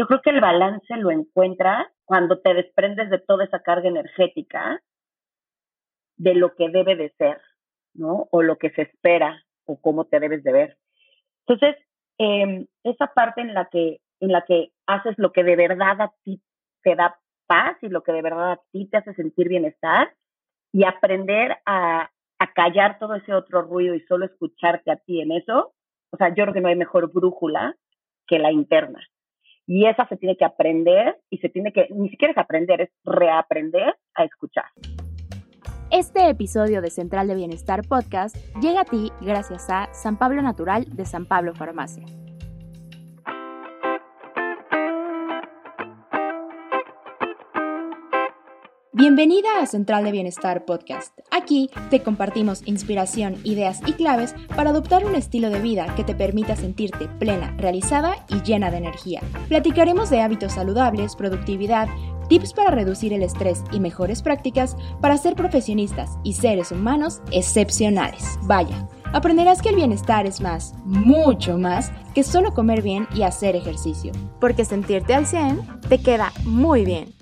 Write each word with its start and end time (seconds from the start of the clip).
yo 0.00 0.06
creo 0.06 0.22
que 0.22 0.30
el 0.30 0.40
balance 0.40 0.96
lo 0.96 1.10
encuentras 1.10 1.86
cuando 2.06 2.38
te 2.40 2.54
desprendes 2.54 3.10
de 3.10 3.18
toda 3.18 3.44
esa 3.44 3.60
carga 3.60 3.86
energética 3.86 4.82
de 6.16 6.34
lo 6.34 6.54
que 6.54 6.70
debe 6.70 6.96
de 6.96 7.10
ser, 7.18 7.38
¿no? 7.92 8.26
O 8.30 8.40
lo 8.40 8.56
que 8.56 8.70
se 8.70 8.82
espera 8.82 9.44
o 9.66 9.78
cómo 9.78 10.06
te 10.06 10.18
debes 10.18 10.42
de 10.42 10.52
ver. 10.52 10.78
Entonces, 11.46 11.76
eh, 12.16 12.66
esa 12.82 13.08
parte 13.08 13.42
en 13.42 13.52
la 13.52 13.66
que 13.66 14.00
en 14.20 14.32
la 14.32 14.46
que 14.46 14.72
haces 14.86 15.18
lo 15.18 15.32
que 15.32 15.44
de 15.44 15.56
verdad 15.56 16.00
a 16.00 16.14
ti 16.24 16.40
te 16.82 16.94
da 16.94 17.20
paz 17.46 17.76
y 17.82 17.90
lo 17.90 18.02
que 18.02 18.12
de 18.12 18.22
verdad 18.22 18.52
a 18.52 18.60
ti 18.72 18.86
te 18.86 18.96
hace 18.96 19.12
sentir 19.12 19.50
bienestar 19.50 20.14
y 20.72 20.84
aprender 20.84 21.58
a, 21.66 22.10
a 22.38 22.52
callar 22.54 22.98
todo 22.98 23.16
ese 23.16 23.34
otro 23.34 23.60
ruido 23.60 23.94
y 23.94 24.00
solo 24.06 24.24
escucharte 24.24 24.90
a 24.92 24.96
ti 24.96 25.20
en 25.20 25.32
eso, 25.32 25.74
o 26.10 26.16
sea, 26.16 26.30
yo 26.30 26.44
creo 26.44 26.54
que 26.54 26.62
no 26.62 26.68
hay 26.68 26.76
mejor 26.76 27.12
brújula 27.12 27.76
que 28.26 28.38
la 28.38 28.50
interna. 28.50 29.06
Y 29.72 29.86
esa 29.86 30.04
se 30.08 30.16
tiene 30.16 30.36
que 30.36 30.44
aprender 30.44 31.16
y 31.30 31.38
se 31.38 31.48
tiene 31.48 31.72
que, 31.72 31.86
ni 31.90 32.08
siquiera 32.08 32.32
es 32.32 32.38
aprender, 32.38 32.80
es 32.80 32.90
reaprender 33.04 33.94
a 34.16 34.24
escuchar. 34.24 34.64
Este 35.92 36.28
episodio 36.28 36.82
de 36.82 36.90
Central 36.90 37.28
de 37.28 37.36
Bienestar 37.36 37.86
Podcast 37.86 38.34
llega 38.60 38.80
a 38.80 38.84
ti 38.84 39.12
gracias 39.20 39.70
a 39.70 39.88
San 39.94 40.18
Pablo 40.18 40.42
Natural 40.42 40.86
de 40.96 41.04
San 41.04 41.24
Pablo 41.24 41.54
Farmacia. 41.54 42.04
Bienvenida 48.92 49.48
a 49.62 49.66
Central 49.66 50.02
de 50.02 50.10
Bienestar 50.10 50.64
Podcast. 50.64 51.16
Aquí 51.30 51.70
te 51.90 52.02
compartimos 52.02 52.62
inspiración, 52.66 53.36
ideas 53.44 53.78
y 53.86 53.92
claves 53.92 54.34
para 54.56 54.70
adoptar 54.70 55.04
un 55.06 55.14
estilo 55.14 55.48
de 55.48 55.60
vida 55.60 55.94
que 55.94 56.02
te 56.02 56.16
permita 56.16 56.56
sentirte 56.56 57.06
plena, 57.06 57.54
realizada 57.56 58.26
y 58.28 58.42
llena 58.42 58.68
de 58.72 58.78
energía. 58.78 59.20
Platicaremos 59.46 60.10
de 60.10 60.22
hábitos 60.22 60.54
saludables, 60.54 61.14
productividad, 61.14 61.86
tips 62.28 62.52
para 62.52 62.72
reducir 62.72 63.12
el 63.12 63.22
estrés 63.22 63.62
y 63.70 63.78
mejores 63.78 64.22
prácticas 64.22 64.76
para 65.00 65.16
ser 65.18 65.36
profesionistas 65.36 66.10
y 66.24 66.32
seres 66.32 66.72
humanos 66.72 67.22
excepcionales. 67.30 68.40
Vaya, 68.42 68.88
aprenderás 69.12 69.62
que 69.62 69.68
el 69.68 69.76
bienestar 69.76 70.26
es 70.26 70.40
más, 70.40 70.74
mucho 70.84 71.58
más, 71.58 71.92
que 72.12 72.24
solo 72.24 72.54
comer 72.54 72.82
bien 72.82 73.06
y 73.14 73.22
hacer 73.22 73.54
ejercicio. 73.54 74.10
Porque 74.40 74.64
sentirte 74.64 75.14
al 75.14 75.26
100 75.26 75.60
te 75.88 75.98
queda 76.02 76.32
muy 76.44 76.84
bien. 76.84 77.14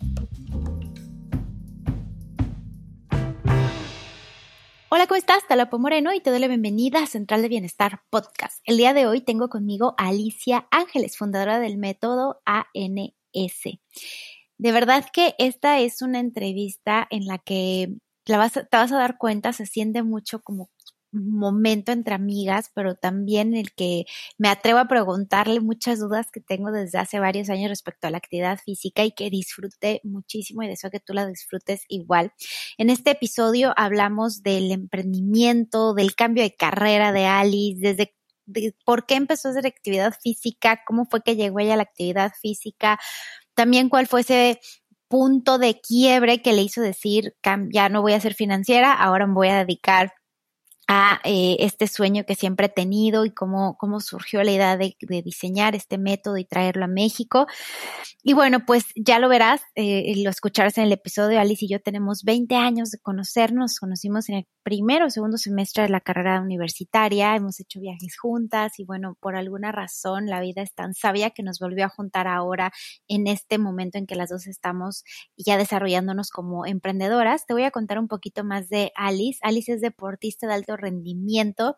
Hola, 4.91 5.06
¿cómo 5.06 5.19
estás? 5.19 5.47
Talapo 5.47 5.78
Moreno 5.78 6.14
y 6.14 6.20
te 6.20 6.31
doy 6.31 6.39
la 6.39 6.48
bienvenida 6.48 7.03
a 7.03 7.06
Central 7.06 7.42
de 7.42 7.50
Bienestar 7.50 8.00
Podcast. 8.08 8.62
El 8.64 8.78
día 8.78 8.95
de 8.95 9.06
hoy 9.06 9.20
tengo 9.20 9.50
conmigo 9.50 9.95
a 9.98 10.08
Alicia 10.08 10.67
Ángeles, 10.70 11.19
fundadora 11.19 11.61
del 11.61 11.77
método 11.77 12.41
ANS. 12.47 13.78
De 14.56 14.72
verdad 14.72 15.05
que 15.12 15.34
esta 15.36 15.78
es 15.78 16.00
una 16.00 16.20
entrevista 16.20 17.06
en 17.11 17.27
la 17.27 17.36
que 17.36 17.98
te 18.25 18.36
vas 18.39 18.56
a 18.56 18.97
dar 18.97 19.19
cuenta, 19.19 19.53
se 19.53 19.67
siente 19.67 20.03
mucho 20.03 20.41
como 20.41 20.70
momento 21.12 21.92
entre 21.92 22.14
amigas, 22.14 22.70
pero 22.75 22.95
también 22.95 23.55
el 23.55 23.73
que 23.73 24.05
me 24.37 24.48
atrevo 24.48 24.78
a 24.78 24.89
preguntarle 24.89 25.61
muchas 25.61 26.01
dudas 26.01 26.31
que 26.33 26.41
tengo 26.41 26.70
desde 26.70 26.98
hace 26.98 27.19
varios 27.19 27.51
años 27.51 27.70
respecto 27.70 28.06
a 28.06 28.11
la 28.11 28.19
actividad 28.19 28.59
física 28.59 29.05
y 29.05 29.12
que 29.12 29.31
disfruté 29.31 30.01
muchísimo 30.05 30.62
y 30.62 30.69
deseo 30.69 30.91
que 30.91 31.01
tú 31.01 31.14
la 31.14 31.27
disfrutes 31.27 31.83
igual. 31.89 32.33
En 32.77 32.91
este 32.91 33.12
episodio 33.12 33.73
hablamos 33.77 34.42
del 34.42 34.70
emprendimiento, 34.70 35.95
del 35.95 36.14
cambio 36.14 36.42
de 36.42 36.55
carrera 36.55 37.12
de 37.12 37.27
Alice, 37.27 37.81
desde 37.81 38.14
por 38.84 39.06
qué 39.06 39.14
empezó 39.14 39.48
a 39.48 39.51
hacer 39.53 39.67
actividad 39.67 40.14
física, 40.23 40.81
cómo 40.86 41.06
fue 41.06 41.23
que 41.23 41.36
llegó 41.36 41.61
ella 41.61 41.75
a 41.75 41.77
la 41.77 41.83
actividad 41.83 42.33
física, 42.41 42.98
también 43.55 43.89
cuál 43.89 44.06
fue 44.06 44.23
ese 44.23 44.61
punto 45.09 45.59
de 45.59 45.81
quiebre 45.81 46.42
que 46.42 46.53
le 46.53 46.62
hizo 46.62 46.81
decir, 46.81 47.34
ya 47.73 47.89
no 47.89 48.03
voy 48.03 48.12
a 48.12 48.20
ser 48.20 48.34
financiera, 48.34 48.92
ahora 48.92 49.27
me 49.27 49.34
voy 49.34 49.48
a 49.48 49.59
dedicar 49.59 50.12
a 50.88 51.20
eh, 51.22 51.56
este 51.60 51.86
sueño 51.86 52.24
que 52.24 52.34
siempre 52.34 52.66
he 52.66 52.70
tenido 52.70 53.26
y 53.26 53.30
cómo, 53.30 53.76
cómo 53.76 54.00
surgió 54.00 54.42
la 54.42 54.52
idea 54.52 54.76
de, 54.78 54.96
diseñar 55.22 55.74
este 55.74 55.98
método 55.98 56.38
y 56.38 56.46
traerlo 56.46 56.86
a 56.86 56.88
México. 56.88 57.46
Y 58.22 58.32
bueno, 58.32 58.64
pues 58.64 58.86
ya 58.96 59.18
lo 59.18 59.28
verás, 59.28 59.60
eh, 59.74 60.14
lo 60.24 60.30
escucharás 60.30 60.78
en 60.78 60.84
el 60.84 60.92
episodio. 60.92 61.40
Alice 61.40 61.66
y 61.66 61.68
yo 61.68 61.80
tenemos 61.80 62.24
20 62.24 62.56
años 62.56 62.90
de 62.90 62.98
conocernos, 62.98 63.78
conocimos 63.78 64.30
en 64.30 64.36
el 64.36 64.46
primero 64.62 65.06
o 65.06 65.10
segundo 65.10 65.36
semestre 65.36 65.82
de 65.82 65.88
la 65.90 66.00
carrera 66.00 66.40
universitaria, 66.40 67.36
hemos 67.36 67.60
hecho 67.60 67.80
viajes 67.80 68.18
juntas 68.18 68.78
y 68.78 68.84
bueno, 68.84 69.16
por 69.20 69.36
alguna 69.36 69.72
razón 69.72 70.26
la 70.26 70.40
vida 70.40 70.62
es 70.62 70.74
tan 70.74 70.94
sabia 70.94 71.30
que 71.30 71.42
nos 71.42 71.58
volvió 71.58 71.84
a 71.84 71.88
juntar 71.88 72.26
ahora 72.26 72.72
en 73.08 73.26
este 73.26 73.58
momento 73.58 73.98
en 73.98 74.06
que 74.06 74.14
las 74.14 74.30
dos 74.30 74.46
estamos 74.46 75.05
ya 75.36 75.56
desarrollándonos 75.58 76.30
como 76.30 76.66
emprendedoras. 76.66 77.46
Te 77.46 77.55
voy 77.55 77.64
a 77.64 77.70
contar 77.70 77.98
un 77.98 78.08
poquito 78.08 78.44
más 78.44 78.68
de 78.68 78.92
Alice. 78.94 79.38
Alice 79.42 79.72
es 79.72 79.80
deportista 79.80 80.46
de 80.46 80.55
alto 80.55 80.77
rendimiento. 80.78 81.77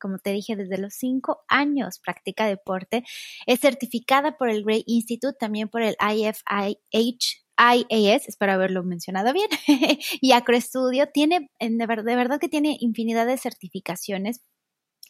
Como 0.00 0.18
te 0.18 0.30
dije, 0.30 0.56
desde 0.56 0.78
los 0.78 0.94
cinco 0.94 1.44
años 1.48 2.00
practica 2.04 2.46
deporte. 2.46 3.04
Es 3.46 3.60
certificada 3.60 4.36
por 4.36 4.50
el 4.50 4.64
Gray 4.64 4.84
Institute, 4.86 5.36
también 5.38 5.68
por 5.68 5.82
el 5.82 5.96
IFIH 6.00 7.44
IAS, 7.56 8.28
espero 8.28 8.52
haberlo 8.52 8.82
mencionado 8.82 9.32
bien, 9.32 9.48
y 10.20 10.32
Acroestudio 10.32 11.08
tiene, 11.12 11.50
de 11.60 11.86
verdad 12.16 12.40
que 12.40 12.48
tiene 12.48 12.76
infinidad 12.80 13.26
de 13.26 13.38
certificaciones 13.38 14.40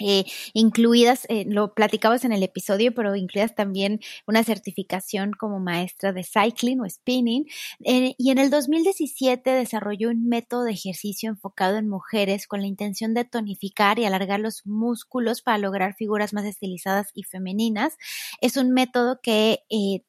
eh, 0.01 0.25
incluidas, 0.55 1.25
eh, 1.29 1.45
lo 1.47 1.73
platicabas 1.73 2.25
en 2.25 2.33
el 2.33 2.43
episodio, 2.43 2.93
pero 2.95 3.15
incluidas 3.15 3.55
también 3.55 4.01
una 4.27 4.43
certificación 4.43 5.33
como 5.33 5.61
maestra 5.61 6.13
de 6.13 6.25
cycling 6.25 6.81
o 6.81 6.89
spinning. 6.89 7.47
Eh, 7.85 8.15
y 8.19 8.31
en 8.31 8.39
el 8.39 8.51
2017 8.51 9.51
desarrolló 9.51 10.11
un 10.11 10.27
método 10.29 10.65
de 10.65 10.73
ejercicio 10.73 11.31
enfocado 11.31 11.77
en 11.77 11.89
mujeres 11.89 12.49
con 12.49 12.61
la 12.61 12.67
intención 12.67 13.15
de 13.15 13.25
tonificar 13.25 14.01
y 14.01 14.05
alargar 14.05 14.41
los 14.41 14.67
músculos 14.67 15.43
para 15.43 15.59
lograr 15.59 15.95
figuras 15.95 16.33
más 16.33 16.45
estilizadas 16.45 17.11
y 17.15 17.23
femeninas. 17.23 17.97
Es 18.41 18.57
un 18.57 18.73
método 18.73 19.21
que 19.23 19.61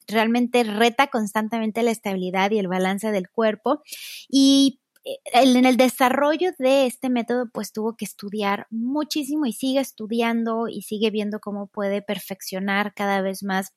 realmente 0.07 0.63
reta 0.63 1.07
constantemente 1.07 1.83
la 1.83 1.91
estabilidad 1.91 2.49
y 2.51 2.59
el 2.59 2.67
balance 2.67 3.11
del 3.11 3.29
cuerpo 3.29 3.83
y 4.29 4.79
en 5.05 5.65
el 5.65 5.77
desarrollo 5.77 6.51
de 6.57 6.87
este 6.87 7.09
método, 7.09 7.49
pues 7.53 7.71
tuvo 7.71 7.95
que 7.95 8.05
estudiar 8.05 8.67
muchísimo 8.71 9.45
y 9.45 9.53
sigue 9.53 9.79
estudiando 9.79 10.67
y 10.67 10.81
sigue 10.81 11.11
viendo 11.11 11.39
cómo 11.39 11.67
puede 11.67 12.01
perfeccionar 12.01 12.93
cada 12.95 13.21
vez 13.21 13.43
más 13.43 13.73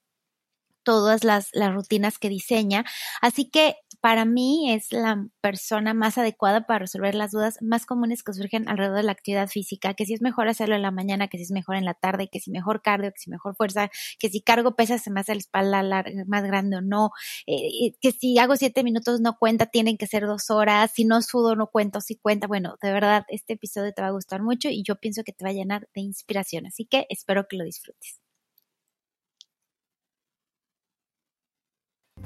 todas 0.89 1.23
las, 1.23 1.51
las 1.53 1.75
rutinas 1.75 2.17
que 2.17 2.31
diseña. 2.31 2.83
Así 3.21 3.51
que 3.51 3.77
para 4.01 4.25
mí 4.25 4.73
es 4.73 4.91
la 4.91 5.27
persona 5.43 5.93
más 5.93 6.17
adecuada 6.17 6.67
para 6.67 6.79
resolver 6.79 7.15
las 7.15 7.33
dudas 7.33 7.59
más 7.61 7.85
comunes 7.85 8.23
que 8.23 8.33
surgen 8.33 8.67
alrededor 8.67 8.97
de 8.97 9.03
la 9.03 9.13
actividad 9.13 9.49
física, 9.49 9.93
que 9.93 10.07
si 10.07 10.15
es 10.15 10.23
mejor 10.23 10.49
hacerlo 10.49 10.77
en 10.77 10.81
la 10.81 10.91
mañana, 10.91 11.29
que 11.29 11.37
si 11.37 11.43
es 11.45 11.51
mejor 11.51 11.77
en 11.77 11.85
la 11.85 11.93
tarde, 11.93 12.31
que 12.33 12.41
si 12.41 12.51
mejor 12.51 12.81
cardio, 12.81 13.11
que 13.13 13.19
si 13.19 13.29
mejor 13.29 13.55
fuerza, 13.55 13.91
que 14.19 14.31
si 14.31 14.41
cargo 14.41 14.77
pesas 14.77 15.03
se 15.03 15.11
me 15.11 15.21
hace 15.21 15.35
la 15.35 15.41
espalda 15.41 15.83
más 16.27 16.43
grande 16.45 16.79
o 16.79 16.81
no, 16.81 17.11
eh, 17.47 17.93
que 18.01 18.13
si 18.13 18.39
hago 18.39 18.57
siete 18.57 18.83
minutos 18.83 19.21
no 19.21 19.37
cuenta, 19.39 19.67
tienen 19.67 19.99
que 19.99 20.07
ser 20.07 20.25
dos 20.27 20.49
horas, 20.49 20.91
si 20.95 21.05
no 21.05 21.21
sudo 21.21 21.55
no 21.55 21.67
cuento, 21.67 22.01
si 22.01 22.17
cuenta. 22.17 22.47
Bueno, 22.47 22.77
de 22.81 22.93
verdad, 22.93 23.25
este 23.29 23.55
episodio 23.55 23.93
te 23.93 24.01
va 24.01 24.09
a 24.09 24.13
gustar 24.13 24.43
mucho 24.43 24.71
y 24.71 24.83
yo 24.85 24.97
pienso 24.97 25.23
que 25.23 25.33
te 25.35 25.45
va 25.45 25.51
a 25.51 25.53
llenar 25.53 25.87
de 25.95 26.01
inspiración, 26.01 26.65
así 26.65 26.87
que 26.87 27.05
espero 27.11 27.47
que 27.47 27.59
lo 27.59 27.65
disfrutes. 27.65 28.28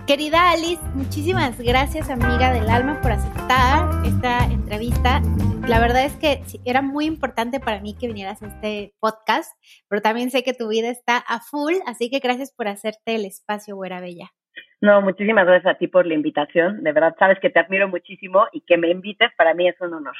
Querida 0.06 0.50
Alice, 0.50 0.82
muchísimas 0.94 1.56
gracias 1.58 2.10
amiga 2.10 2.52
del 2.52 2.68
alma 2.68 3.00
por 3.00 3.12
aceptar 3.12 4.04
esta 4.04 4.44
entrevista. 4.46 5.22
La 5.68 5.78
verdad 5.78 6.04
es 6.04 6.16
que 6.16 6.42
era 6.64 6.82
muy 6.82 7.06
importante 7.06 7.60
para 7.60 7.80
mí 7.80 7.94
que 7.96 8.08
vinieras 8.08 8.42
a 8.42 8.48
este 8.48 8.94
podcast, 8.98 9.52
pero 9.88 10.02
también 10.02 10.32
sé 10.32 10.42
que 10.42 10.54
tu 10.54 10.68
vida 10.68 10.88
está 10.88 11.18
a 11.18 11.40
full, 11.40 11.74
así 11.86 12.10
que 12.10 12.18
gracias 12.18 12.52
por 12.52 12.66
hacerte 12.66 13.14
el 13.14 13.24
espacio, 13.24 13.76
Güera 13.76 14.00
Bella. 14.00 14.32
No, 14.80 15.00
muchísimas 15.02 15.46
gracias 15.46 15.76
a 15.76 15.78
ti 15.78 15.86
por 15.86 16.04
la 16.04 16.14
invitación. 16.14 16.82
De 16.82 16.92
verdad, 16.92 17.14
sabes 17.16 17.38
que 17.40 17.50
te 17.50 17.60
admiro 17.60 17.86
muchísimo 17.86 18.46
y 18.52 18.62
que 18.62 18.76
me 18.76 18.90
invites 18.90 19.30
para 19.36 19.54
mí 19.54 19.68
es 19.68 19.80
un 19.80 19.94
honor. 19.94 20.16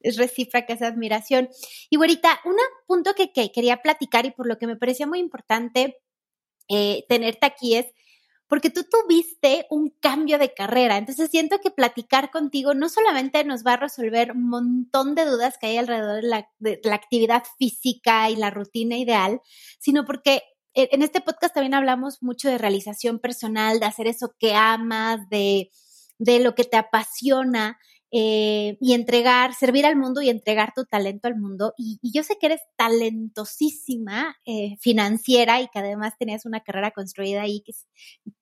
Es 0.00 0.16
recíproca 0.18 0.72
esa 0.72 0.88
admiración. 0.88 1.48
Y 1.90 1.96
güerita, 1.96 2.40
un 2.44 2.56
punto 2.88 3.12
que, 3.14 3.30
quería 3.52 3.76
platicar 3.76 4.26
y 4.26 4.32
por 4.32 4.48
lo 4.48 4.58
que 4.58 4.66
me 4.66 4.74
parecía 4.74 5.06
muy 5.06 5.20
importante 5.20 5.98
eh, 6.68 7.04
tenerte 7.08 7.46
aquí 7.46 7.76
es 7.76 7.86
porque 8.50 8.68
tú 8.68 8.82
tuviste 8.82 9.66
un 9.70 9.94
cambio 10.00 10.36
de 10.36 10.52
carrera. 10.52 10.98
Entonces 10.98 11.30
siento 11.30 11.60
que 11.60 11.70
platicar 11.70 12.32
contigo 12.32 12.74
no 12.74 12.88
solamente 12.88 13.44
nos 13.44 13.64
va 13.64 13.74
a 13.74 13.76
resolver 13.76 14.32
un 14.32 14.48
montón 14.48 15.14
de 15.14 15.24
dudas 15.24 15.56
que 15.56 15.68
hay 15.68 15.76
alrededor 15.76 16.20
de 16.58 16.80
la, 16.82 16.94
actividad 16.96 17.44
física 17.58 18.28
y 18.28 18.34
la 18.34 18.50
rutina 18.50 18.98
ideal, 18.98 19.40
sino 19.78 20.04
porque 20.04 20.42
en 20.74 21.02
este 21.02 21.20
podcast 21.20 21.54
también 21.54 21.74
hablamos 21.74 22.24
mucho 22.24 22.48
de 22.48 22.58
realización 22.58 23.20
personal, 23.20 23.78
de 23.78 23.86
hacer 23.86 24.08
eso 24.08 24.34
que 24.36 24.54
amas, 24.54 25.20
de, 25.30 25.70
de 26.18 26.40
lo 26.40 26.56
que 26.56 26.64
te 26.64 26.76
apasiona. 26.76 27.78
Eh, 28.12 28.76
y 28.80 28.94
entregar, 28.94 29.54
servir 29.54 29.86
al 29.86 29.94
mundo 29.94 30.20
y 30.20 30.30
entregar 30.30 30.72
tu 30.74 30.84
talento 30.84 31.28
al 31.28 31.36
mundo. 31.36 31.74
Y, 31.76 32.00
yo 32.02 32.24
sé 32.24 32.36
que 32.40 32.46
eres 32.46 32.60
talentosísima 32.76 34.36
eh, 34.44 34.76
financiera 34.80 35.60
y 35.60 35.68
que 35.68 35.78
además 35.78 36.14
tenías 36.18 36.44
una 36.44 36.60
carrera 36.60 36.90
construida 36.90 37.42
ahí, 37.42 37.62
que 37.62 37.72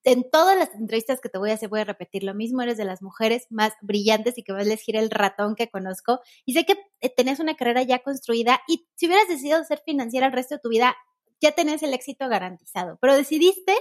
en 0.05 0.31
todas 0.31 0.57
las 0.57 0.75
entrevistas 0.75 1.21
que 1.21 1.29
te 1.29 1.39
voy 1.39 1.51
a 1.51 1.55
hacer 1.55 1.69
voy 1.69 1.81
a 1.81 1.85
repetir 1.85 2.25
lo 2.25 2.35
mismo, 2.35 2.63
eres 2.63 2.79
de 2.79 2.87
las 2.87 3.03
mujeres 3.03 3.47
más 3.51 3.75
brillantes 3.83 4.39
y 4.39 4.43
que 4.43 4.53
vas 4.53 4.63
a 4.63 4.67
elegir 4.67 4.97
el 4.97 5.11
ratón 5.11 5.55
que 5.55 5.69
conozco. 5.69 6.21
Y 6.47 6.55
sé 6.55 6.65
que 6.65 6.77
eh, 7.01 7.15
tenías 7.15 7.41
una 7.41 7.55
carrera 7.55 7.83
ya 7.83 7.99
construida 7.99 8.61
y 8.69 8.89
si 8.95 9.07
hubieras 9.07 9.29
decidido 9.29 9.63
ser 9.65 9.83
financiera 9.85 10.27
el 10.27 10.33
resto 10.33 10.55
de 10.55 10.61
tu 10.61 10.71
vida, 10.71 10.97
ya 11.41 11.53
tenés 11.53 11.83
el 11.83 11.93
éxito 11.93 12.29
garantizado, 12.29 12.99
pero 13.01 13.15
decidiste 13.15 13.75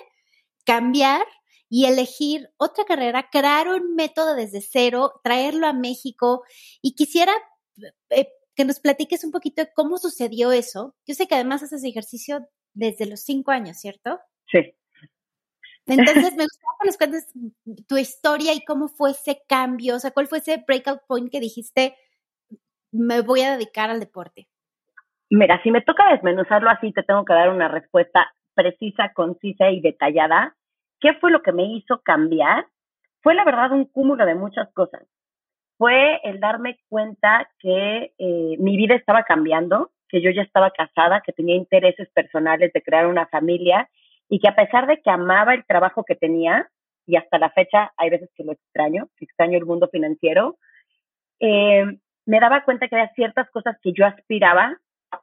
cambiar 0.65 1.25
y 1.69 1.85
elegir 1.85 2.49
otra 2.57 2.85
carrera, 2.85 3.29
crear 3.31 3.67
un 3.67 3.95
método 3.95 4.35
desde 4.35 4.61
cero, 4.61 5.19
traerlo 5.23 5.67
a 5.67 5.73
México 5.73 6.43
y 6.81 6.95
quisiera 6.95 7.33
eh, 8.09 8.27
que 8.55 8.65
nos 8.65 8.79
platiques 8.79 9.23
un 9.23 9.31
poquito 9.31 9.63
de 9.63 9.71
cómo 9.73 9.97
sucedió 9.97 10.51
eso. 10.51 10.95
Yo 11.05 11.13
sé 11.13 11.27
que 11.27 11.35
además 11.35 11.63
haces 11.63 11.83
ejercicio 11.83 12.47
desde 12.73 13.05
los 13.05 13.21
cinco 13.21 13.51
años, 13.51 13.77
¿cierto? 13.77 14.19
Sí. 14.51 14.73
Entonces, 15.85 16.35
me 16.35 16.43
gustaría 16.43 16.77
que 16.81 16.87
nos 16.87 16.97
cuentes 16.97 17.33
tu 17.87 17.97
historia 17.97 18.53
y 18.53 18.63
cómo 18.65 18.89
fue 18.89 19.11
ese 19.11 19.41
cambio, 19.47 19.95
o 19.95 19.99
sea, 19.99 20.11
cuál 20.11 20.27
fue 20.27 20.39
ese 20.39 20.63
breakout 20.67 21.01
point 21.07 21.31
que 21.31 21.39
dijiste, 21.39 21.95
me 22.91 23.21
voy 23.21 23.41
a 23.41 23.51
dedicar 23.51 23.89
al 23.89 23.99
deporte. 23.99 24.49
Mira, 25.29 25.61
si 25.63 25.71
me 25.71 25.81
toca 25.81 26.11
desmenuzarlo 26.11 26.69
así, 26.69 26.91
te 26.91 27.03
tengo 27.03 27.25
que 27.25 27.33
dar 27.33 27.49
una 27.49 27.67
respuesta 27.67 28.33
precisa, 28.53 29.13
concisa 29.13 29.69
y 29.69 29.81
detallada. 29.81 30.57
¿Qué 30.99 31.13
fue 31.15 31.31
lo 31.31 31.41
que 31.41 31.51
me 31.51 31.63
hizo 31.63 32.01
cambiar? 32.01 32.67
Fue 33.21 33.35
la 33.35 33.45
verdad 33.45 33.71
un 33.71 33.85
cúmulo 33.85 34.25
de 34.25 34.35
muchas 34.35 34.71
cosas. 34.73 35.03
Fue 35.77 36.19
el 36.23 36.39
darme 36.39 36.79
cuenta 36.89 37.49
que 37.59 38.13
eh, 38.17 38.55
mi 38.59 38.77
vida 38.77 38.95
estaba 38.95 39.23
cambiando, 39.23 39.91
que 40.09 40.21
yo 40.21 40.31
ya 40.31 40.41
estaba 40.41 40.71
casada, 40.71 41.21
que 41.21 41.33
tenía 41.33 41.55
intereses 41.55 42.09
personales 42.09 42.73
de 42.73 42.81
crear 42.81 43.07
una 43.07 43.27
familia 43.27 43.89
y 44.29 44.39
que 44.39 44.47
a 44.47 44.55
pesar 44.55 44.87
de 44.87 45.01
que 45.01 45.09
amaba 45.09 45.53
el 45.53 45.65
trabajo 45.65 46.03
que 46.03 46.15
tenía, 46.15 46.69
y 47.05 47.15
hasta 47.15 47.37
la 47.37 47.49
fecha 47.51 47.93
hay 47.95 48.09
veces 48.09 48.29
que 48.35 48.43
lo 48.43 48.51
extraño, 48.51 49.09
que 49.15 49.25
extraño 49.25 49.57
el 49.57 49.65
mundo 49.65 49.87
financiero, 49.89 50.57
eh, 51.39 51.85
me 52.25 52.39
daba 52.39 52.65
cuenta 52.65 52.87
que 52.87 52.95
había 52.95 53.13
ciertas 53.13 53.49
cosas 53.51 53.77
que 53.81 53.93
yo 53.93 54.05
aspiraba 54.05 54.77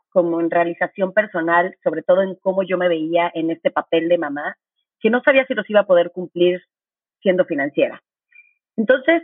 como 0.08 0.40
en 0.40 0.50
realización 0.50 1.12
personal, 1.12 1.76
sobre 1.82 2.02
todo 2.02 2.22
en 2.22 2.36
cómo 2.36 2.62
yo 2.62 2.78
me 2.78 2.88
veía 2.88 3.30
en 3.34 3.50
este 3.50 3.70
papel 3.70 4.08
de 4.08 4.16
mamá, 4.16 4.56
que 5.04 5.10
no 5.10 5.20
sabía 5.22 5.44
si 5.44 5.52
los 5.52 5.68
iba 5.68 5.80
a 5.80 5.86
poder 5.86 6.12
cumplir 6.12 6.62
siendo 7.20 7.44
financiera. 7.44 8.02
Entonces, 8.74 9.22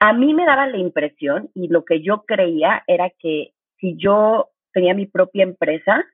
a, 0.00 0.12
mí 0.14 0.34
me 0.34 0.44
daba 0.44 0.66
la 0.66 0.78
impresión 0.78 1.48
y 1.54 1.68
lo 1.68 1.84
que 1.84 2.02
yo 2.02 2.24
creía 2.26 2.82
era 2.88 3.08
que 3.20 3.52
si 3.78 3.96
yo 3.96 4.50
tenía 4.72 4.94
mi 4.94 5.06
propia 5.06 5.44
empresa, 5.44 6.04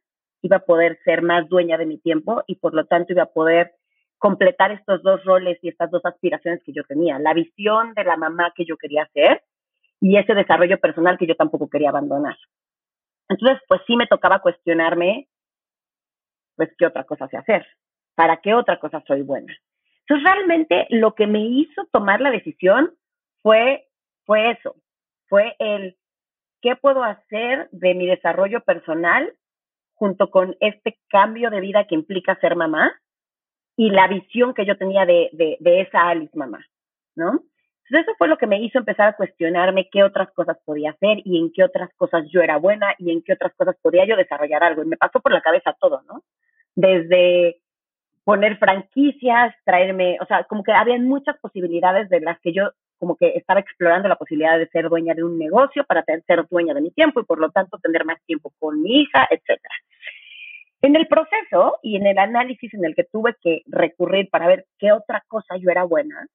iba 0.42 0.58
a 0.58 0.66
poder 0.66 0.98
ser 1.06 1.22
más 1.22 1.48
dueña 1.48 1.78
de 1.78 1.86
mi 1.86 1.96
tiempo 1.96 2.44
y 2.46 2.56
por 2.56 2.74
lo 2.74 2.84
tanto 2.84 3.14
iba 3.14 3.22
a 3.22 3.32
poder 3.32 3.72
completar 4.18 4.72
estos 4.72 5.02
dos 5.02 5.24
roles 5.24 5.58
y 5.62 5.70
estas 5.70 5.90
dos 5.90 6.04
aspiraciones 6.04 6.62
que 6.62 6.74
yo 6.74 6.82
tenía, 6.84 7.18
la 7.18 7.32
visión 7.32 7.94
de 7.94 8.04
la 8.04 8.18
mamá 8.18 8.52
que 8.54 8.66
yo 8.66 8.76
quería 8.76 9.04
hacer 9.04 9.42
y 10.02 10.18
ese 10.18 10.34
desarrollo 10.34 10.78
personal 10.78 11.16
que 11.16 11.26
yo 11.26 11.34
tampoco 11.34 11.70
quería 11.70 11.88
abandonar. 11.88 12.36
Entonces, 13.30 13.58
pues 13.66 13.80
sí 13.86 13.96
me 13.96 14.06
tocaba 14.06 14.40
cuestionarme, 14.40 15.28
pues, 16.56 16.68
¿qué 16.76 16.84
otra 16.84 17.04
cosa 17.04 17.26
sé 17.28 17.38
hacer? 17.38 17.66
¿Para 18.18 18.38
qué 18.38 18.52
otra 18.52 18.80
cosa 18.80 19.00
soy 19.06 19.22
buena? 19.22 19.56
Entonces, 20.00 20.24
realmente 20.24 20.88
lo 20.90 21.14
que 21.14 21.28
me 21.28 21.40
hizo 21.40 21.86
tomar 21.92 22.20
la 22.20 22.32
decisión 22.32 22.92
fue, 23.42 23.86
fue 24.26 24.50
eso, 24.50 24.74
fue 25.28 25.54
el 25.60 25.96
qué 26.60 26.74
puedo 26.74 27.04
hacer 27.04 27.68
de 27.70 27.94
mi 27.94 28.08
desarrollo 28.08 28.62
personal 28.62 29.32
junto 29.94 30.32
con 30.32 30.56
este 30.58 30.98
cambio 31.08 31.48
de 31.50 31.60
vida 31.60 31.86
que 31.86 31.94
implica 31.94 32.34
ser 32.40 32.56
mamá 32.56 32.92
y 33.76 33.90
la 33.90 34.08
visión 34.08 34.52
que 34.52 34.66
yo 34.66 34.76
tenía 34.76 35.06
de, 35.06 35.30
de, 35.32 35.80
esa 35.80 36.08
Alice 36.08 36.36
mamá, 36.36 36.58
¿no? 37.14 37.44
Entonces 37.84 38.08
eso 38.08 38.16
fue 38.18 38.26
lo 38.26 38.36
que 38.36 38.48
me 38.48 38.60
hizo 38.60 38.78
empezar 38.78 39.10
a 39.10 39.16
cuestionarme 39.16 39.88
qué 39.92 40.02
otras 40.02 40.32
cosas 40.32 40.58
podía 40.64 40.90
hacer 40.90 41.18
y 41.24 41.38
en 41.38 41.52
qué 41.52 41.62
otras 41.62 41.90
cosas 41.94 42.26
yo 42.32 42.40
era 42.40 42.56
buena 42.56 42.96
y 42.98 43.12
en 43.12 43.22
qué 43.22 43.34
otras 43.34 43.54
cosas 43.54 43.76
podía 43.80 44.04
yo 44.06 44.16
desarrollar 44.16 44.64
algo. 44.64 44.82
Y 44.82 44.86
me 44.86 44.96
pasó 44.96 45.20
por 45.20 45.30
la 45.30 45.40
cabeza 45.40 45.76
todo, 45.78 46.02
¿no? 46.02 46.24
Desde 46.74 47.62
poner 48.28 48.58
franquicias, 48.58 49.54
traerme, 49.64 50.18
o 50.20 50.26
sea, 50.26 50.44
como 50.44 50.62
que 50.62 50.70
había 50.70 50.98
muchas 50.98 51.38
posibilidades 51.38 52.10
de 52.10 52.20
las 52.20 52.38
que 52.40 52.52
yo 52.52 52.72
como 52.98 53.16
que 53.16 53.28
estaba 53.28 53.60
explorando 53.60 54.06
la 54.06 54.16
posibilidad 54.16 54.58
de 54.58 54.68
ser 54.68 54.90
dueña 54.90 55.14
de 55.14 55.24
un 55.24 55.38
negocio 55.38 55.82
para 55.84 56.04
ser 56.04 56.44
dueña 56.50 56.74
de 56.74 56.82
mi 56.82 56.90
tiempo 56.90 57.20
y 57.20 57.24
por 57.24 57.38
lo 57.38 57.50
tanto 57.52 57.78
tener 57.78 58.04
más 58.04 58.22
tiempo 58.26 58.52
con 58.58 58.82
mi 58.82 59.00
hija, 59.00 59.26
etcétera. 59.30 59.74
En 60.82 60.94
el 60.94 61.06
proceso 61.06 61.78
y 61.82 61.96
en 61.96 62.06
el 62.06 62.18
análisis 62.18 62.74
en 62.74 62.84
el 62.84 62.94
que 62.94 63.04
tuve 63.04 63.34
que 63.40 63.62
recurrir 63.64 64.28
para 64.28 64.46
ver 64.46 64.66
qué 64.78 64.92
otra 64.92 65.24
cosa 65.26 65.56
yo 65.56 65.70
era 65.70 65.84
buena, 65.84 66.26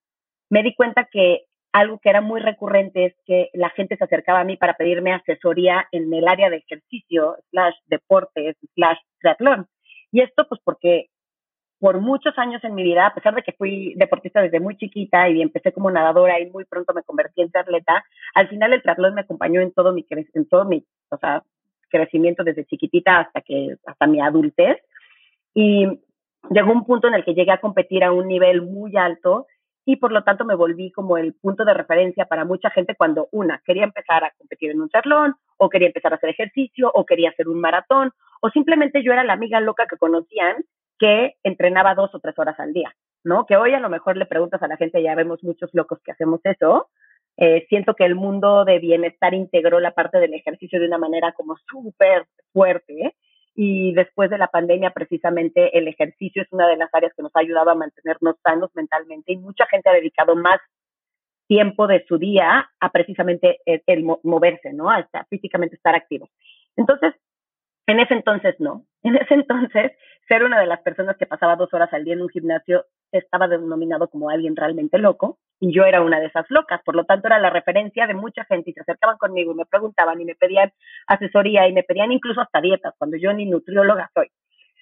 me 0.49 0.63
di 0.63 0.73
cuenta 0.73 1.07
que 1.11 1.43
algo 1.73 1.99
que 1.99 2.09
era 2.09 2.21
muy 2.21 2.41
recurrente 2.41 3.05
es 3.05 3.13
que 3.27 3.51
la 3.53 3.69
gente 3.69 3.97
se 3.97 4.03
acercaba 4.05 4.39
a 4.39 4.45
mí 4.45 4.57
para 4.57 4.73
pedirme 4.73 5.13
asesoría 5.13 5.87
en 5.91 6.11
el 6.11 6.27
área 6.27 6.49
de 6.49 6.57
ejercicio, 6.57 7.37
slash 7.51 7.75
deportes, 7.85 8.55
slash 8.73 8.97
triatlón. 9.19 9.67
Y 10.11 10.21
esto 10.21 10.47
pues 10.49 10.59
porque 10.63 11.09
por 11.83 11.99
muchos 11.99 12.33
años 12.37 12.63
en 12.63 12.75
mi 12.75 12.81
vida, 12.81 13.07
a 13.07 13.13
pesar 13.13 13.35
de 13.35 13.41
que 13.41 13.51
fui 13.51 13.93
deportista 13.97 14.41
desde 14.41 14.61
muy 14.61 14.77
chiquita 14.77 15.27
y 15.27 15.41
empecé 15.41 15.73
como 15.73 15.91
nadadora 15.91 16.39
y 16.39 16.49
muy 16.49 16.63
pronto 16.63 16.93
me 16.93 17.03
convertí 17.03 17.41
en 17.41 17.51
atleta, 17.53 18.05
al 18.35 18.47
final 18.47 18.71
el 18.71 18.81
triatlón 18.81 19.15
me 19.15 19.19
acompañó 19.19 19.59
en 19.59 19.73
todo 19.73 19.91
mi 19.91 20.05
o 21.09 21.17
sea, 21.17 21.43
crecimiento 21.89 22.45
desde 22.45 22.63
chiquitita 22.63 23.19
hasta 23.19 23.41
que 23.41 23.75
hasta 23.85 24.07
mi 24.07 24.21
adultez. 24.21 24.77
Y 25.53 25.99
llegó 26.51 26.71
un 26.71 26.85
punto 26.85 27.09
en 27.09 27.15
el 27.15 27.25
que 27.25 27.33
llegué 27.33 27.51
a 27.51 27.59
competir 27.59 28.05
a 28.05 28.13
un 28.13 28.29
nivel 28.29 28.61
muy 28.61 28.95
alto 28.95 29.47
y 29.83 29.97
por 29.97 30.13
lo 30.13 30.23
tanto 30.23 30.45
me 30.45 30.55
volví 30.55 30.89
como 30.89 31.17
el 31.17 31.33
punto 31.33 31.65
de 31.65 31.73
referencia 31.73 32.27
para 32.27 32.45
mucha 32.45 32.69
gente 32.69 32.95
cuando 32.95 33.27
una 33.33 33.61
quería 33.65 33.83
empezar 33.83 34.23
a 34.23 34.31
competir 34.37 34.71
en 34.71 34.79
un 34.79 34.87
triatlón 34.87 35.35
o 35.57 35.69
quería 35.69 35.87
empezar 35.87 36.13
a 36.13 36.15
hacer 36.15 36.29
ejercicio 36.29 36.89
o 36.93 37.05
quería 37.05 37.31
hacer 37.31 37.49
un 37.49 37.59
maratón 37.59 38.13
o 38.39 38.49
simplemente 38.51 39.03
yo 39.03 39.11
era 39.11 39.25
la 39.25 39.33
amiga 39.33 39.59
loca 39.59 39.85
que 39.85 39.97
conocían 39.97 40.63
que 40.99 41.35
entrenaba 41.43 41.95
dos 41.95 42.13
o 42.13 42.19
tres 42.19 42.37
horas 42.37 42.59
al 42.59 42.73
día, 42.73 42.93
¿no? 43.23 43.45
Que 43.45 43.57
hoy 43.57 43.73
a 43.73 43.79
lo 43.79 43.89
mejor 43.89 44.17
le 44.17 44.25
preguntas 44.25 44.61
a 44.61 44.67
la 44.67 44.77
gente, 44.77 45.01
ya 45.01 45.15
vemos 45.15 45.43
muchos 45.43 45.69
locos 45.73 45.99
que 46.03 46.11
hacemos 46.11 46.39
eso. 46.43 46.89
Eh, 47.37 47.65
siento 47.67 47.95
que 47.95 48.05
el 48.05 48.15
mundo 48.15 48.63
de 48.63 48.79
bienestar 48.79 49.33
integró 49.33 49.79
la 49.79 49.91
parte 49.91 50.19
del 50.19 50.33
ejercicio 50.33 50.79
de 50.79 50.87
una 50.87 50.97
manera 50.97 51.33
como 51.33 51.55
súper 51.69 52.27
fuerte. 52.51 53.15
Y 53.55 53.93
después 53.93 54.29
de 54.29 54.37
la 54.37 54.47
pandemia, 54.47 54.91
precisamente, 54.91 55.77
el 55.77 55.87
ejercicio 55.87 56.41
es 56.41 56.47
una 56.51 56.67
de 56.67 56.77
las 56.77 56.89
áreas 56.93 57.13
que 57.15 57.21
nos 57.21 57.35
ha 57.35 57.39
ayudado 57.39 57.69
a 57.69 57.75
mantenernos 57.75 58.35
sanos 58.43 58.71
mentalmente 58.73 59.31
y 59.31 59.37
mucha 59.37 59.65
gente 59.67 59.89
ha 59.89 59.93
dedicado 59.93 60.35
más 60.35 60.59
tiempo 61.47 61.87
de 61.87 62.03
su 62.07 62.17
día 62.17 62.69
a 62.79 62.89
precisamente 62.91 63.59
el, 63.65 64.03
moverse, 64.23 64.73
¿no? 64.73 64.89
A 64.89 65.07
físicamente 65.29 65.75
estar 65.75 65.93
activos. 65.93 66.29
Entonces, 66.75 67.13
en 67.85 67.99
ese 67.99 68.13
entonces 68.13 68.55
no. 68.59 68.85
En 69.03 69.17
ese 69.17 69.33
entonces, 69.33 69.91
ser 70.27 70.43
una 70.43 70.59
de 70.59 70.67
las 70.67 70.81
personas 70.81 71.17
que 71.17 71.25
pasaba 71.25 71.55
dos 71.55 71.73
horas 71.73 71.91
al 71.93 72.03
día 72.03 72.13
en 72.13 72.21
un 72.21 72.29
gimnasio 72.29 72.85
estaba 73.11 73.47
denominado 73.47 74.09
como 74.09 74.29
alguien 74.29 74.55
realmente 74.55 74.97
loco 74.97 75.37
y 75.59 75.73
yo 75.73 75.85
era 75.85 76.01
una 76.01 76.19
de 76.19 76.27
esas 76.27 76.45
locas. 76.49 76.81
Por 76.83 76.95
lo 76.95 77.05
tanto, 77.05 77.27
era 77.27 77.39
la 77.39 77.49
referencia 77.49 78.07
de 78.07 78.13
mucha 78.13 78.43
gente 78.45 78.71
y 78.71 78.73
se 78.73 78.81
acercaban 78.81 79.17
conmigo 79.17 79.51
y 79.51 79.55
me 79.55 79.65
preguntaban 79.65 80.19
y 80.19 80.25
me 80.25 80.35
pedían 80.35 80.71
asesoría 81.07 81.67
y 81.67 81.73
me 81.73 81.83
pedían 81.83 82.11
incluso 82.11 82.41
hasta 82.41 82.61
dietas 82.61 82.93
cuando 82.97 83.17
yo 83.17 83.33
ni 83.33 83.45
nutrióloga 83.45 84.09
soy. 84.13 84.29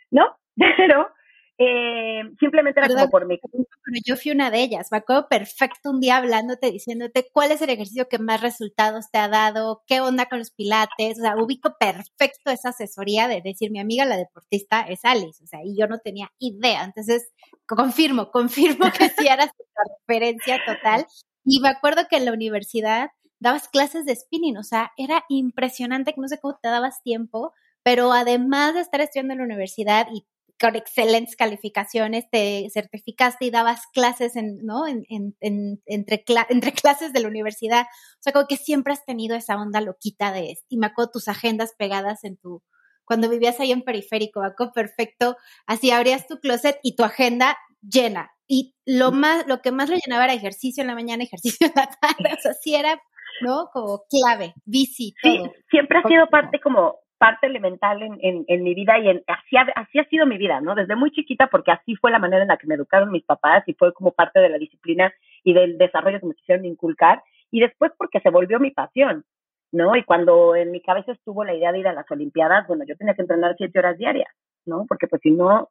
¿No? 0.10 0.38
Pero 0.78 1.10
eh, 1.58 2.24
simplemente 2.40 2.80
era 2.80 2.88
como 2.88 3.10
por 3.10 3.28
mí. 3.28 3.40
Pero 3.42 4.02
yo 4.06 4.16
fui 4.16 4.32
una 4.32 4.50
de 4.50 4.62
ellas. 4.62 4.88
Me 4.92 4.98
acuerdo 4.98 5.28
perfecto 5.28 5.92
un 5.92 6.00
día 6.00 6.18
hablándote, 6.18 6.72
diciéndote 6.72 7.30
cuál 7.32 7.52
es 7.52 7.62
el 7.62 7.70
ejercicio 7.70 8.08
que 8.10 8.20
más 8.20 8.42
resultados 8.42 9.12
te 9.12 9.20
ha 9.20 9.28
dado, 9.28 9.84
qué 9.86 10.02
onda 10.02 10.28
con 10.28 10.40
los 10.40 10.52
pilates. 10.52 11.20
O 11.20 11.22
sea, 11.22 11.36
ubico 11.38 11.76
perfecto 11.80 12.52
esa 12.52 12.70
asesoría 12.70 13.28
de 13.28 13.42
decir, 13.42 13.72
mi 13.72 13.80
amiga 13.80 14.06
la 14.06 14.18
deportista 14.18 14.82
es 14.82 15.04
Alice. 15.04 15.44
O 15.44 15.48
sea, 15.48 15.60
y 15.64 15.78
yo 15.78 15.88
no 15.88 16.00
tenía 16.00 16.32
idea. 16.40 16.84
Entonces, 16.84 17.32
confirmo, 17.68 18.32
confirmo 18.32 18.92
que 18.92 19.10
sí 19.10 19.28
eras 19.28 19.50
la 19.58 19.96
referencia 20.00 20.60
total. 20.66 21.06
Y 21.46 21.60
me 21.60 21.70
acuerdo 21.70 22.04
que 22.10 22.18
en 22.18 22.26
la 22.26 22.34
universidad 22.34 23.10
dabas 23.40 23.68
clases 23.68 24.06
de 24.06 24.16
spinning. 24.16 24.58
O 24.58 24.64
sea, 24.64 24.92
era 24.98 25.26
impresionante 25.30 26.14
que 26.14 26.22
no 26.22 26.28
sé 26.28 26.40
cómo 26.40 26.58
te 26.62 26.70
dabas 26.70 27.04
tiempo 27.04 27.54
pero 27.84 28.14
además 28.14 28.76
de 28.76 28.82
estar 28.82 29.02
estudiando 29.02 29.34
en 29.34 29.40
la 29.40 29.46
universidad 29.46 30.08
y 30.14 30.26
con 30.62 30.76
excelentes 30.76 31.36
calificaciones, 31.36 32.30
te 32.30 32.70
certificaste 32.72 33.46
y 33.46 33.50
dabas 33.50 33.88
clases 33.94 34.36
en, 34.36 34.64
¿no? 34.64 34.88
En, 34.88 35.04
en, 35.10 35.82
entre, 35.88 36.24
entre 36.50 36.72
clases 36.72 37.12
de 37.12 37.20
la 37.20 37.28
universidad. 37.28 37.82
O 37.84 38.22
sea, 38.22 38.32
como 38.32 38.48
que 38.48 38.58
siempre 38.58 38.94
has 38.94 39.04
tenido 39.04 39.36
esa 39.36 39.56
onda 39.56 39.82
loquita 39.82 40.32
de, 40.32 40.58
y 40.70 40.78
me 40.78 40.86
acuerdo 40.86 41.12
tus 41.14 41.28
agendas 41.28 41.74
pegadas 41.78 42.24
en 42.24 42.38
tu, 42.38 42.62
cuando 43.04 43.28
vivías 43.28 43.60
ahí 43.60 43.72
en 43.72 43.82
periférico, 43.82 44.42
me 44.42 44.72
perfecto, 44.72 45.36
así 45.66 45.90
abrías 45.90 46.28
tu 46.28 46.40
closet 46.40 46.80
y 46.84 46.96
tu 46.96 47.04
agenda 47.04 47.58
llena. 47.82 48.32
y 48.48 48.76
lo 48.86 49.12
más, 49.12 49.48
lo 49.48 49.62
que 49.62 49.72
más 49.72 49.90
lo 49.90 49.96
llenaba 49.96 50.26
era 50.26 50.34
ejercicio 50.34 50.82
en 50.82 50.88
la 50.88 50.96
mañana, 50.96 51.24
ejercicio 51.30 51.68
en 51.68 51.74
la 51.76 51.88
tarde, 51.88 52.38
o 52.38 52.42
sea, 52.42 52.54
sí 52.54 52.76
era, 52.76 53.02
¿no? 53.42 53.70
Como 53.74 54.04
clave, 54.10 54.54
bici, 54.66 55.14
todo. 55.24 55.46
Sí, 55.46 55.52
siempre 55.72 56.00
ha 56.00 56.08
sido 56.08 56.28
parte 56.28 56.60
como, 56.60 57.01
parte 57.22 57.46
elemental 57.46 58.02
en, 58.02 58.18
en, 58.20 58.46
en 58.48 58.64
mi 58.64 58.74
vida 58.74 58.98
y 58.98 59.08
en, 59.08 59.24
así, 59.28 59.56
ha, 59.56 59.68
así 59.76 60.00
ha 60.00 60.06
sido 60.06 60.26
mi 60.26 60.40
vida, 60.40 60.60
¿no? 60.60 60.74
Desde 60.74 60.96
muy 60.96 61.12
chiquita, 61.12 61.46
porque 61.52 61.70
así 61.70 61.96
fue 61.98 62.10
la 62.10 62.18
manera 62.18 62.42
en 62.42 62.48
la 62.48 62.58
que 62.58 62.66
me 62.66 62.74
educaron 62.74 63.12
mis 63.12 63.24
papás 63.24 63.64
y 63.68 63.76
fue 63.76 63.94
como 63.94 64.12
parte 64.12 64.40
de 64.40 64.50
la 64.50 64.58
disciplina 64.58 65.14
y 65.44 65.54
del 65.54 65.78
desarrollo 65.78 66.20
que 66.20 66.26
me 66.26 66.34
quisieron 66.34 66.66
inculcar, 66.66 67.22
y 67.52 67.60
después 67.60 67.92
porque 67.96 68.22
se 68.22 68.32
volvió 68.32 68.60
mi 68.60 68.72
pasión, 68.72 69.24
¿no? 69.72 69.96
Y 69.96 70.04
cuando 70.04 70.56
en 70.56 70.72
mi 70.72 70.82
cabeza 70.82 71.12
estuvo 71.12 71.44
la 71.44 71.54
idea 71.54 71.72
de 71.72 71.80
ir 71.80 71.88
a 71.88 71.94
las 71.94 72.10
Olimpiadas, 72.10 72.68
bueno, 72.68 72.86
yo 72.88 72.98
tenía 72.98 73.14
que 73.14 73.22
entrenar 73.22 73.54
siete 73.56 73.78
horas 73.78 74.00
diarias, 74.00 74.34
¿no? 74.66 74.86
Porque 74.88 75.08
pues 75.08 75.22
si 75.22 75.30
no, 75.30 75.70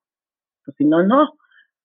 pues 0.65 0.77
si 0.77 0.85
no, 0.85 1.03
no. 1.03 1.33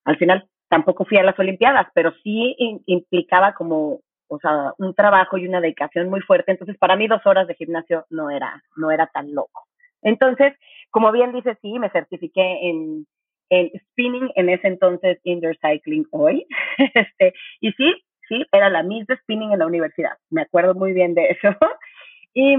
Al 0.04 0.18
final 0.18 0.48
tampoco 0.70 1.06
fui 1.06 1.18
a 1.18 1.24
las 1.24 1.40
Olimpiadas, 1.40 1.88
pero 1.96 2.14
sí 2.24 2.56
implicaba 2.86 3.54
como, 3.54 4.02
o 4.28 4.40
sea, 4.40 4.74
un 4.78 4.94
trabajo 4.94 5.38
y 5.38 5.48
una 5.48 5.62
dedicación 5.62 6.10
muy 6.10 6.22
fuerte. 6.22 6.52
Entonces, 6.52 6.78
para 6.78 6.96
mí 6.96 7.08
dos 7.08 7.26
horas 7.26 7.48
de 7.48 7.56
gimnasio 7.56 8.06
no 8.10 8.30
era, 8.30 8.62
no 8.76 8.92
era 8.92 9.08
tan 9.08 9.34
loco. 9.34 9.68
Entonces, 10.02 10.54
como 10.92 11.12
bien 11.12 11.34
dice, 11.34 11.58
sí, 11.62 11.80
me 11.80 11.90
certifiqué 11.90 12.70
en, 12.70 13.08
en 13.50 13.72
spinning 13.92 14.32
en 14.36 14.50
ese 14.50 14.68
entonces 14.68 15.20
indoor 15.24 15.58
cycling 15.62 16.06
hoy. 16.12 16.46
este, 16.94 17.34
y 17.60 17.72
sí, 17.74 17.94
sí, 18.28 18.46
era 18.52 18.70
la 18.70 18.84
Miss 18.84 19.08
de 19.08 19.18
spinning 19.18 19.52
en 19.52 19.60
la 19.60 19.68
universidad. 19.68 20.18
Me 20.30 20.44
acuerdo 20.44 20.74
muy 20.74 20.94
bien 20.94 21.14
de 21.14 21.32
eso. 21.32 21.56
y, 22.34 22.56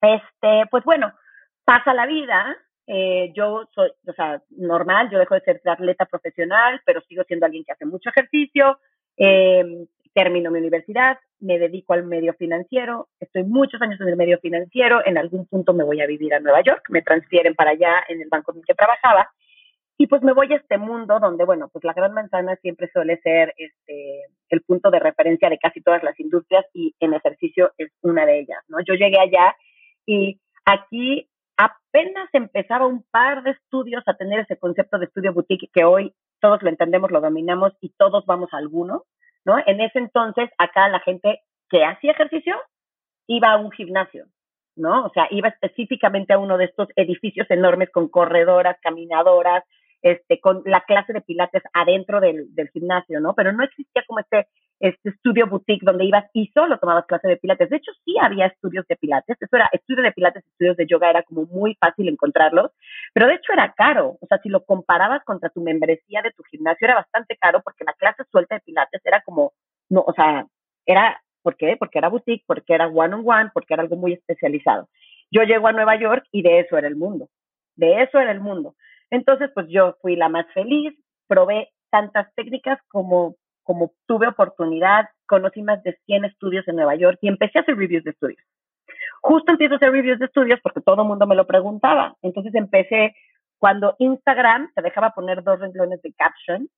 este, 0.00 0.66
pues 0.70 0.84
bueno, 0.84 1.12
pasa 1.64 1.94
la 1.94 2.06
vida, 2.06 2.56
eh, 2.86 3.32
yo 3.34 3.68
soy, 3.74 3.90
o 4.06 4.12
sea, 4.12 4.42
normal, 4.50 5.08
yo 5.10 5.18
dejo 5.18 5.34
de 5.34 5.40
ser 5.42 5.60
atleta 5.64 6.06
profesional, 6.06 6.80
pero 6.84 7.00
sigo 7.02 7.22
siendo 7.24 7.46
alguien 7.46 7.64
que 7.64 7.72
hace 7.72 7.86
mucho 7.86 8.10
ejercicio, 8.10 8.78
eh, 9.16 9.86
termino 10.14 10.50
mi 10.50 10.58
universidad, 10.58 11.18
me 11.40 11.58
dedico 11.58 11.94
al 11.94 12.04
medio 12.04 12.34
financiero, 12.34 13.08
estoy 13.18 13.44
muchos 13.44 13.80
años 13.82 14.00
en 14.00 14.08
el 14.08 14.16
medio 14.16 14.38
financiero, 14.38 15.00
en 15.04 15.18
algún 15.18 15.46
punto 15.46 15.74
me 15.74 15.84
voy 15.84 16.00
a 16.00 16.06
vivir 16.06 16.34
a 16.34 16.40
Nueva 16.40 16.62
York, 16.62 16.84
me 16.90 17.02
transfieren 17.02 17.54
para 17.54 17.70
allá 17.70 18.04
en 18.08 18.20
el 18.20 18.28
banco 18.28 18.52
en 18.52 18.58
el 18.58 18.64
que 18.64 18.74
trabajaba, 18.74 19.28
y 19.98 20.06
pues 20.06 20.22
me 20.22 20.32
voy 20.32 20.52
a 20.52 20.56
este 20.56 20.78
mundo 20.78 21.20
donde, 21.20 21.44
bueno, 21.44 21.68
pues 21.72 21.84
la 21.84 21.92
gran 21.92 22.12
manzana 22.12 22.56
siempre 22.56 22.90
suele 22.92 23.20
ser 23.20 23.54
este, 23.56 24.24
el 24.48 24.62
punto 24.62 24.90
de 24.90 24.98
referencia 24.98 25.48
de 25.48 25.58
casi 25.58 25.80
todas 25.80 26.02
las 26.02 26.18
industrias 26.18 26.64
y 26.72 26.94
en 26.98 27.14
ejercicio 27.14 27.72
es 27.78 27.90
una 28.00 28.26
de 28.26 28.40
ellas, 28.40 28.58
¿no? 28.68 28.78
Yo 28.84 28.94
llegué 28.94 29.18
allá 29.20 29.54
y 30.06 30.40
aquí 30.64 31.28
apenas 31.56 32.28
empezaba 32.32 32.86
un 32.86 33.04
par 33.10 33.42
de 33.44 33.52
estudios 33.52 34.02
a 34.06 34.16
tener 34.16 34.40
ese 34.40 34.56
concepto 34.56 34.98
de 34.98 35.04
estudio 35.04 35.32
boutique 35.32 35.70
que 35.72 35.84
hoy 35.84 36.12
todos 36.42 36.62
lo 36.62 36.68
entendemos, 36.68 37.10
lo 37.10 37.20
dominamos 37.20 37.72
y 37.80 37.90
todos 37.96 38.26
vamos 38.26 38.52
a 38.52 38.58
alguno, 38.58 39.04
¿no? 39.44 39.56
En 39.64 39.80
ese 39.80 40.00
entonces, 40.00 40.50
acá 40.58 40.88
la 40.88 41.00
gente 41.00 41.40
que 41.70 41.84
hacía 41.84 42.12
ejercicio 42.12 42.56
iba 43.28 43.52
a 43.52 43.56
un 43.56 43.70
gimnasio, 43.70 44.26
¿no? 44.76 45.06
O 45.06 45.10
sea, 45.10 45.28
iba 45.30 45.48
específicamente 45.48 46.32
a 46.32 46.38
uno 46.38 46.58
de 46.58 46.64
estos 46.64 46.88
edificios 46.96 47.46
enormes 47.48 47.90
con 47.90 48.08
corredoras, 48.08 48.76
caminadoras, 48.82 49.62
este, 50.02 50.40
con 50.40 50.62
la 50.66 50.80
clase 50.80 51.12
de 51.12 51.20
pilates 51.20 51.62
adentro 51.72 52.20
del, 52.20 52.50
gimnasio, 52.72 53.20
¿no? 53.20 53.34
Pero 53.34 53.52
no 53.52 53.62
existía 53.62 54.02
como 54.06 54.18
este 54.18 54.48
este 54.80 55.10
estudio 55.10 55.46
boutique 55.46 55.84
donde 55.84 56.04
ibas 56.04 56.24
y 56.32 56.48
solo 56.48 56.76
tomabas 56.78 57.06
clase 57.06 57.28
de 57.28 57.36
pilates. 57.36 57.70
De 57.70 57.76
hecho, 57.76 57.92
sí 58.04 58.16
había 58.20 58.46
estudios 58.46 58.84
de 58.88 58.96
pilates. 58.96 59.36
Eso 59.40 59.56
era, 59.56 59.70
estudio 59.72 60.02
de 60.02 60.10
pilates, 60.10 60.44
estudios 60.44 60.76
de 60.76 60.88
yoga, 60.88 61.08
era 61.08 61.22
como 61.22 61.46
muy 61.46 61.76
fácil 61.76 62.08
encontrarlos. 62.08 62.72
Pero 63.12 63.26
de 63.26 63.34
hecho 63.34 63.52
era 63.52 63.72
caro. 63.72 64.16
O 64.20 64.26
sea, 64.26 64.38
si 64.38 64.48
lo 64.48 64.64
comparabas 64.64 65.24
contra 65.24 65.50
tu 65.50 65.60
membresía 65.60 66.22
de 66.22 66.32
tu 66.32 66.42
gimnasio, 66.44 66.86
era 66.86 66.96
bastante 66.96 67.36
caro 67.36 67.60
porque 67.62 67.84
la 67.84 67.92
clase 67.94 68.24
suelta 68.30 68.54
de 68.56 68.62
pilates 68.62 69.00
era 69.04 69.22
como, 69.22 69.52
no, 69.88 70.00
o 70.06 70.12
sea, 70.14 70.46
era, 70.86 71.20
¿por 71.42 71.56
qué? 71.56 71.76
Porque 71.78 71.98
era 71.98 72.08
boutique, 72.08 72.44
porque 72.46 72.74
era 72.74 72.88
one 72.88 73.14
on 73.14 73.22
one, 73.24 73.50
porque 73.52 73.74
era 73.74 73.82
algo 73.82 73.96
muy 73.96 74.14
especializado. 74.14 74.88
Yo 75.30 75.42
llego 75.42 75.68
a 75.68 75.72
Nueva 75.72 75.96
York 75.96 76.24
y 76.32 76.42
de 76.42 76.60
eso 76.60 76.76
era 76.78 76.88
el 76.88 76.96
mundo. 76.96 77.28
De 77.76 78.02
eso 78.02 78.18
era 78.18 78.32
el 78.32 78.40
mundo. 78.40 78.74
Entonces, 79.10 79.50
pues 79.54 79.66
yo 79.68 79.96
fui 80.00 80.16
la 80.16 80.28
más 80.28 80.46
feliz, 80.54 80.94
probé 81.26 81.70
tantas 81.90 82.32
técnicas 82.34 82.78
como 82.88 83.36
como 83.62 83.92
tuve 84.06 84.28
oportunidad, 84.28 85.08
conocí 85.26 85.62
más 85.62 85.82
de 85.82 85.98
100 86.06 86.24
estudios 86.26 86.66
en 86.68 86.76
Nueva 86.76 86.96
York 86.96 87.18
y 87.20 87.28
empecé 87.28 87.58
a 87.58 87.62
hacer 87.62 87.76
reviews 87.76 88.04
de 88.04 88.10
estudios. 88.10 88.42
Justo 89.20 89.52
empiezo 89.52 89.74
a 89.74 89.76
hacer 89.76 89.92
reviews 89.92 90.18
de 90.18 90.26
estudios 90.26 90.60
porque 90.62 90.80
todo 90.80 91.02
el 91.02 91.08
mundo 91.08 91.26
me 91.26 91.36
lo 91.36 91.46
preguntaba. 91.46 92.16
Entonces 92.22 92.54
empecé, 92.54 93.14
cuando 93.58 93.94
Instagram 93.98 94.72
te 94.74 94.82
dejaba 94.82 95.10
poner 95.10 95.42
dos 95.42 95.60
renglones 95.60 96.02
de 96.02 96.12
caption, 96.14 96.68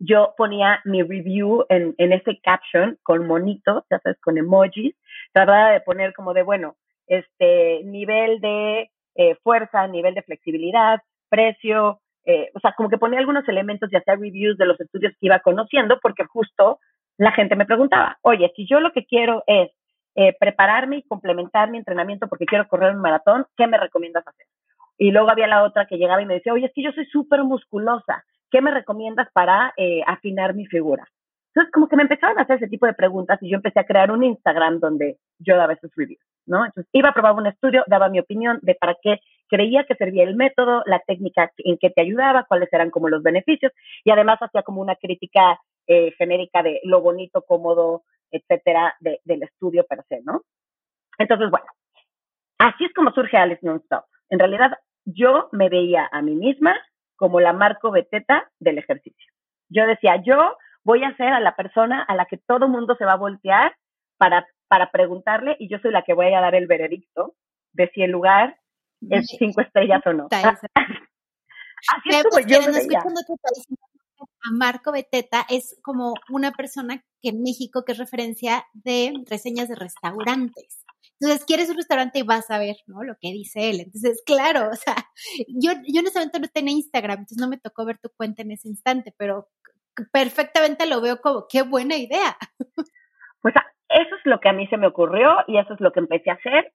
yo 0.00 0.34
ponía 0.36 0.80
mi 0.84 1.02
review 1.02 1.64
en, 1.68 1.94
en 1.98 2.12
ese 2.12 2.38
caption 2.40 2.98
con 3.02 3.26
monitos, 3.26 3.84
ya 3.90 3.98
sabes, 3.98 4.18
con 4.20 4.38
emojis. 4.38 4.94
Trataba 5.32 5.72
de 5.72 5.80
poner 5.80 6.14
como 6.14 6.34
de, 6.34 6.42
bueno, 6.42 6.76
este 7.06 7.82
nivel 7.84 8.40
de 8.40 8.90
eh, 9.16 9.34
fuerza, 9.42 9.86
nivel 9.88 10.14
de 10.14 10.22
flexibilidad, 10.22 11.00
precio, 11.28 12.00
eh, 12.24 12.50
o 12.54 12.60
sea, 12.60 12.72
como 12.76 12.88
que 12.88 12.98
ponía 12.98 13.18
algunos 13.18 13.48
elementos 13.48 13.90
y 13.92 13.96
hacía 13.96 14.14
reviews 14.14 14.58
de 14.58 14.66
los 14.66 14.80
estudios 14.80 15.12
que 15.12 15.26
iba 15.26 15.40
conociendo, 15.40 15.98
porque 16.00 16.24
justo 16.24 16.78
la 17.16 17.32
gente 17.32 17.56
me 17.56 17.66
preguntaba, 17.66 18.18
oye, 18.22 18.52
si 18.54 18.66
yo 18.68 18.80
lo 18.80 18.92
que 18.92 19.06
quiero 19.06 19.42
es 19.46 19.70
eh, 20.20 20.34
prepararme 20.36 20.96
y 20.96 21.02
complementar 21.04 21.70
mi 21.70 21.78
entrenamiento 21.78 22.26
porque 22.26 22.44
quiero 22.44 22.66
correr 22.66 22.92
un 22.92 23.00
maratón, 23.00 23.46
¿qué 23.56 23.68
me 23.68 23.78
recomiendas 23.78 24.26
hacer? 24.26 24.46
Y 24.98 25.12
luego 25.12 25.30
había 25.30 25.46
la 25.46 25.62
otra 25.62 25.86
que 25.86 25.96
llegaba 25.96 26.20
y 26.20 26.26
me 26.26 26.34
decía, 26.34 26.52
oye, 26.52 26.66
es 26.66 26.72
que 26.74 26.82
yo 26.82 26.90
soy 26.90 27.06
súper 27.06 27.44
musculosa, 27.44 28.24
¿qué 28.50 28.60
me 28.60 28.72
recomiendas 28.72 29.28
para 29.32 29.72
eh, 29.76 30.02
afinar 30.08 30.54
mi 30.54 30.66
figura? 30.66 31.06
Entonces, 31.54 31.72
como 31.72 31.86
que 31.86 31.94
me 31.94 32.02
empezaron 32.02 32.36
a 32.36 32.42
hacer 32.42 32.56
ese 32.56 32.66
tipo 32.66 32.86
de 32.86 32.94
preguntas 32.94 33.38
y 33.40 33.48
yo 33.48 33.58
empecé 33.58 33.78
a 33.78 33.86
crear 33.86 34.10
un 34.10 34.24
Instagram 34.24 34.80
donde 34.80 35.18
yo 35.38 35.56
daba 35.56 35.74
esos 35.74 35.92
reviews, 35.94 36.20
¿no? 36.46 36.64
Entonces, 36.64 36.90
iba 36.92 37.10
a 37.10 37.14
probar 37.14 37.34
un 37.34 37.46
estudio, 37.46 37.84
daba 37.86 38.08
mi 38.08 38.18
opinión 38.18 38.58
de 38.62 38.74
para 38.74 38.96
qué 39.00 39.20
creía 39.48 39.84
que 39.84 39.94
servía 39.94 40.24
el 40.24 40.34
método, 40.34 40.82
la 40.86 40.98
técnica 40.98 41.52
en 41.58 41.78
que 41.78 41.90
te 41.90 42.00
ayudaba, 42.00 42.42
cuáles 42.48 42.72
eran 42.72 42.90
como 42.90 43.08
los 43.08 43.22
beneficios 43.22 43.70
y 44.02 44.10
además 44.10 44.38
hacía 44.40 44.62
como 44.62 44.80
una 44.80 44.96
crítica 44.96 45.60
eh, 45.86 46.10
genérica 46.18 46.64
de 46.64 46.80
lo 46.82 47.00
bonito, 47.02 47.42
cómodo, 47.42 48.02
etcétera, 48.30 48.96
de, 49.00 49.20
del 49.24 49.42
estudio 49.42 49.84
per 49.84 50.04
se, 50.08 50.20
¿no? 50.22 50.42
Entonces, 51.18 51.50
bueno, 51.50 51.66
así 52.58 52.84
es 52.84 52.92
como 52.94 53.12
surge 53.12 53.36
Alice 53.36 53.64
Nonstop. 53.64 54.04
En 54.30 54.38
realidad, 54.38 54.78
yo 55.04 55.48
me 55.52 55.68
veía 55.68 56.08
a 56.10 56.22
mí 56.22 56.34
misma 56.34 56.76
como 57.16 57.40
la 57.40 57.52
Marco 57.52 57.90
Beteta 57.90 58.50
del 58.60 58.78
ejercicio. 58.78 59.32
Yo 59.68 59.86
decía, 59.86 60.22
yo 60.24 60.56
voy 60.84 61.04
a 61.04 61.16
ser 61.16 61.32
a 61.32 61.40
la 61.40 61.56
persona 61.56 62.02
a 62.02 62.14
la 62.14 62.26
que 62.26 62.38
todo 62.38 62.68
mundo 62.68 62.94
se 62.96 63.04
va 63.04 63.12
a 63.12 63.16
voltear 63.16 63.76
para, 64.16 64.46
para 64.68 64.90
preguntarle 64.90 65.56
y 65.58 65.68
yo 65.68 65.78
soy 65.80 65.92
la 65.92 66.02
que 66.02 66.14
voy 66.14 66.32
a 66.32 66.40
dar 66.40 66.54
el 66.54 66.66
veredicto 66.66 67.34
de 67.72 67.90
si 67.94 68.02
el 68.02 68.10
lugar 68.10 68.58
es 69.10 69.26
cinco 69.38 69.60
estrellas 69.60 70.02
o 70.06 70.12
no. 70.12 70.28
Así 71.94 72.08
es 72.10 72.24
como 72.24 72.40
yo 72.46 72.58
a 74.44 74.52
Marco 74.52 74.92
Beteta 74.92 75.44
es 75.48 75.78
como 75.82 76.14
una 76.30 76.52
persona 76.52 77.04
que 77.20 77.30
en 77.30 77.42
México 77.42 77.84
que 77.84 77.92
es 77.92 77.98
referencia 77.98 78.66
de 78.72 79.12
reseñas 79.26 79.68
de 79.68 79.74
restaurantes. 79.74 80.84
Entonces, 81.20 81.44
quieres 81.44 81.68
un 81.68 81.76
restaurante 81.76 82.20
y 82.20 82.22
vas 82.22 82.50
a 82.50 82.58
ver, 82.58 82.76
¿no? 82.86 83.02
Lo 83.02 83.16
que 83.20 83.32
dice 83.32 83.70
él. 83.70 83.80
Entonces, 83.80 84.22
claro, 84.24 84.70
o 84.70 84.76
sea, 84.76 84.94
yo, 85.48 85.72
yo 85.86 86.00
en 86.00 86.06
ese 86.06 86.18
momento 86.18 86.38
no 86.38 86.48
tenía 86.48 86.74
Instagram, 86.74 87.18
entonces 87.20 87.38
no 87.38 87.48
me 87.48 87.58
tocó 87.58 87.84
ver 87.84 87.98
tu 87.98 88.10
cuenta 88.10 88.42
en 88.42 88.52
ese 88.52 88.68
instante, 88.68 89.12
pero 89.16 89.48
perfectamente 90.12 90.86
lo 90.86 91.00
veo 91.00 91.20
como, 91.20 91.46
qué 91.48 91.62
buena 91.62 91.96
idea. 91.96 92.36
Pues 93.40 93.54
eso 93.88 94.16
es 94.16 94.20
lo 94.24 94.40
que 94.40 94.48
a 94.48 94.52
mí 94.52 94.66
se 94.66 94.76
me 94.76 94.88
ocurrió 94.88 95.30
y 95.46 95.58
eso 95.58 95.72
es 95.74 95.80
lo 95.80 95.92
que 95.92 96.00
empecé 96.00 96.30
a 96.30 96.34
hacer. 96.34 96.72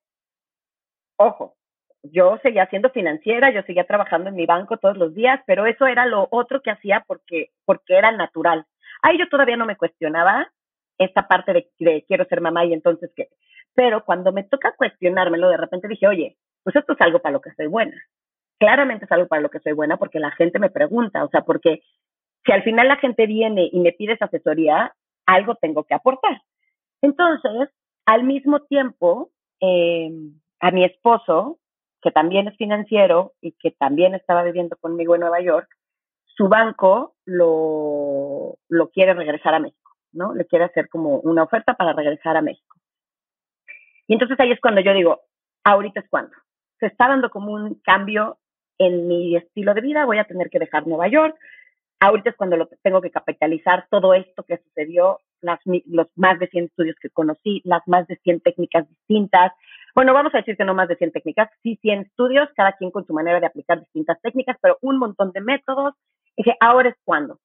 Ojo, 1.18 1.58
yo 2.04 2.38
seguía 2.44 2.68
siendo 2.68 2.90
financiera, 2.90 3.52
yo 3.52 3.64
seguía 3.64 3.86
trabajando 3.86 4.30
en 4.30 4.36
mi 4.36 4.46
banco 4.46 4.78
todos 4.78 4.98
los 4.98 5.16
días, 5.16 5.40
pero 5.48 5.66
eso 5.66 5.88
era 5.88 6.06
lo 6.06 6.28
otro 6.32 6.62
que 6.62 6.72
hacía 6.72 7.04
porque, 7.08 7.52
porque 7.66 7.96
era 7.96 8.12
natural. 8.12 8.66
Ahí 9.02 9.18
yo 9.18 9.28
todavía 9.30 9.58
no 9.58 9.66
me 9.66 9.78
cuestionaba 9.78 10.52
esta 10.98 11.28
parte 11.28 11.68
de, 11.80 12.06
quiero 12.08 12.26
ser 12.26 12.42
mamá 12.42 12.66
y 12.66 12.74
entonces 12.74 13.12
qué. 13.16 13.30
Pero 13.74 14.04
cuando 14.04 14.32
me 14.32 14.44
toca 14.44 14.76
cuestionármelo, 14.78 15.50
de 15.50 15.58
repente 15.58 15.88
dije, 15.88 16.08
oye, 16.08 16.38
pues 16.64 16.76
esto 16.76 16.94
es 16.94 17.02
algo 17.02 17.20
para 17.20 17.34
lo 17.34 17.42
que 17.42 17.54
soy 17.54 17.68
buena. 17.68 17.96
Claramente 18.60 19.06
es 19.06 19.12
algo 19.12 19.28
para 19.28 19.42
lo 19.42 19.50
que 19.50 19.60
soy 19.60 19.74
buena 19.74 19.98
porque 19.98 20.20
la 20.20 20.32
gente 20.32 20.60
me 20.60 20.70
pregunta, 20.70 21.24
o 21.24 21.30
sea, 21.30 21.42
porque 21.42 21.82
si 22.46 22.52
al 22.52 22.64
final 22.64 22.88
la 22.90 22.98
gente 22.98 23.26
viene 23.26 23.70
y 23.72 23.80
me 23.80 23.94
pide 23.94 24.18
asesoría, 24.20 24.94
algo 25.26 25.56
tengo 25.56 25.86
que 25.86 25.96
aportar. 25.96 26.42
Entonces, 27.02 27.70
al 28.06 28.24
mismo 28.24 28.62
tiempo, 28.62 29.32
eh, 29.62 30.12
a 30.60 30.72
mi 30.72 30.84
esposo 30.84 31.60
que 32.04 32.12
también 32.12 32.50
es 32.50 32.58
financiero 32.58 33.34
y 33.42 33.54
que 33.54 33.72
también 33.72 34.14
estaba 34.14 34.44
viviendo 34.44 34.76
conmigo 34.76 35.16
en 35.16 35.22
Nueva 35.22 35.42
York, 35.42 35.70
su 36.26 36.50
banco 36.50 37.16
lo, 37.26 38.58
lo 38.68 38.90
quiere 38.90 39.14
regresar 39.14 39.54
a 39.54 39.60
México, 39.60 39.92
¿no? 40.12 40.34
Le 40.36 40.46
quiere 40.46 40.66
hacer 40.66 40.90
como 40.90 41.20
una 41.20 41.44
oferta 41.44 41.76
para 41.76 41.94
regresar 41.94 42.36
a 42.36 42.42
México. 42.42 42.76
Y 44.08 44.14
entonces 44.14 44.38
ahí 44.40 44.52
es 44.52 44.60
cuando 44.60 44.82
yo 44.82 44.94
digo, 44.94 45.22
ahorita 45.64 46.02
es 46.02 46.10
cuando. 46.10 46.34
Se 46.80 46.88
está 46.88 47.08
dando 47.08 47.30
como 47.30 47.54
un 47.54 47.76
cambio 47.76 48.38
en 48.78 49.08
mi 49.08 49.38
estilo 49.38 49.74
de 49.74 49.82
vida, 49.82 50.06
voy 50.06 50.18
a 50.18 50.26
tener 50.26 50.50
que 50.50 50.60
dejar 50.60 50.86
Nueva 50.86 51.08
York. 51.08 51.38
ahorita 52.00 52.32
es 52.32 52.36
cuando 52.36 52.68
tengo 52.82 53.02
que 53.02 53.12
capitalizar 53.12 53.88
todo 53.90 54.14
esto 54.14 54.44
que 54.44 54.58
sucedió, 54.58 55.20
las, 55.40 55.60
los 55.86 56.08
más 56.16 56.38
de 56.40 56.48
100 56.48 56.66
estudios 56.66 56.98
que 57.02 57.10
conocí, 57.10 57.62
las 57.64 57.88
más 57.88 58.08
de 58.08 58.18
100 58.18 58.42
técnicas 58.42 58.90
distintas. 58.90 59.54
Bueno, 59.96 60.14
vamos 60.14 60.34
a 60.34 60.40
decir 60.40 60.58
que 60.58 60.66
no 60.66 60.74
más 60.74 60.88
de 60.88 60.96
100 60.96 61.12
técnicas, 61.12 61.50
sí 61.62 61.78
100 61.82 62.02
estudios, 62.02 62.50
cada 62.56 62.74
quien 62.74 62.90
con 62.90 63.06
su 63.06 63.14
manera 63.14 63.40
de 63.40 63.46
aplicar 63.46 63.80
distintas 63.80 64.20
técnicas, 64.22 64.58
pero 64.62 64.78
un 64.82 64.98
montón 64.98 65.32
de 65.32 65.42
métodos. 65.42 65.94
Dije, 66.36 66.56
ahora 66.60 66.90
es 66.90 66.96
cuando. 67.04 67.40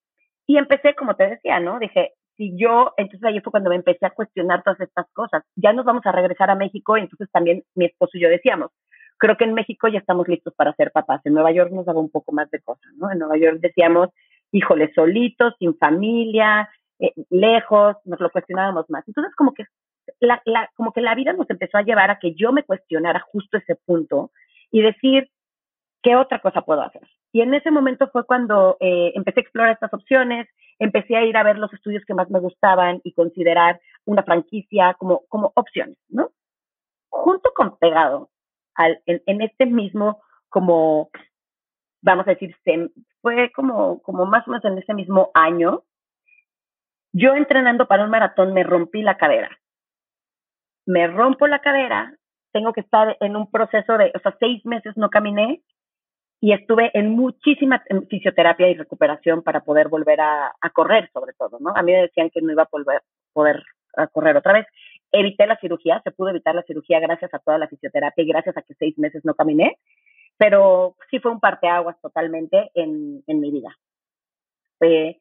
Y 0.46 0.56
empecé, 0.56 0.94
como 0.94 1.14
te 1.14 1.28
decía, 1.28 1.60
¿no? 1.60 1.78
Dije, 1.78 2.14
si 2.38 2.56
yo, 2.56 2.94
entonces 2.96 3.24
ahí 3.24 3.40
fue 3.40 3.50
cuando 3.50 3.68
me 3.68 3.76
empecé 3.76 4.06
a 4.06 4.10
cuestionar 4.10 4.62
todas 4.62 4.80
estas 4.80 5.06
cosas. 5.12 5.42
Ya 5.56 5.74
nos 5.74 5.84
vamos 5.84 6.06
a 6.06 6.12
regresar 6.12 6.48
a 6.48 6.54
México, 6.54 6.96
entonces 6.96 7.28
también 7.30 7.64
mi 7.74 7.84
esposo 7.84 8.16
y 8.16 8.22
yo 8.22 8.30
decíamos, 8.30 8.70
creo 9.18 9.36
que 9.36 9.44
en 9.44 9.52
México 9.52 9.88
ya 9.88 9.98
estamos 9.98 10.26
listos 10.26 10.54
para 10.54 10.72
ser 10.74 10.90
papás. 10.90 11.20
En 11.26 11.34
Nueva 11.34 11.52
York 11.52 11.70
nos 11.72 11.84
daba 11.84 12.00
un 12.00 12.10
poco 12.10 12.32
más 12.32 12.50
de 12.50 12.60
cosas, 12.60 12.90
¿no? 12.96 13.10
En 13.10 13.18
Nueva 13.18 13.36
York 13.36 13.58
decíamos, 13.60 14.08
híjole, 14.52 14.90
solitos, 14.94 15.54
sin 15.58 15.76
familia, 15.76 16.70
eh, 16.98 17.12
lejos, 17.28 17.96
nos 18.06 18.20
lo 18.20 18.30
cuestionábamos 18.30 18.88
más. 18.88 19.06
Entonces, 19.06 19.34
como 19.34 19.52
que 19.52 19.64
la, 20.20 20.42
la, 20.44 20.70
como 20.74 20.92
que 20.92 21.00
la 21.00 21.14
vida 21.14 21.32
nos 21.32 21.48
empezó 21.50 21.78
a 21.78 21.82
llevar 21.82 22.10
a 22.10 22.18
que 22.18 22.34
yo 22.34 22.52
me 22.52 22.64
cuestionara 22.64 23.20
justo 23.20 23.58
ese 23.58 23.76
punto 23.76 24.30
y 24.70 24.82
decir, 24.82 25.30
¿qué 26.02 26.16
otra 26.16 26.40
cosa 26.40 26.62
puedo 26.62 26.82
hacer? 26.82 27.02
Y 27.32 27.42
en 27.42 27.54
ese 27.54 27.70
momento 27.70 28.08
fue 28.10 28.24
cuando 28.24 28.76
eh, 28.80 29.12
empecé 29.14 29.40
a 29.40 29.42
explorar 29.42 29.72
estas 29.72 29.92
opciones, 29.92 30.48
empecé 30.78 31.16
a 31.16 31.24
ir 31.24 31.36
a 31.36 31.42
ver 31.42 31.58
los 31.58 31.72
estudios 31.72 32.04
que 32.04 32.14
más 32.14 32.30
me 32.30 32.40
gustaban 32.40 33.00
y 33.04 33.12
considerar 33.12 33.80
una 34.04 34.22
franquicia 34.22 34.94
como, 34.94 35.24
como 35.28 35.52
opciones, 35.54 35.98
¿no? 36.08 36.30
Junto 37.10 37.52
con 37.54 37.76
pegado 37.78 38.30
al, 38.74 39.00
en, 39.06 39.22
en 39.26 39.42
este 39.42 39.66
mismo 39.66 40.20
como 40.48 41.10
vamos 42.00 42.26
a 42.26 42.30
decir, 42.30 42.54
fue 43.20 43.50
como, 43.52 44.00
como 44.02 44.26
más 44.26 44.46
o 44.46 44.50
menos 44.50 44.64
en 44.64 44.78
ese 44.78 44.94
mismo 44.94 45.30
año, 45.34 45.84
yo 47.12 47.34
entrenando 47.34 47.86
para 47.86 48.04
un 48.04 48.10
maratón 48.10 48.52
me 48.52 48.62
rompí 48.62 49.02
la 49.02 49.16
cadera. 49.16 49.58
Me 50.88 51.06
rompo 51.06 51.46
la 51.46 51.58
cadera, 51.58 52.14
tengo 52.52 52.72
que 52.72 52.80
estar 52.80 53.16
en 53.20 53.36
un 53.36 53.50
proceso 53.50 53.98
de, 53.98 54.10
o 54.14 54.18
sea, 54.20 54.34
seis 54.40 54.64
meses 54.64 54.96
no 54.96 55.10
caminé 55.10 55.60
y 56.40 56.52
estuve 56.52 56.90
en 56.94 57.10
muchísima 57.10 57.82
fisioterapia 58.08 58.68
y 58.68 58.74
recuperación 58.74 59.42
para 59.42 59.60
poder 59.60 59.88
volver 59.88 60.20
a, 60.20 60.52
correr, 60.72 61.10
sobre 61.12 61.32
todo, 61.34 61.58
¿no? 61.60 61.72
A 61.76 61.82
mí 61.82 61.92
me 61.92 62.02
decían 62.02 62.30
que 62.30 62.40
no 62.40 62.52
iba 62.52 62.62
a 62.62 62.68
volver, 62.70 63.02
poder 63.32 63.62
correr 64.12 64.36
otra 64.36 64.54
vez. 64.54 64.66
Evité 65.12 65.46
la 65.46 65.58
cirugía, 65.58 66.00
se 66.04 66.10
pudo 66.10 66.30
evitar 66.30 66.54
la 66.54 66.62
cirugía 66.62 67.00
gracias 67.00 67.34
a 67.34 67.38
toda 67.38 67.58
la 67.58 67.68
fisioterapia 67.68 68.24
y 68.24 68.28
gracias 68.28 68.56
a 68.56 68.62
que 68.62 68.74
seis 68.74 68.96
meses 68.98 69.24
no 69.24 69.34
caminé 69.34 69.76
pero 70.38 70.96
sí 71.10 71.18
fue 71.18 71.32
un 71.32 71.40
parteaguas 71.40 72.00
totalmente 72.00 72.70
en, 72.74 73.22
en 73.26 73.40
mi 73.40 73.50
vida. 73.50 73.76
Eh, 74.80 75.18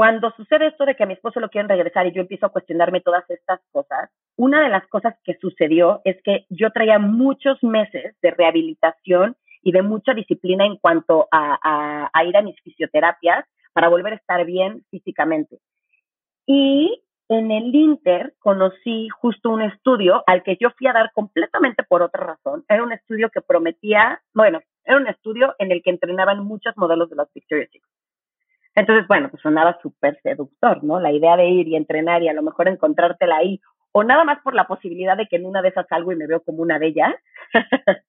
cuando 0.00 0.30
sucede 0.30 0.68
esto 0.68 0.86
de 0.86 0.94
que 0.94 1.02
a 1.02 1.06
mi 1.06 1.12
esposo 1.12 1.40
lo 1.40 1.50
quieren 1.50 1.68
regresar 1.68 2.06
y 2.06 2.12
yo 2.12 2.22
empiezo 2.22 2.46
a 2.46 2.48
cuestionarme 2.48 3.02
todas 3.02 3.28
estas 3.28 3.60
cosas, 3.70 4.08
una 4.34 4.62
de 4.62 4.70
las 4.70 4.86
cosas 4.86 5.14
que 5.24 5.36
sucedió 5.38 6.00
es 6.04 6.16
que 6.22 6.46
yo 6.48 6.70
traía 6.70 6.98
muchos 6.98 7.62
meses 7.62 8.16
de 8.22 8.30
rehabilitación 8.30 9.36
y 9.62 9.72
de 9.72 9.82
mucha 9.82 10.14
disciplina 10.14 10.64
en 10.64 10.78
cuanto 10.78 11.28
a, 11.30 12.10
ir 12.26 12.34
a 12.34 12.40
mis 12.40 12.58
fisioterapias 12.62 13.44
para 13.74 13.90
volver 13.90 14.14
a 14.14 14.16
estar 14.16 14.42
bien 14.46 14.86
físicamente. 14.90 15.58
Y 16.46 17.04
en 17.28 17.50
el 17.50 17.74
Inter 17.74 18.32
conocí 18.38 19.10
justo 19.10 19.50
un 19.50 19.60
estudio 19.60 20.24
al 20.26 20.42
que 20.42 20.56
yo 20.58 20.70
fui 20.78 20.86
a 20.86 20.94
dar 20.94 21.12
completamente 21.12 21.82
por 21.82 22.00
otra 22.00 22.24
razón. 22.24 22.64
Era 22.70 22.82
un 22.84 22.92
estudio 22.92 23.28
que 23.28 23.42
prometía, 23.42 24.22
bueno, 24.32 24.60
era 24.82 24.96
un 24.96 25.08
estudio 25.08 25.54
en 25.58 25.72
el 25.72 25.82
que 25.82 25.90
entrenaban 25.90 26.42
muchos 26.42 26.74
modelos 26.78 27.10
de 27.10 27.16
las 27.16 27.30
Victoria's 27.34 27.68
Secret. 27.70 27.99
Entonces, 28.74 29.06
bueno, 29.08 29.30
pues 29.30 29.42
sonaba 29.42 29.78
súper 29.82 30.20
seductor, 30.22 30.82
¿no? 30.84 31.00
La 31.00 31.12
idea 31.12 31.36
de 31.36 31.48
ir 31.48 31.68
y 31.68 31.76
entrenar 31.76 32.22
y 32.22 32.28
a 32.28 32.32
lo 32.32 32.42
mejor 32.42 32.68
encontrártela 32.68 33.36
ahí, 33.36 33.60
o 33.92 34.04
nada 34.04 34.24
más 34.24 34.40
por 34.42 34.54
la 34.54 34.66
posibilidad 34.66 35.16
de 35.16 35.26
que 35.26 35.36
en 35.36 35.46
una 35.46 35.62
de 35.62 35.70
esas 35.70 35.86
salgo 35.88 36.12
y 36.12 36.16
me 36.16 36.26
veo 36.26 36.42
como 36.42 36.62
una 36.62 36.78
de 36.78 36.88
ellas, 36.88 37.14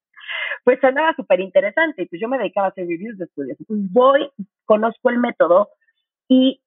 pues 0.63 0.79
sonaba 0.79 1.15
súper 1.15 1.39
interesante. 1.39 2.03
Y 2.03 2.05
pues 2.05 2.21
yo 2.21 2.27
me 2.27 2.37
dedicaba 2.37 2.67
a 2.67 2.69
hacer 2.69 2.87
reviews 2.87 3.17
de 3.17 3.25
estudios. 3.25 3.59
Entonces 3.59 3.91
voy, 3.91 4.29
conozco 4.65 5.09
el 5.09 5.17
método 5.17 5.69
y 6.27 6.61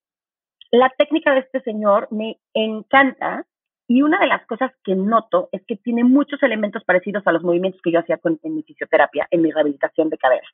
la 0.71 0.91
técnica 0.99 1.33
de 1.33 1.41
este 1.41 1.61
señor 1.61 2.09
me 2.11 2.38
encanta 2.53 3.47
y 3.87 4.03
una 4.03 4.18
de 4.18 4.27
las 4.27 4.45
cosas 4.47 4.73
que 4.83 4.95
noto 4.95 5.49
es 5.53 5.62
que 5.66 5.77
tiene 5.77 6.05
muchos 6.05 6.42
elementos 6.42 6.83
parecidos 6.85 7.27
a 7.27 7.33
los 7.33 7.42
movimientos 7.42 7.81
que 7.83 7.92
yo 7.92 8.01
hacía 8.01 8.16
con, 8.16 8.40
en 8.42 8.57
mi 8.57 8.62
fisioterapia, 8.62 9.29
en 9.31 9.42
mi 9.42 9.53
rehabilitación 9.53 10.09
de 10.09 10.18
cadera. 10.18 10.47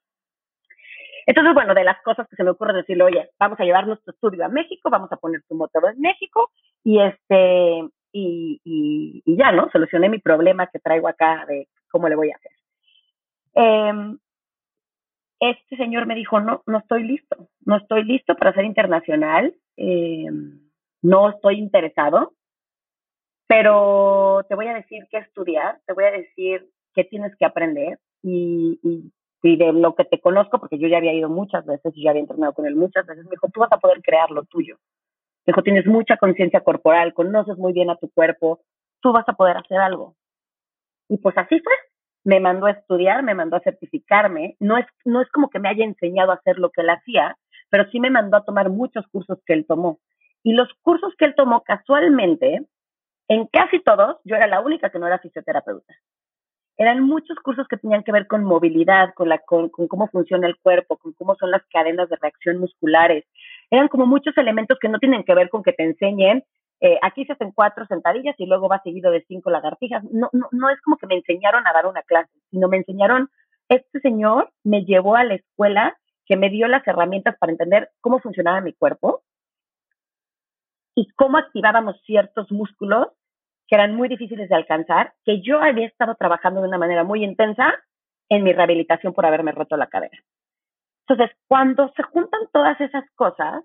Entonces, 1.27 1.55
bueno, 1.55 1.75
de 1.75 1.85
las 1.85 2.01
cosas 2.03 2.29
que 2.29 2.37
se 2.37 2.45
me 2.45 2.51
ocurre 2.51 2.73
decirle, 2.73 3.05
oye, 3.05 3.31
vamos 3.39 3.59
a 3.61 3.65
llevar 3.65 3.87
nuestro 3.87 4.13
estudio 4.13 4.45
a 4.45 4.49
México, 4.49 4.91
vamos 4.91 5.11
a 5.13 5.17
poner 5.17 5.43
tu 5.49 5.55
motor 5.55 5.93
en 5.93 6.01
México 6.01 6.51
y 6.85 7.01
este 7.01 7.89
y, 8.13 8.61
y, 8.65 9.23
y, 9.25 9.37
ya, 9.37 9.53
¿no? 9.53 9.71
Solucioné 9.71 10.09
mi 10.09 10.19
problema 10.19 10.67
que 10.67 10.81
traigo 10.81 11.09
acá 11.09 11.45
de 11.47 11.69
cómo 11.91 12.09
le 12.09 12.17
voy 12.17 12.31
a 12.31 12.37
hacer. 12.37 12.53
Eh, 13.55 14.17
este 15.41 15.77
señor 15.77 16.07
me 16.07 16.15
dijo, 16.15 16.39
no, 16.41 16.63
no 16.67 16.79
estoy 16.79 17.05
listo, 17.05 17.49
no 17.65 17.77
estoy 17.77 18.05
listo 18.05 18.37
para 18.37 18.53
ser 18.53 18.65
internacional, 18.65 19.55
eh, 19.77 20.29
no 21.03 21.31
estoy 21.31 21.59
interesado, 21.59 22.35
pero 23.47 24.45
te 24.49 24.55
voy 24.55 24.67
a 24.67 24.75
decir 24.75 25.09
qué 25.11 25.19
estudiar, 25.19 25.81
te 25.87 25.95
voy 25.95 26.05
a 26.05 26.11
decir 26.11 26.69
qué 26.95 27.05
tienes 27.05 27.35
que 27.37 27.47
aprender 27.47 27.99
y, 28.23 28.79
y, 29.43 29.57
de 29.57 29.73
lo 29.73 29.95
que 29.95 30.05
te 30.05 30.21
conozco, 30.21 30.59
porque 30.59 30.79
yo 30.79 30.89
ya 30.89 30.99
había 30.99 31.15
ido 31.15 31.29
muchas 31.29 31.65
veces 31.67 31.93
y 31.97 32.05
ya 32.05 32.11
había 32.11 32.23
entrenado 32.23 32.53
con 32.53 32.67
él 32.67 32.77
muchas 32.77 33.07
veces, 33.07 33.25
me 33.25 33.31
dijo, 33.33 33.49
tú 33.53 33.61
vas 33.61 33.73
a 33.73 33.79
poder 33.79 34.03
crear 34.03 34.31
lo 34.31 34.45
tuyo. 34.45 34.77
Me 35.47 35.53
dijo, 35.53 35.63
tienes 35.63 35.87
mucha 35.87 36.17
conciencia 36.17 36.61
corporal, 36.61 37.15
conoces 37.15 37.57
muy 37.57 37.73
bien 37.73 37.91
a 37.91 37.97
tu 37.97 38.11
cuerpo, 38.11 38.61
tú 39.01 39.13
vas 39.13 39.29
a 39.29 39.33
poder 39.33 39.57
hacer 39.57 39.79
algo. 39.79 40.15
Y 41.09 41.19
pues 41.19 41.37
así 41.39 41.59
fue 41.61 41.73
me 42.25 42.41
mandó 42.41 42.67
a 42.67 42.73
estudiar, 42.73 43.23
me 43.23 43.35
mandó 43.35 43.57
a 43.57 43.61
certificarme. 43.61 44.57
No 44.61 44.77
es, 44.77 44.87
no 45.05 45.23
es 45.23 45.31
como 45.31 45.51
que 45.51 45.59
me 45.59 45.69
haya 45.69 45.85
enseñado 45.85 46.33
a 46.33 46.37
hacer 46.37 46.59
lo 46.59 46.71
que 46.71 46.83
él 46.83 46.91
hacía, 46.91 47.37
pero 47.71 47.89
sí 47.91 48.01
me 48.01 48.11
mandó 48.11 48.37
a 48.37 48.45
tomar 48.45 48.71
muchos 48.71 49.07
cursos 49.09 49.39
que 49.47 49.55
él 49.55 49.67
tomó. 49.67 50.01
Y 50.43 50.53
los 50.53 50.69
cursos 50.83 51.15
que 51.19 51.27
él 51.27 51.35
tomó 51.35 51.63
casualmente, 51.63 52.67
en 53.29 53.47
casi 53.47 53.81
todos, 53.81 54.17
yo 54.25 54.37
era 54.37 54.47
la 54.47 54.61
única 54.61 54.91
que 54.91 54.99
no 54.99 55.07
era 55.07 55.19
fisioterapeuta. 55.19 55.95
Eran 56.81 57.03
muchos 57.03 57.37
cursos 57.41 57.69
que 57.69 57.77
tenían 57.77 58.03
que 58.03 58.11
ver 58.11 58.27
con 58.27 58.43
movilidad, 58.43 59.13
con, 59.13 59.29
la, 59.29 59.37
con, 59.39 59.69
cómo 59.69 60.09
funciona 60.09 60.47
el 60.47 60.57
cuerpo, 60.57 60.97
con 60.97 61.13
cómo 61.13 61.37
son 61.37 61.51
las 61.51 61.61
cadenas 61.71 62.09
de 62.09 62.17
reacción 62.17 62.57
musculares. 62.57 63.27
Eran 63.71 63.89
como 63.89 64.07
muchos 64.07 64.35
elementos 64.39 64.79
que 64.81 64.89
no 64.89 64.99
tienen 64.99 65.23
que 65.23 65.35
ver 65.35 65.51
con 65.51 65.63
que 65.63 65.75
te 65.75 65.85
enseñen 65.85 66.43
eh, 66.83 66.99
aquí 67.03 67.27
se 67.27 67.35
hacen 67.35 67.53
cuatro 67.53 67.85
sentadillas 67.85 68.35
y 68.39 68.47
luego 68.47 68.67
va 68.67 68.81
seguido 68.83 69.11
de 69.11 69.23
cinco 69.29 69.51
lagartijas. 69.51 70.03
No, 70.05 70.31
no, 70.33 70.49
no 70.51 70.71
es 70.71 70.81
como 70.81 70.97
que 70.97 71.07
me 71.07 71.17
enseñaron 71.17 71.67
a 71.67 71.73
dar 71.75 71.87
una 71.87 72.01
clase, 72.03 72.33
sino 72.51 72.69
me 72.69 72.79
enseñaron, 72.79 73.29
este 73.69 74.01
señor 74.01 74.51
me 74.65 74.87
llevó 74.87 75.17
a 75.17 75.25
la 75.25 75.35
escuela 75.35 75.99
que 76.25 76.37
me 76.37 76.49
dio 76.49 76.69
las 76.69 76.87
herramientas 76.87 77.37
para 77.39 77.53
entender 77.53 77.91
cómo 78.01 78.19
funcionaba 78.21 78.63
mi 78.63 78.73
cuerpo 78.73 79.23
y 80.95 81.09
cómo 81.17 81.37
activábamos 81.37 82.01
ciertos 82.07 82.51
músculos 82.51 83.09
que 83.71 83.77
eran 83.77 83.95
muy 83.95 84.09
difíciles 84.09 84.49
de 84.49 84.57
alcanzar, 84.57 85.15
que 85.25 85.41
yo 85.43 85.63
había 85.63 85.87
estado 85.87 86.17
trabajando 86.17 86.61
de 86.61 86.67
una 86.67 86.77
manera 86.77 87.05
muy 87.05 87.23
intensa 87.23 87.73
en 88.29 88.43
mi 88.43 88.53
rehabilitación 88.53 89.15
por 89.15 89.25
haberme 89.25 89.53
roto 89.53 89.77
la 89.77 89.87
cadera. 89.87 90.19
Entonces, 91.07 91.37
cuando 91.47 91.93
se 91.95 92.03
juntan 92.03 92.41
todas 92.53 92.81
esas 92.81 93.05
cosas, 93.15 93.63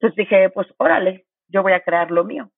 pues 0.00 0.16
dije, 0.16 0.50
pues 0.50 0.66
órale, 0.78 1.26
yo 1.48 1.62
voy 1.62 1.74
a 1.74 1.80
crear 1.80 2.10
lo 2.10 2.24
mío. 2.24 2.50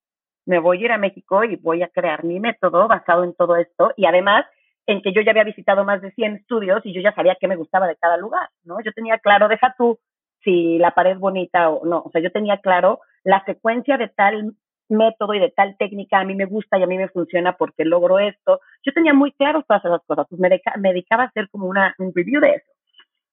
Me 0.47 0.57
voy 0.57 0.81
a 0.81 0.85
ir 0.85 0.91
a 0.91 0.97
México 0.97 1.43
y 1.43 1.57
voy 1.57 1.83
a 1.83 1.89
crear 1.89 2.23
mi 2.23 2.39
método 2.39 2.87
basado 2.87 3.23
en 3.23 3.35
todo 3.35 3.55
esto 3.55 3.93
y 3.95 4.07
además 4.07 4.45
en 4.87 5.03
que 5.03 5.13
yo 5.13 5.21
ya 5.21 5.29
había 5.29 5.43
visitado 5.43 5.85
más 5.85 6.01
de 6.01 6.11
100 6.11 6.37
estudios 6.37 6.83
y 6.85 6.93
yo 6.93 7.01
ya 7.01 7.13
sabía 7.13 7.37
qué 7.39 7.47
me 7.47 7.55
gustaba 7.55 7.85
de 7.85 7.97
cada 7.97 8.17
lugar, 8.17 8.49
¿no? 8.63 8.81
Yo 8.81 8.91
tenía 8.93 9.19
claro, 9.19 9.47
deja 9.47 9.75
tú 9.77 9.99
si 10.43 10.79
la 10.79 10.91
pared 10.91 11.17
bonita 11.17 11.69
o 11.69 11.85
no, 11.85 12.01
o 12.03 12.09
sea, 12.11 12.21
yo 12.21 12.31
tenía 12.31 12.57
claro 12.57 12.99
la 13.23 13.43
secuencia 13.45 13.97
de 13.97 14.07
tal 14.07 14.55
método 14.89 15.33
y 15.33 15.39
de 15.39 15.51
tal 15.51 15.75
técnica 15.77 16.19
a 16.19 16.25
mí 16.25 16.35
me 16.35 16.45
gusta 16.45 16.77
y 16.77 16.83
a 16.83 16.87
mí 16.87 16.97
me 16.97 17.09
funciona 17.09 17.55
porque 17.57 17.85
logro 17.85 18.19
esto. 18.19 18.59
Yo 18.83 18.93
tenía 18.93 19.13
muy 19.13 19.31
claro 19.33 19.63
todas 19.67 19.83
esas 19.85 20.01
cosas, 20.05 20.25
pues 20.29 20.39
me, 20.39 20.49
me 20.77 20.89
dedicaba 20.89 21.23
a 21.23 21.27
hacer 21.27 21.49
como 21.49 21.67
una, 21.67 21.95
un 21.99 22.11
review 22.13 22.41
de 22.41 22.51
eso. 22.51 22.71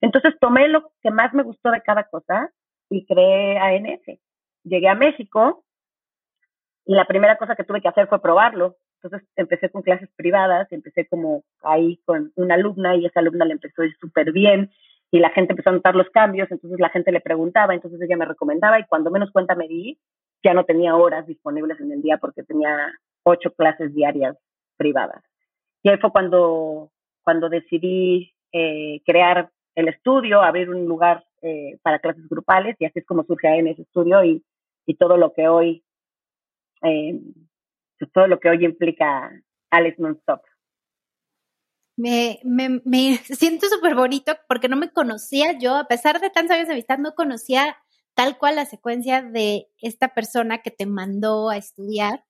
Entonces 0.01 0.35
tomé 0.41 0.69
lo 0.69 0.93
que 1.03 1.11
más 1.11 1.33
me 1.35 1.43
gustó 1.43 1.71
de 1.71 1.81
cada 1.83 2.05
cosa 2.05 2.51
y 2.91 3.07
creé 3.07 3.59
ANS 3.59 4.21
llegué 4.67 4.89
a 4.89 4.95
México 4.95 5.65
y 6.85 6.95
la 6.95 7.07
primera 7.07 7.37
cosa 7.37 7.57
que 7.57 7.65
tuve 7.65 7.81
que 7.81 7.89
hacer 7.89 8.09
fue 8.09 8.21
probarlo. 8.21 8.77
Entonces 9.03 9.29
empecé 9.37 9.71
con 9.71 9.83
clases 9.83 10.09
privadas, 10.17 10.71
empecé 10.71 11.07
como 11.07 11.45
ahí 11.63 12.01
con 12.05 12.33
una 12.35 12.55
alumna 12.55 12.97
y 12.97 13.07
esa 13.07 13.21
alumna 13.21 13.45
le 13.45 13.53
empezó 13.53 13.83
súper 14.01 14.33
bien 14.33 14.71
y 15.17 15.19
la 15.19 15.31
gente 15.31 15.55
empezó 15.55 15.71
a 15.71 15.73
notar 15.73 15.95
los 15.95 16.11
cambios, 16.11 16.51
entonces 16.51 16.79
la 16.79 16.91
gente 16.91 17.11
le 17.11 17.23
preguntaba, 17.23 17.73
entonces 17.73 17.99
ella 18.03 18.19
me 18.19 18.27
recomendaba 18.27 18.79
y 18.79 18.85
cuando 18.85 19.11
menos 19.11 19.31
cuenta 19.31 19.55
me 19.55 19.67
di, 19.67 19.99
ya 20.45 20.53
no 20.53 20.65
tenía 20.65 20.95
horas 20.95 21.27
disponibles 21.27 21.81
en 21.81 21.91
el 21.91 22.03
día 22.03 22.19
porque 22.19 22.43
tenía 22.43 22.93
ocho 23.23 23.51
clases 23.55 23.95
diarias 23.95 24.37
privadas. 24.77 25.25
Y 25.83 25.89
ahí 25.89 25.97
fue 25.97 26.13
cuando, 26.13 26.91
cuando 27.23 27.49
decidí 27.49 28.35
eh, 28.53 29.01
crear 29.07 29.49
el 29.75 29.89
estudio, 29.89 30.43
abrir 30.43 30.69
un 30.69 30.85
lugar 30.85 31.25
eh, 31.41 31.79
para 31.81 31.99
clases 31.99 32.29
grupales 32.29 32.77
y 32.79 32.85
así 32.85 32.99
es 32.99 33.07
como 33.07 33.25
surge 33.25 33.59
ese 33.59 33.83
estudio 33.83 34.23
y, 34.23 34.45
y 34.85 34.97
todo 34.97 35.17
lo 35.17 35.33
que 35.33 35.49
hoy, 35.49 35.83
eh, 36.83 37.19
pues 37.99 38.13
todo 38.13 38.27
lo 38.27 38.39
que 38.39 38.51
hoy 38.51 38.67
implica 38.67 39.33
Alex 39.71 39.99
Nonstop. 39.99 40.43
Me, 41.97 42.41
me, 42.45 42.81
me 42.85 43.19
siento 43.25 43.69
súper 43.69 43.95
bonito 43.95 44.37
porque 44.49 44.69
no 44.69 44.77
me 44.77 44.93
conocía 44.93 45.59
yo, 45.59 45.77
a 45.77 45.89
pesar 45.89 46.21
de 46.21 46.31
tantos 46.31 46.55
años 46.55 46.69
de 46.69 46.75
amistad, 46.75 46.99
no 46.99 47.15
conocía 47.15 47.77
tal 48.15 48.39
cual 48.39 48.57
la 48.57 48.67
secuencia 48.67 49.23
de 49.23 49.69
esta 49.81 50.15
persona 50.15 50.63
que 50.63 50.71
te 50.71 50.87
mandó 50.87 51.51
a 51.51 51.57
estudiar. 51.57 52.25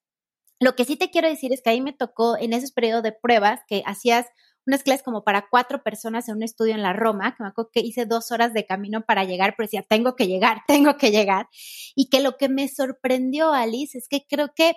Lo 0.61 0.74
que 0.76 0.85
sí 0.85 0.96
te 0.96 1.11
quiero 1.11 1.29
decir 1.29 1.52
es 1.52 1.62
que 1.62 1.70
ahí 1.70 1.81
me 1.81 1.92
tocó 1.92 2.37
en 2.38 2.52
esos 2.52 2.72
periodos 2.72 3.02
de 3.02 3.12
pruebas 3.12 3.61
que 3.68 3.83
hacías 3.87 4.26
unas 4.66 4.83
clases 4.83 5.02
como 5.02 5.22
para 5.24 5.46
cuatro 5.48 5.83
personas 5.83 6.29
en 6.29 6.37
un 6.37 6.42
estudio 6.42 6.74
en 6.74 6.83
la 6.83 6.92
Roma, 6.92 7.35
que 7.37 7.42
me 7.42 7.48
acuerdo 7.50 7.70
que 7.72 7.81
hice 7.81 8.05
dos 8.05 8.33
horas 8.33 8.52
de 8.52 8.66
camino 8.66 9.02
para 9.02 9.24
llegar, 9.24 9.55
pero 9.57 9.66
decía, 9.66 9.83
tengo 9.83 10.16
que 10.16 10.26
llegar, 10.26 10.62
tengo 10.66 10.96
que 10.96 11.11
llegar. 11.11 11.48
Y 11.94 12.09
que 12.09 12.20
lo 12.20 12.37
que 12.37 12.48
me 12.48 12.68
sorprendió, 12.68 13.52
Alice, 13.52 13.96
es 13.96 14.09
que 14.09 14.26
creo 14.29 14.52
que 14.55 14.74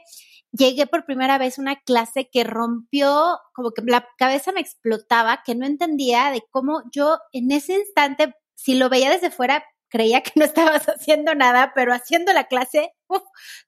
llegué 0.51 0.87
por 0.87 1.05
primera 1.05 1.37
vez 1.37 1.57
a 1.57 1.61
una 1.61 1.75
clase 1.81 2.29
que 2.31 2.43
rompió, 2.43 3.37
como 3.53 3.71
que 3.71 3.81
la 3.85 4.07
cabeza 4.17 4.51
me 4.51 4.61
explotaba, 4.61 5.41
que 5.45 5.55
no 5.55 5.65
entendía 5.65 6.31
de 6.31 6.43
cómo 6.51 6.83
yo 6.91 7.17
en 7.33 7.51
ese 7.51 7.73
instante, 7.73 8.33
si 8.55 8.75
lo 8.75 8.89
veía 8.89 9.09
desde 9.09 9.31
fuera, 9.31 9.63
creía 9.89 10.21
que 10.21 10.31
no 10.35 10.45
estabas 10.45 10.85
haciendo 10.89 11.35
nada, 11.35 11.73
pero 11.75 11.93
haciendo 11.93 12.33
la 12.33 12.45
clase, 12.45 12.93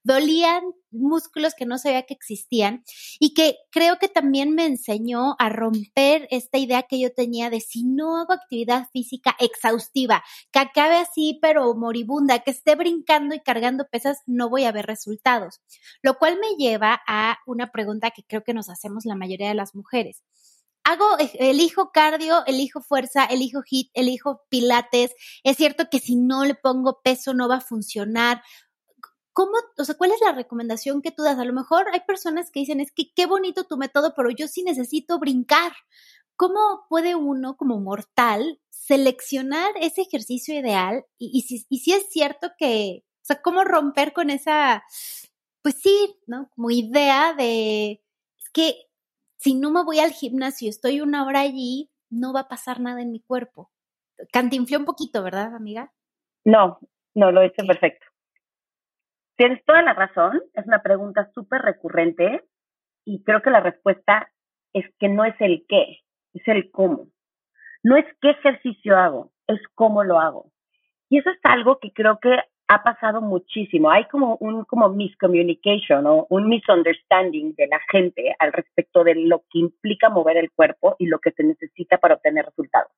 dolían 0.04 0.62
músculos 0.90 1.54
que 1.54 1.66
no 1.66 1.78
sabía 1.78 2.02
que 2.02 2.14
existían 2.14 2.84
y 3.18 3.34
que 3.34 3.56
creo 3.70 3.98
que 3.98 4.08
también 4.08 4.54
me 4.54 4.66
enseñó 4.66 5.34
a 5.38 5.48
romper 5.48 6.28
esta 6.30 6.58
idea 6.58 6.84
que 6.84 7.00
yo 7.00 7.12
tenía 7.12 7.50
de 7.50 7.60
si 7.60 7.84
no 7.84 8.18
hago 8.18 8.32
actividad 8.32 8.88
física 8.92 9.34
exhaustiva, 9.38 10.22
que 10.52 10.60
acabe 10.60 10.96
así 10.96 11.38
pero 11.42 11.74
moribunda, 11.74 12.40
que 12.40 12.50
esté 12.50 12.74
brincando 12.76 13.34
y 13.34 13.40
cargando 13.40 13.88
pesas, 13.90 14.18
no 14.26 14.48
voy 14.48 14.64
a 14.64 14.72
ver 14.72 14.86
resultados. 14.86 15.60
Lo 16.02 16.18
cual 16.18 16.38
me 16.38 16.54
lleva 16.56 17.00
a 17.06 17.38
una 17.46 17.72
pregunta 17.72 18.10
que 18.10 18.22
creo 18.22 18.44
que 18.44 18.54
nos 18.54 18.68
hacemos 18.68 19.04
la 19.04 19.16
mayoría 19.16 19.48
de 19.48 19.54
las 19.54 19.74
mujeres 19.74 20.22
hago, 20.84 21.18
eh, 21.18 21.30
elijo 21.38 21.90
cardio, 21.92 22.44
elijo 22.46 22.80
fuerza, 22.80 23.24
elijo 23.24 23.62
hit, 23.62 23.90
elijo 23.94 24.42
pilates. 24.48 25.14
Es 25.44 25.56
cierto 25.56 25.88
que 25.90 25.98
si 25.98 26.16
no 26.16 26.44
le 26.44 26.54
pongo 26.54 27.00
peso 27.02 27.34
no 27.34 27.48
va 27.48 27.56
a 27.56 27.60
funcionar. 27.60 28.42
¿Cómo, 29.32 29.52
o 29.78 29.84
sea, 29.84 29.94
cuál 29.96 30.12
es 30.12 30.20
la 30.20 30.32
recomendación 30.32 31.00
que 31.00 31.10
tú 31.10 31.22
das? 31.22 31.38
A 31.38 31.44
lo 31.44 31.54
mejor 31.54 31.86
hay 31.92 32.00
personas 32.00 32.50
que 32.50 32.60
dicen, 32.60 32.80
es 32.80 32.92
que 32.92 33.12
qué 33.14 33.26
bonito 33.26 33.64
tu 33.64 33.78
método, 33.78 34.14
pero 34.14 34.30
yo 34.30 34.46
sí 34.48 34.62
necesito 34.62 35.18
brincar. 35.18 35.72
¿Cómo 36.36 36.84
puede 36.88 37.14
uno, 37.14 37.56
como 37.56 37.80
mortal, 37.80 38.60
seleccionar 38.70 39.72
ese 39.80 40.02
ejercicio 40.02 40.58
ideal? 40.58 41.06
Y, 41.18 41.46
y, 41.68 41.78
si, 41.78 41.92
es 41.92 42.10
cierto 42.10 42.52
que, 42.58 43.04
o 43.22 43.24
sea, 43.24 43.40
¿cómo 43.40 43.64
romper 43.64 44.12
con 44.12 44.28
esa, 44.28 44.82
pues 45.62 45.76
sí, 45.76 46.16
¿no? 46.26 46.50
Como 46.54 46.70
idea 46.70 47.32
de, 47.34 48.02
que 48.52 48.91
si 49.42 49.58
no 49.58 49.72
me 49.72 49.82
voy 49.82 49.98
al 49.98 50.12
gimnasio, 50.12 50.68
estoy 50.68 51.00
una 51.00 51.26
hora 51.26 51.40
allí, 51.40 51.90
no 52.10 52.32
va 52.32 52.40
a 52.40 52.48
pasar 52.48 52.78
nada 52.78 53.02
en 53.02 53.10
mi 53.10 53.20
cuerpo. 53.20 53.72
Cantinflé 54.32 54.76
un 54.76 54.84
poquito, 54.84 55.20
¿verdad, 55.24 55.56
amiga? 55.56 55.92
No, 56.44 56.78
no, 57.14 57.32
lo 57.32 57.44
hice 57.44 57.64
perfecto. 57.64 58.06
Tienes 59.36 59.64
toda 59.64 59.82
la 59.82 59.94
razón, 59.94 60.40
es 60.54 60.64
una 60.64 60.80
pregunta 60.82 61.28
súper 61.34 61.62
recurrente 61.62 62.44
y 63.04 63.24
creo 63.24 63.42
que 63.42 63.50
la 63.50 63.58
respuesta 63.58 64.30
es 64.72 64.84
que 65.00 65.08
no 65.08 65.24
es 65.24 65.34
el 65.40 65.64
qué, 65.68 66.02
es 66.34 66.46
el 66.46 66.70
cómo. 66.70 67.08
No 67.82 67.96
es 67.96 68.06
qué 68.20 68.30
ejercicio 68.30 68.96
hago, 68.96 69.32
es 69.48 69.60
cómo 69.74 70.04
lo 70.04 70.20
hago. 70.20 70.52
Y 71.08 71.18
eso 71.18 71.30
es 71.30 71.40
algo 71.42 71.80
que 71.80 71.92
creo 71.92 72.20
que 72.20 72.30
ha 72.72 72.82
pasado 72.82 73.20
muchísimo. 73.20 73.90
Hay 73.90 74.04
como 74.06 74.36
un 74.36 74.64
como 74.64 74.88
miscommunication 74.88 76.06
o 76.06 76.26
un 76.30 76.48
misunderstanding 76.48 77.54
de 77.54 77.66
la 77.66 77.78
gente 77.90 78.34
al 78.38 78.52
respecto 78.52 79.04
de 79.04 79.14
lo 79.14 79.40
que 79.50 79.58
implica 79.58 80.08
mover 80.08 80.38
el 80.38 80.50
cuerpo 80.50 80.96
y 80.98 81.06
lo 81.06 81.18
que 81.18 81.32
se 81.32 81.44
necesita 81.44 81.98
para 81.98 82.14
obtener 82.14 82.46
resultados. 82.46 82.90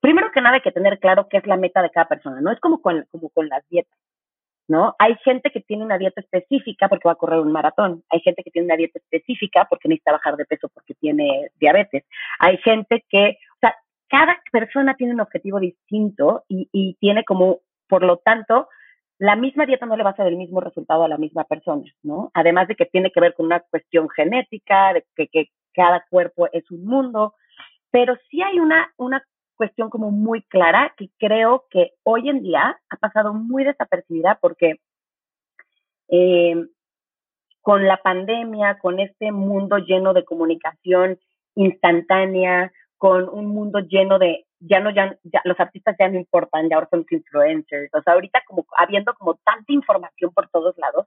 Primero 0.00 0.30
que 0.32 0.40
nada 0.40 0.56
hay 0.56 0.60
que 0.60 0.72
tener 0.72 0.98
claro 0.98 1.28
qué 1.28 1.38
es 1.38 1.46
la 1.46 1.56
meta 1.56 1.82
de 1.82 1.90
cada 1.90 2.08
persona, 2.08 2.40
no 2.40 2.50
es 2.50 2.60
como 2.60 2.82
con, 2.82 3.06
como 3.10 3.28
con 3.30 3.48
las 3.48 3.66
dietas, 3.68 3.96
¿no? 4.68 4.94
Hay 4.98 5.16
gente 5.24 5.50
que 5.50 5.60
tiene 5.60 5.84
una 5.84 5.98
dieta 5.98 6.20
específica 6.20 6.88
porque 6.88 7.08
va 7.08 7.12
a 7.12 7.16
correr 7.16 7.40
un 7.40 7.52
maratón, 7.52 8.02
hay 8.10 8.20
gente 8.20 8.42
que 8.42 8.50
tiene 8.50 8.66
una 8.66 8.76
dieta 8.76 8.98
específica 8.98 9.66
porque 9.70 9.88
necesita 9.88 10.12
bajar 10.12 10.36
de 10.36 10.44
peso 10.44 10.68
porque 10.68 10.94
tiene 10.94 11.50
diabetes, 11.58 12.04
hay 12.38 12.58
gente 12.58 13.04
que, 13.08 13.38
o 13.54 13.58
sea, 13.60 13.74
cada 14.08 14.40
persona 14.52 14.94
tiene 14.94 15.14
un 15.14 15.20
objetivo 15.20 15.60
distinto 15.60 16.44
y, 16.48 16.68
y 16.72 16.94
tiene 17.00 17.24
como, 17.24 17.60
por 17.88 18.02
lo 18.02 18.18
tanto, 18.18 18.68
la 19.18 19.36
misma 19.36 19.64
dieta 19.66 19.86
no 19.86 19.96
le 19.96 20.02
va 20.02 20.10
a 20.10 20.12
hacer 20.12 20.26
el 20.26 20.36
mismo 20.36 20.60
resultado 20.60 21.04
a 21.04 21.08
la 21.08 21.16
misma 21.16 21.44
persona, 21.44 21.84
¿no? 22.02 22.30
Además 22.34 22.68
de 22.68 22.76
que 22.76 22.86
tiene 22.86 23.10
que 23.10 23.20
ver 23.20 23.34
con 23.34 23.46
una 23.46 23.60
cuestión 23.60 24.08
genética, 24.10 24.92
de 24.92 25.28
que, 25.28 25.50
cada 25.72 26.06
cuerpo 26.08 26.48
es 26.52 26.70
un 26.70 26.86
mundo, 26.86 27.34
pero 27.90 28.16
sí 28.30 28.40
hay 28.40 28.58
una, 28.58 28.90
una 28.96 29.22
cuestión 29.56 29.90
como 29.90 30.10
muy 30.10 30.40
clara 30.44 30.94
que 30.96 31.10
creo 31.18 31.66
que 31.68 31.90
hoy 32.02 32.30
en 32.30 32.42
día 32.42 32.80
ha 32.88 32.96
pasado 32.96 33.34
muy 33.34 33.62
desapercibida 33.62 34.38
porque 34.40 34.80
eh, 36.08 36.66
con 37.60 37.86
la 37.86 37.98
pandemia, 37.98 38.78
con 38.78 39.00
este 39.00 39.32
mundo 39.32 39.76
lleno 39.76 40.14
de 40.14 40.24
comunicación 40.24 41.18
instantánea, 41.56 42.72
con 42.96 43.28
un 43.28 43.48
mundo 43.48 43.80
lleno 43.80 44.18
de 44.18 44.45
ya 44.60 44.80
no, 44.80 44.90
ya, 44.90 45.16
los 45.44 45.58
artistas 45.60 45.96
ya 45.98 46.08
no 46.08 46.18
importan, 46.18 46.68
ya 46.68 46.76
ahora 46.76 46.88
son 46.90 47.04
influencers, 47.10 47.92
o 47.94 48.02
sea, 48.02 48.14
ahorita 48.14 48.42
como 48.46 48.66
habiendo 48.76 49.14
como 49.14 49.34
tanta 49.44 49.72
información 49.72 50.32
por 50.32 50.48
todos 50.48 50.76
lados, 50.78 51.06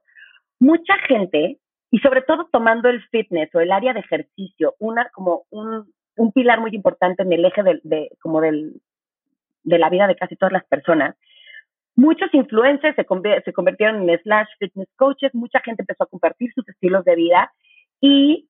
mucha 0.58 0.96
gente, 1.08 1.58
y 1.90 1.98
sobre 1.98 2.22
todo 2.22 2.48
tomando 2.52 2.88
el 2.88 3.02
fitness 3.08 3.54
o 3.54 3.60
el 3.60 3.72
área 3.72 3.92
de 3.92 4.00
ejercicio, 4.00 4.74
una 4.78 5.08
como 5.10 5.44
un, 5.50 5.92
un 6.16 6.32
pilar 6.32 6.60
muy 6.60 6.74
importante 6.74 7.22
en 7.22 7.32
el 7.32 7.44
eje 7.44 7.62
de, 7.62 7.80
de 7.82 8.10
como 8.20 8.40
del, 8.40 8.80
de 9.64 9.78
la 9.78 9.90
vida 9.90 10.06
de 10.06 10.16
casi 10.16 10.36
todas 10.36 10.52
las 10.52 10.64
personas, 10.66 11.16
muchos 11.96 12.32
influencers 12.32 12.96
se, 12.96 13.04
se 13.44 13.52
convirtieron 13.52 14.08
en 14.08 14.18
slash 14.20 14.48
fitness 14.58 14.88
coaches, 14.96 15.34
mucha 15.34 15.60
gente 15.60 15.82
empezó 15.82 16.04
a 16.04 16.08
compartir 16.08 16.52
sus 16.54 16.68
estilos 16.68 17.04
de 17.04 17.14
vida 17.16 17.52
y 18.00 18.48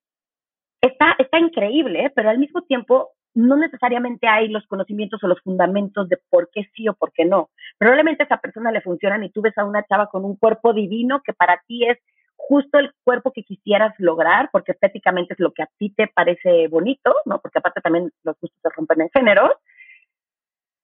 está, 0.80 1.16
está 1.18 1.38
increíble, 1.38 2.12
pero 2.14 2.30
al 2.30 2.38
mismo 2.38 2.62
tiempo 2.62 3.10
no 3.34 3.56
necesariamente 3.56 4.26
hay 4.26 4.48
los 4.48 4.66
conocimientos 4.66 5.22
o 5.22 5.28
los 5.28 5.40
fundamentos 5.40 6.08
de 6.08 6.18
por 6.28 6.50
qué 6.50 6.68
sí 6.74 6.88
o 6.88 6.94
por 6.94 7.12
qué 7.12 7.24
no. 7.24 7.50
Probablemente 7.78 8.22
a 8.22 8.26
esa 8.26 8.38
persona 8.38 8.72
le 8.72 8.80
funcionan 8.80 9.24
y 9.24 9.30
tú 9.30 9.40
ves 9.42 9.56
a 9.56 9.64
una 9.64 9.84
chava 9.84 10.08
con 10.08 10.24
un 10.24 10.36
cuerpo 10.36 10.72
divino 10.72 11.22
que 11.24 11.32
para 11.32 11.62
ti 11.66 11.86
es 11.86 11.98
justo 12.36 12.78
el 12.78 12.92
cuerpo 13.04 13.32
que 13.32 13.44
quisieras 13.44 13.94
lograr, 13.98 14.48
porque 14.50 14.72
estéticamente 14.72 15.34
es 15.34 15.40
lo 15.40 15.52
que 15.52 15.62
a 15.62 15.68
ti 15.78 15.90
te 15.90 16.08
parece 16.08 16.68
bonito, 16.68 17.14
¿no? 17.26 17.38
Porque 17.40 17.58
aparte 17.58 17.80
también 17.80 18.10
los 18.24 18.36
gustos 18.40 18.58
se 18.62 18.68
rompen 18.70 19.02
en 19.02 19.10
géneros. 19.10 19.52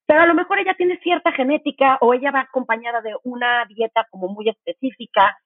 Pero 0.07 0.21
a 0.21 0.27
lo 0.27 0.35
mejor 0.35 0.59
ella 0.59 0.75
tiene 0.77 0.99
cierta 0.99 1.33
genética 1.33 1.99
o 2.01 2.15
ella 2.15 2.31
va 2.31 2.41
acompañada 2.41 3.01
de 3.01 3.17
una 3.25 3.65
dieta 3.67 4.07
como 4.11 4.29
muy 4.29 4.49
específica, 4.49 5.37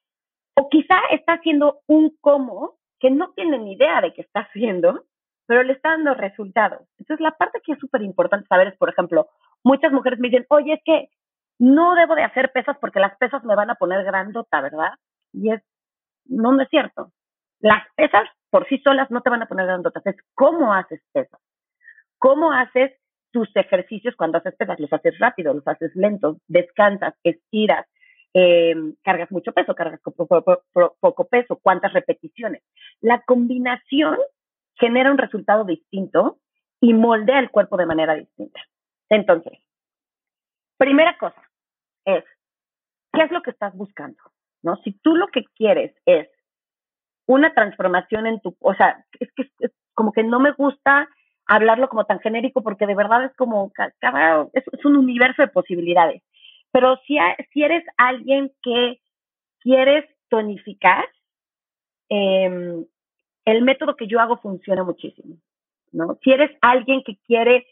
o 0.55 0.69
quizá 0.69 0.99
está 1.11 1.35
haciendo 1.35 1.81
un 1.87 2.15
cómo 2.21 2.79
que 2.99 3.11
no 3.11 3.33
tiene 3.33 3.59
ni 3.59 3.73
idea 3.73 4.03
de 4.03 4.13
qué 4.13 4.21
está 4.23 4.41
haciendo 4.41 5.05
pero 5.51 5.65
le 5.65 5.73
está 5.73 5.89
dando 5.89 6.15
resultados. 6.15 6.87
Entonces, 6.97 7.21
la 7.21 7.33
parte 7.33 7.61
que 7.65 7.73
es 7.73 7.79
súper 7.81 8.03
importante 8.03 8.47
saber 8.47 8.69
es, 8.69 8.77
por 8.77 8.89
ejemplo, 8.89 9.29
muchas 9.65 9.91
mujeres 9.91 10.21
me 10.21 10.29
dicen, 10.29 10.47
oye, 10.49 10.75
es 10.75 10.81
que 10.85 11.09
no 11.59 11.97
debo 11.97 12.15
de 12.15 12.23
hacer 12.23 12.53
pesas 12.53 12.77
porque 12.81 13.01
las 13.01 13.17
pesas 13.17 13.43
me 13.43 13.57
van 13.57 13.69
a 13.69 13.75
poner 13.75 14.05
grandota, 14.05 14.61
¿verdad? 14.61 14.93
Y 15.33 15.51
es, 15.51 15.61
no, 16.27 16.53
no 16.53 16.63
es 16.63 16.69
cierto. 16.69 17.11
Las 17.59 17.83
pesas 17.97 18.29
por 18.49 18.69
sí 18.69 18.79
solas 18.79 19.11
no 19.11 19.23
te 19.23 19.31
van 19.31 19.43
a 19.43 19.47
poner 19.47 19.67
grandotas, 19.67 20.07
es 20.07 20.15
cómo 20.37 20.73
haces 20.73 21.03
pesas. 21.13 21.41
¿Cómo 22.19 22.53
haces 22.53 22.93
tus 23.33 23.51
ejercicios 23.57 24.15
cuando 24.15 24.39
haces 24.39 24.55
pesas? 24.55 24.79
Los 24.79 24.93
haces 24.93 25.19
rápido, 25.19 25.53
los 25.53 25.67
haces 25.67 25.91
lentos, 25.97 26.37
descansas, 26.47 27.15
estiras, 27.25 27.89
eh, 28.35 28.77
cargas 29.03 29.33
mucho 29.33 29.51
peso, 29.51 29.75
cargas 29.75 30.01
poco 30.01 31.29
peso, 31.29 31.59
cuántas 31.61 31.93
repeticiones. 31.93 32.63
La 33.01 33.21
combinación 33.23 34.17
genera 34.81 35.13
un 35.13 35.19
resultado 35.19 35.65
distinto 35.65 36.39
y 36.81 36.95
moldea 36.95 37.39
el 37.39 37.51
cuerpo 37.51 37.77
de 37.77 37.87
manera 37.87 38.15
distinta. 38.15 38.61
Entonces, 39.11 39.59
primera 40.79 41.17
cosa 41.19 41.41
es, 42.07 42.25
¿qué 43.13 43.23
es 43.23 43.31
lo 43.31 43.43
que 43.43 43.51
estás 43.51 43.75
buscando? 43.77 44.19
¿No? 44.63 44.77
Si 44.77 44.93
tú 44.93 45.15
lo 45.15 45.29
que 45.29 45.45
quieres 45.55 45.95
es 46.07 46.29
una 47.27 47.53
transformación 47.55 48.27
en 48.27 48.41
tu, 48.41 48.57
o 48.61 48.75
sea, 48.75 49.05
es 49.21 49.31
que 49.35 49.51
es, 49.61 49.73
como 49.95 50.13
que 50.13 50.23
no 50.23 50.41
me 50.41 50.53
gusta 50.53 51.09
hablarlo 51.47 51.89
como 51.89 52.05
tan 52.05 52.21
genérico 52.21 52.63
porque 52.63 52.87
de 52.87 52.95
verdad 52.95 53.25
es 53.25 53.37
como, 53.37 53.73
es, 54.53 54.85
un 54.85 54.97
universo 54.97 55.43
de 55.43 55.49
posibilidades. 55.49 56.23
Pero 56.73 56.97
si, 57.07 57.19
si 57.53 57.63
eres 57.63 57.85
alguien 57.97 58.53
que 58.63 59.01
quieres 59.61 60.05
tonificar, 60.29 61.05
eh, 62.09 62.85
el 63.45 63.63
método 63.63 63.97
que 63.97 64.07
yo 64.07 64.21
hago 64.21 64.37
funciona 64.39 64.85
muchísimo, 64.85 65.37
¿no? 65.93 66.19
Si 66.23 66.33
eres 66.33 66.51
alguien 66.61 67.03
que 67.05 67.17
quiere 67.27 67.67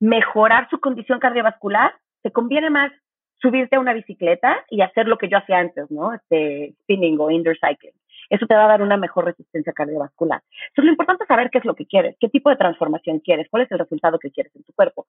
mejorar 0.00 0.68
su 0.70 0.80
condición 0.80 1.18
cardiovascular, 1.18 1.94
te 2.22 2.30
conviene 2.30 2.70
más 2.70 2.92
subirte 3.38 3.76
a 3.76 3.80
una 3.80 3.92
bicicleta 3.92 4.64
y 4.70 4.80
hacer 4.80 5.06
lo 5.06 5.18
que 5.18 5.28
yo 5.28 5.38
hacía 5.38 5.58
antes, 5.58 5.90
¿no? 5.90 6.14
Este 6.14 6.74
spinning 6.82 7.20
o 7.20 7.30
indoor 7.30 7.56
cycling. 7.58 7.92
Eso 8.30 8.46
te 8.46 8.54
va 8.54 8.64
a 8.64 8.68
dar 8.68 8.82
una 8.82 8.96
mejor 8.96 9.26
resistencia 9.26 9.72
cardiovascular. 9.72 10.42
Entonces, 10.68 10.84
lo 10.84 10.90
importante 10.90 11.24
es 11.24 11.28
saber 11.28 11.50
qué 11.50 11.58
es 11.58 11.64
lo 11.64 11.74
que 11.74 11.86
quieres, 11.86 12.16
qué 12.18 12.28
tipo 12.28 12.48
de 12.48 12.56
transformación 12.56 13.20
quieres, 13.20 13.48
cuál 13.50 13.64
es 13.64 13.72
el 13.72 13.78
resultado 13.78 14.18
que 14.18 14.30
quieres 14.30 14.54
en 14.56 14.62
tu 14.64 14.72
cuerpo. 14.72 15.06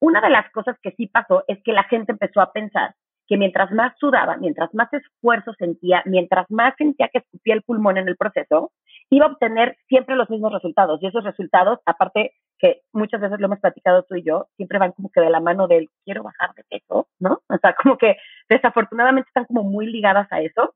Una 0.00 0.20
de 0.20 0.30
las 0.30 0.50
cosas 0.50 0.78
que 0.82 0.92
sí 0.92 1.06
pasó 1.06 1.44
es 1.46 1.62
que 1.62 1.72
la 1.72 1.84
gente 1.84 2.12
empezó 2.12 2.40
a 2.40 2.52
pensar 2.52 2.94
que 3.26 3.36
mientras 3.36 3.70
más 3.72 3.96
sudaba, 3.98 4.36
mientras 4.36 4.72
más 4.74 4.92
esfuerzo 4.92 5.54
sentía, 5.54 6.02
mientras 6.04 6.50
más 6.50 6.74
sentía 6.76 7.08
que 7.08 7.18
escupía 7.18 7.54
el 7.54 7.62
pulmón 7.62 7.96
en 7.96 8.08
el 8.08 8.16
proceso, 8.16 8.72
iba 9.10 9.26
a 9.26 9.30
obtener 9.30 9.76
siempre 9.88 10.16
los 10.16 10.28
mismos 10.28 10.52
resultados. 10.52 11.02
Y 11.02 11.06
esos 11.06 11.24
resultados, 11.24 11.78
aparte 11.86 12.32
que 12.58 12.82
muchas 12.92 13.20
veces 13.20 13.40
lo 13.40 13.46
hemos 13.46 13.60
platicado 13.60 14.02
tú 14.04 14.16
y 14.16 14.22
yo, 14.22 14.48
siempre 14.56 14.78
van 14.78 14.92
como 14.92 15.10
que 15.10 15.20
de 15.20 15.30
la 15.30 15.40
mano 15.40 15.66
del 15.66 15.90
quiero 16.04 16.22
bajar 16.22 16.54
de 16.54 16.64
peso, 16.64 17.08
¿no? 17.18 17.40
O 17.48 17.58
sea, 17.58 17.74
como 17.74 17.96
que 17.96 18.16
desafortunadamente 18.48 19.28
están 19.28 19.46
como 19.46 19.62
muy 19.62 19.86
ligadas 19.86 20.30
a 20.30 20.40
eso. 20.40 20.74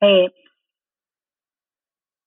Eh, 0.00 0.32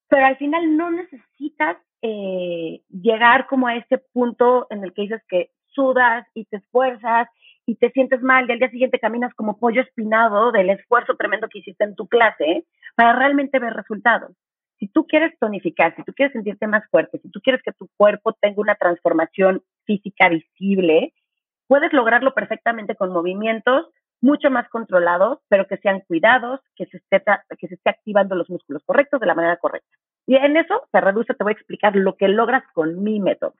pero 0.07 0.25
al 0.25 0.37
final 0.37 0.77
no 0.77 0.91
necesitas 0.91 1.77
eh, 2.01 2.81
llegar 2.89 3.47
como 3.47 3.67
a 3.67 3.75
ese 3.75 3.97
punto 4.13 4.67
en 4.69 4.83
el 4.83 4.93
que 4.93 5.03
dices 5.03 5.21
que 5.27 5.51
sudas 5.67 6.25
y 6.33 6.45
te 6.45 6.57
esfuerzas 6.57 7.27
y 7.65 7.75
te 7.75 7.91
sientes 7.91 8.21
mal 8.21 8.47
y 8.47 8.53
al 8.53 8.59
día 8.59 8.69
siguiente 8.69 8.99
caminas 8.99 9.33
como 9.33 9.57
pollo 9.57 9.81
espinado 9.81 10.51
del 10.51 10.69
esfuerzo 10.69 11.15
tremendo 11.15 11.47
que 11.49 11.59
hiciste 11.59 11.83
en 11.83 11.95
tu 11.95 12.07
clase 12.07 12.65
para 12.95 13.13
realmente 13.13 13.59
ver 13.59 13.73
resultados. 13.73 14.31
Si 14.79 14.87
tú 14.87 15.07
quieres 15.07 15.37
tonificar, 15.39 15.95
si 15.95 16.03
tú 16.03 16.13
quieres 16.13 16.33
sentirte 16.33 16.67
más 16.67 16.83
fuerte, 16.89 17.19
si 17.19 17.29
tú 17.29 17.39
quieres 17.41 17.61
que 17.63 17.71
tu 17.71 17.89
cuerpo 17.97 18.33
tenga 18.33 18.61
una 18.61 18.75
transformación 18.75 19.63
física 19.85 20.29
visible, 20.29 21.13
puedes 21.67 21.93
lograrlo 21.93 22.33
perfectamente 22.33 22.95
con 22.95 23.11
movimientos 23.11 23.87
mucho 24.21 24.49
más 24.49 24.67
controlados, 24.69 25.39
pero 25.49 25.67
que 25.67 25.77
sean 25.77 26.01
cuidados, 26.01 26.59
que 26.75 26.85
se 26.87 26.97
esté, 26.97 27.23
que 27.59 27.67
se 27.67 27.75
esté 27.75 27.89
activando 27.89 28.35
los 28.35 28.49
músculos 28.49 28.83
correctos 28.85 29.19
de 29.19 29.27
la 29.27 29.35
manera 29.35 29.57
correcta. 29.57 29.97
Y 30.25 30.35
en 30.35 30.57
eso 30.57 30.87
se 30.91 31.01
reduce, 31.01 31.33
te 31.33 31.43
voy 31.43 31.51
a 31.51 31.55
explicar 31.55 31.95
lo 31.95 32.15
que 32.15 32.27
logras 32.27 32.63
con 32.73 33.03
mi 33.03 33.19
método, 33.19 33.53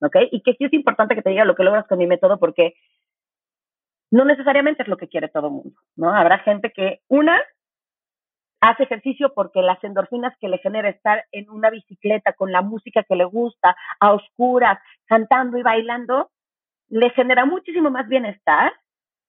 ¿ok? 0.00 0.16
Y 0.30 0.42
que 0.42 0.54
sí 0.54 0.64
es 0.64 0.72
importante 0.72 1.14
que 1.14 1.22
te 1.22 1.30
diga 1.30 1.44
lo 1.44 1.56
que 1.56 1.64
logras 1.64 1.86
con 1.86 1.98
mi 1.98 2.06
método 2.06 2.38
porque 2.38 2.74
no 4.12 4.26
necesariamente 4.26 4.82
es 4.82 4.88
lo 4.88 4.98
que 4.98 5.08
quiere 5.08 5.28
todo 5.28 5.46
el 5.46 5.54
mundo, 5.54 5.80
¿no? 5.96 6.14
Habrá 6.14 6.38
gente 6.40 6.70
que, 6.70 7.00
una, 7.08 7.40
hace 8.60 8.82
ejercicio 8.82 9.32
porque 9.34 9.62
las 9.62 9.82
endorfinas 9.82 10.36
que 10.38 10.50
le 10.50 10.58
genera 10.58 10.90
estar 10.90 11.24
en 11.32 11.48
una 11.48 11.70
bicicleta 11.70 12.34
con 12.34 12.52
la 12.52 12.60
música 12.60 13.02
que 13.04 13.16
le 13.16 13.24
gusta, 13.24 13.74
a 14.00 14.12
oscuras, 14.12 14.78
cantando 15.06 15.56
y 15.56 15.62
bailando, 15.62 16.30
le 16.90 17.08
genera 17.10 17.46
muchísimo 17.46 17.90
más 17.90 18.06
bienestar 18.06 18.74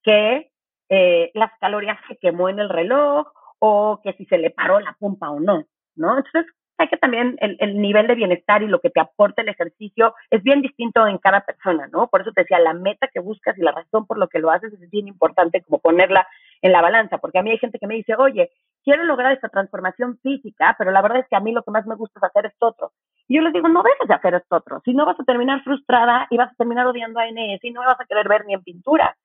que 0.03 0.51
eh, 0.89 1.31
las 1.33 1.51
calorías 1.61 1.97
que 2.09 2.17
quemó 2.17 2.49
en 2.49 2.59
el 2.59 2.67
reloj 2.67 3.31
o 3.59 4.01
que 4.03 4.11
si 4.13 4.25
se 4.25 4.37
le 4.37 4.49
paró 4.49 4.81
la 4.81 4.97
pompa 4.99 5.29
o 5.29 5.39
no, 5.39 5.63
¿no? 5.95 6.17
Entonces, 6.17 6.45
hay 6.77 6.87
que 6.87 6.97
también 6.97 7.37
el, 7.39 7.55
el, 7.59 7.79
nivel 7.79 8.07
de 8.07 8.15
bienestar 8.15 8.63
y 8.63 8.67
lo 8.67 8.79
que 8.79 8.89
te 8.89 8.99
aporta 8.99 9.41
el 9.41 9.49
ejercicio 9.49 10.15
es 10.29 10.41
bien 10.43 10.61
distinto 10.61 11.05
en 11.07 11.17
cada 11.17 11.41
persona, 11.41 11.87
¿no? 11.91 12.07
Por 12.07 12.21
eso 12.21 12.31
te 12.31 12.41
decía, 12.41 12.59
la 12.59 12.73
meta 12.73 13.07
que 13.13 13.19
buscas 13.19 13.57
y 13.57 13.61
la 13.61 13.71
razón 13.71 14.05
por 14.05 14.17
lo 14.17 14.27
que 14.27 14.39
lo 14.39 14.49
haces 14.49 14.73
es 14.73 14.89
bien 14.89 15.07
importante 15.07 15.61
como 15.61 15.79
ponerla 15.79 16.27
en 16.61 16.71
la 16.71 16.81
balanza, 16.81 17.19
porque 17.19 17.39
a 17.39 17.43
mí 17.43 17.51
hay 17.51 17.59
gente 17.59 17.77
que 17.77 17.87
me 17.87 17.95
dice, 17.95 18.15
oye, 18.15 18.49
quiero 18.83 19.03
lograr 19.03 19.33
esta 19.33 19.49
transformación 19.49 20.17
física, 20.23 20.75
pero 20.77 20.91
la 20.91 21.01
verdad 21.01 21.19
es 21.19 21.27
que 21.27 21.35
a 21.35 21.41
mí 21.41 21.51
lo 21.51 21.63
que 21.63 21.71
más 21.71 21.85
me 21.85 21.95
gusta 21.95 22.19
es 22.19 22.23
hacer 22.23 22.47
esto 22.47 22.67
otro. 22.67 22.91
Y 23.27 23.35
yo 23.35 23.41
les 23.41 23.53
digo, 23.53 23.67
no 23.67 23.83
dejes 23.83 24.07
de 24.07 24.13
hacer 24.13 24.33
esto 24.33 24.55
otro, 24.55 24.81
si 24.83 24.93
no 24.93 25.05
vas 25.05 25.19
a 25.19 25.23
terminar 25.23 25.63
frustrada 25.63 26.27
y 26.29 26.37
vas 26.37 26.51
a 26.51 26.55
terminar 26.55 26.87
odiando 26.87 27.19
a 27.19 27.27
NS 27.27 27.63
y 27.63 27.71
no 27.71 27.81
me 27.81 27.87
vas 27.87 27.99
a 27.99 28.05
querer 28.05 28.27
ver 28.27 28.45
ni 28.45 28.53
en 28.53 28.63
pintura. 28.63 29.15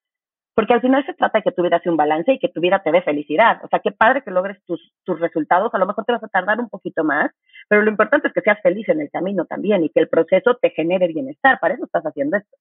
Porque 0.58 0.74
al 0.74 0.80
final 0.80 1.06
se 1.06 1.14
trata 1.14 1.38
de 1.38 1.44
que 1.44 1.52
tu 1.52 1.62
vida 1.62 1.78
sea 1.78 1.92
un 1.92 1.96
balance 1.96 2.32
y 2.32 2.40
que 2.40 2.48
tu 2.48 2.60
vida 2.60 2.82
te 2.82 2.90
dé 2.90 3.00
felicidad. 3.00 3.60
O 3.62 3.68
sea, 3.68 3.78
qué 3.78 3.92
padre 3.92 4.24
que 4.24 4.32
logres 4.32 4.60
tus, 4.64 4.92
tus 5.04 5.20
resultados. 5.20 5.72
A 5.72 5.78
lo 5.78 5.86
mejor 5.86 6.04
te 6.04 6.10
vas 6.10 6.24
a 6.24 6.26
tardar 6.26 6.58
un 6.58 6.68
poquito 6.68 7.04
más, 7.04 7.30
pero 7.68 7.82
lo 7.82 7.90
importante 7.92 8.26
es 8.26 8.34
que 8.34 8.40
seas 8.40 8.60
feliz 8.60 8.88
en 8.88 9.00
el 9.00 9.08
camino 9.08 9.44
también 9.44 9.84
y 9.84 9.88
que 9.88 10.00
el 10.00 10.08
proceso 10.08 10.56
te 10.60 10.70
genere 10.70 11.06
bienestar. 11.06 11.60
Para 11.60 11.74
eso 11.74 11.84
estás 11.84 12.02
haciendo 12.02 12.38
esto. 12.38 12.56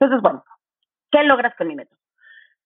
Entonces, 0.00 0.22
bueno, 0.22 0.42
¿qué 1.10 1.24
logras 1.24 1.54
con 1.58 1.68
mi 1.68 1.76
método? 1.76 1.98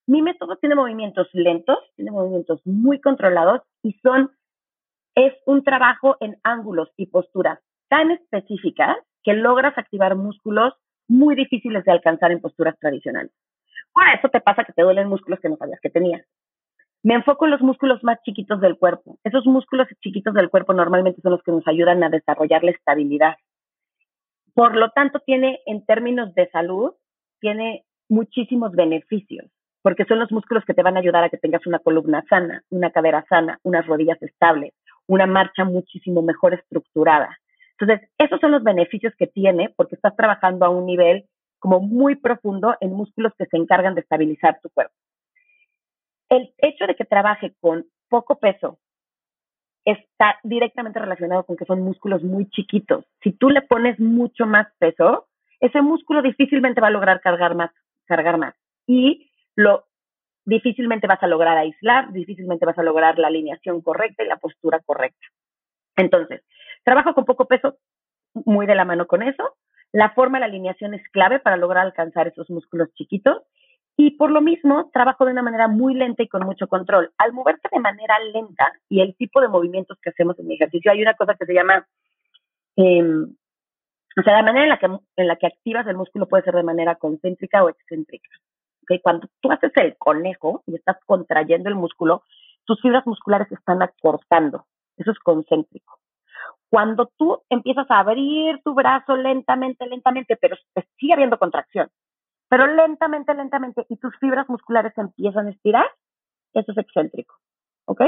Mi 0.05 0.21
método 0.21 0.55
tiene 0.55 0.75
movimientos 0.75 1.27
lentos, 1.33 1.79
tiene 1.97 2.11
movimientos 2.11 2.61
muy 2.63 3.01
controlados 3.01 3.63
y 3.83 3.91
son, 4.01 4.31
es 5.15 5.33
un 5.47 5.65
trabajo 5.65 6.15
en 6.21 6.37
ángulos 6.43 6.93
y 6.95 7.07
posturas 7.07 7.59
tan 7.89 8.11
específicas 8.11 8.95
que 9.21 9.33
logras 9.33 9.77
activar 9.77 10.15
músculos 10.15 10.75
muy 11.09 11.35
difíciles 11.35 11.83
de 11.83 11.91
alcanzar 11.91 12.31
en 12.31 12.39
posturas 12.39 12.79
tradicionales. 12.79 13.33
Eso 14.17 14.29
te 14.29 14.41
pasa 14.41 14.63
que 14.63 14.73
te 14.73 14.83
duelen 14.83 15.09
músculos 15.09 15.39
que 15.39 15.49
no 15.49 15.57
sabías 15.57 15.79
que 15.81 15.89
tenías. 15.89 16.25
Me 17.03 17.13
enfoco 17.13 17.45
en 17.45 17.51
los 17.51 17.61
músculos 17.61 18.03
más 18.03 18.21
chiquitos 18.23 18.59
del 18.59 18.77
cuerpo. 18.77 19.17
Esos 19.23 19.45
músculos 19.45 19.87
chiquitos 20.01 20.33
del 20.33 20.49
cuerpo 20.49 20.73
normalmente 20.73 21.21
son 21.21 21.31
los 21.31 21.43
que 21.43 21.51
nos 21.51 21.67
ayudan 21.67 22.03
a 22.03 22.09
desarrollar 22.09 22.63
la 22.63 22.71
estabilidad. 22.71 23.35
Por 24.53 24.75
lo 24.75 24.89
tanto, 24.89 25.19
tiene, 25.25 25.59
en 25.67 25.85
términos 25.85 26.33
de 26.33 26.49
salud, 26.49 26.93
tiene 27.39 27.85
muchísimos 28.09 28.71
beneficios, 28.71 29.45
porque 29.83 30.05
son 30.05 30.19
los 30.19 30.31
músculos 30.31 30.65
que 30.65 30.73
te 30.73 30.81
van 30.81 30.97
a 30.97 30.99
ayudar 30.99 31.23
a 31.23 31.29
que 31.29 31.37
tengas 31.37 31.65
una 31.67 31.79
columna 31.79 32.23
sana, 32.29 32.63
una 32.69 32.89
cadera 32.91 33.23
sana, 33.29 33.59
unas 33.63 33.85
rodillas 33.85 34.21
estables, 34.21 34.73
una 35.07 35.27
marcha 35.27 35.63
muchísimo 35.63 36.21
mejor 36.21 36.55
estructurada. 36.55 37.37
Entonces, 37.79 38.09
esos 38.17 38.39
son 38.39 38.51
los 38.51 38.63
beneficios 38.63 39.13
que 39.17 39.27
tiene 39.27 39.69
porque 39.75 39.95
estás 39.95 40.15
trabajando 40.15 40.65
a 40.65 40.69
un 40.69 40.85
nivel 40.85 41.25
como 41.59 41.79
muy 41.79 42.15
profundo 42.15 42.75
en 42.81 42.93
músculos 42.93 43.33
que 43.37 43.45
se 43.45 43.57
encargan 43.57 43.95
de 43.95 44.01
estabilizar 44.01 44.59
tu 44.61 44.69
cuerpo. 44.69 44.93
El 46.29 46.53
hecho 46.57 46.85
de 46.85 46.95
que 46.95 47.05
trabaje 47.05 47.53
con 47.59 47.85
poco 48.09 48.37
peso 48.37 48.79
está 49.85 50.37
directamente 50.43 50.99
relacionado 50.99 51.45
con 51.45 51.55
que 51.55 51.65
son 51.65 51.81
músculos 51.81 52.21
muy 52.21 52.49
chiquitos. 52.49 53.05
Si 53.23 53.31
tú 53.31 53.49
le 53.49 53.61
pones 53.61 53.99
mucho 53.99 54.45
más 54.45 54.67
peso, 54.79 55.27
ese 55.61 55.81
músculo 55.81 56.21
difícilmente 56.21 56.81
va 56.81 56.87
a 56.87 56.91
lograr 56.91 57.21
cargar 57.21 57.55
más, 57.55 57.71
cargar 58.05 58.37
más. 58.37 58.53
Y 58.85 59.31
lo 59.55 59.85
difícilmente 60.43 61.07
vas 61.07 61.21
a 61.23 61.27
lograr 61.27 61.57
aislar, 61.57 62.11
difícilmente 62.11 62.65
vas 62.65 62.77
a 62.77 62.83
lograr 62.83 63.17
la 63.17 63.27
alineación 63.27 63.81
correcta 63.81 64.23
y 64.23 64.27
la 64.27 64.37
postura 64.37 64.79
correcta. 64.79 65.25
Entonces, 65.95 66.41
trabajo 66.83 67.13
con 67.13 67.25
poco 67.25 67.45
peso 67.45 67.77
muy 68.33 68.65
de 68.65 68.75
la 68.75 68.85
mano 68.85 69.07
con 69.07 69.23
eso, 69.23 69.55
la 69.97 70.11
forma 70.11 70.37
de 70.37 70.41
la 70.41 70.45
alineación 70.45 70.93
es 70.93 71.01
clave 71.09 71.39
para 71.39 71.57
lograr 71.57 71.83
alcanzar 71.83 72.27
esos 72.27 72.47
músculos 72.51 72.93
chiquitos 72.93 73.41
y 73.95 74.11
por 74.11 74.29
lo 74.29 74.41
mismo 74.41 74.91
trabajo 74.93 75.25
de 75.25 75.31
una 75.31 75.41
manera 75.41 75.67
muy 75.67 75.95
lenta 75.95 76.21
y 76.21 76.27
con 76.27 76.45
mucho 76.45 76.67
control. 76.67 77.11
Al 77.17 77.33
moverte 77.33 77.67
de 77.71 77.79
manera 77.79 78.13
lenta 78.31 78.71
y 78.89 79.01
el 79.01 79.15
tipo 79.15 79.41
de 79.41 79.47
movimientos 79.47 79.97
que 79.99 80.11
hacemos 80.11 80.37
en 80.37 80.45
mi 80.45 80.53
ejercicio, 80.53 80.91
hay 80.91 81.01
una 81.01 81.15
cosa 81.15 81.33
que 81.33 81.47
se 81.47 81.53
llama, 81.55 81.87
eh, 82.75 83.01
o 83.01 84.21
sea, 84.23 84.33
la 84.33 84.43
manera 84.43 84.65
en 84.65 84.69
la, 84.69 84.77
que, 84.77 84.85
en 84.85 85.27
la 85.27 85.35
que 85.35 85.47
activas 85.47 85.87
el 85.87 85.97
músculo 85.97 86.27
puede 86.27 86.43
ser 86.43 86.53
de 86.53 86.61
manera 86.61 86.93
concéntrica 86.97 87.63
o 87.63 87.69
excéntrica. 87.69 88.29
¿okay? 88.83 88.99
Cuando 88.99 89.27
tú 89.41 89.51
haces 89.51 89.71
el 89.77 89.97
conejo 89.97 90.61
y 90.67 90.75
estás 90.75 90.97
contrayendo 91.07 91.69
el 91.69 91.75
músculo, 91.75 92.21
tus 92.65 92.79
fibras 92.83 93.07
musculares 93.07 93.51
están 93.51 93.81
acortando. 93.81 94.67
Eso 94.95 95.09
es 95.09 95.17
concéntrico. 95.17 95.97
Cuando 96.69 97.11
tú 97.17 97.41
empiezas 97.49 97.89
a 97.89 97.99
abrir 97.99 98.61
tu 98.63 98.73
brazo 98.73 99.15
lentamente, 99.15 99.85
lentamente, 99.87 100.35
pero 100.35 100.57
sigue 100.99 101.13
habiendo 101.13 101.39
contracción, 101.39 101.89
pero 102.49 102.67
lentamente, 102.67 103.33
lentamente, 103.33 103.85
y 103.89 103.97
tus 103.97 104.15
fibras 104.17 104.47
musculares 104.49 104.93
empiezan 104.97 105.47
a 105.47 105.51
estirar, 105.51 105.85
eso 106.53 106.71
es 106.71 106.77
excéntrico, 106.77 107.35
¿ok? 107.85 108.01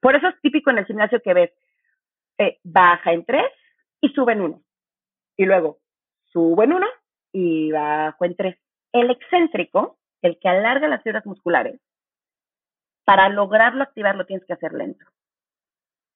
Por 0.00 0.16
eso 0.16 0.28
es 0.28 0.40
típico 0.40 0.70
en 0.70 0.78
el 0.78 0.86
gimnasio 0.86 1.20
que 1.22 1.34
ves, 1.34 1.50
eh, 2.38 2.58
baja 2.62 3.12
en 3.12 3.24
tres 3.24 3.50
y 4.00 4.08
sube 4.10 4.32
en 4.32 4.42
uno, 4.42 4.62
y 5.36 5.44
luego 5.44 5.78
sube 6.24 6.64
en 6.64 6.72
uno 6.72 6.86
y 7.32 7.70
bajo 7.72 8.24
en 8.24 8.36
tres. 8.36 8.58
El 8.92 9.10
excéntrico, 9.10 9.98
el 10.22 10.38
que 10.38 10.48
alarga 10.48 10.88
las 10.88 11.02
fibras 11.02 11.26
musculares, 11.26 11.80
para 13.04 13.28
lograrlo 13.28 13.82
activarlo 13.82 14.26
tienes 14.26 14.46
que 14.46 14.52
hacer 14.52 14.72
lento. 14.72 15.04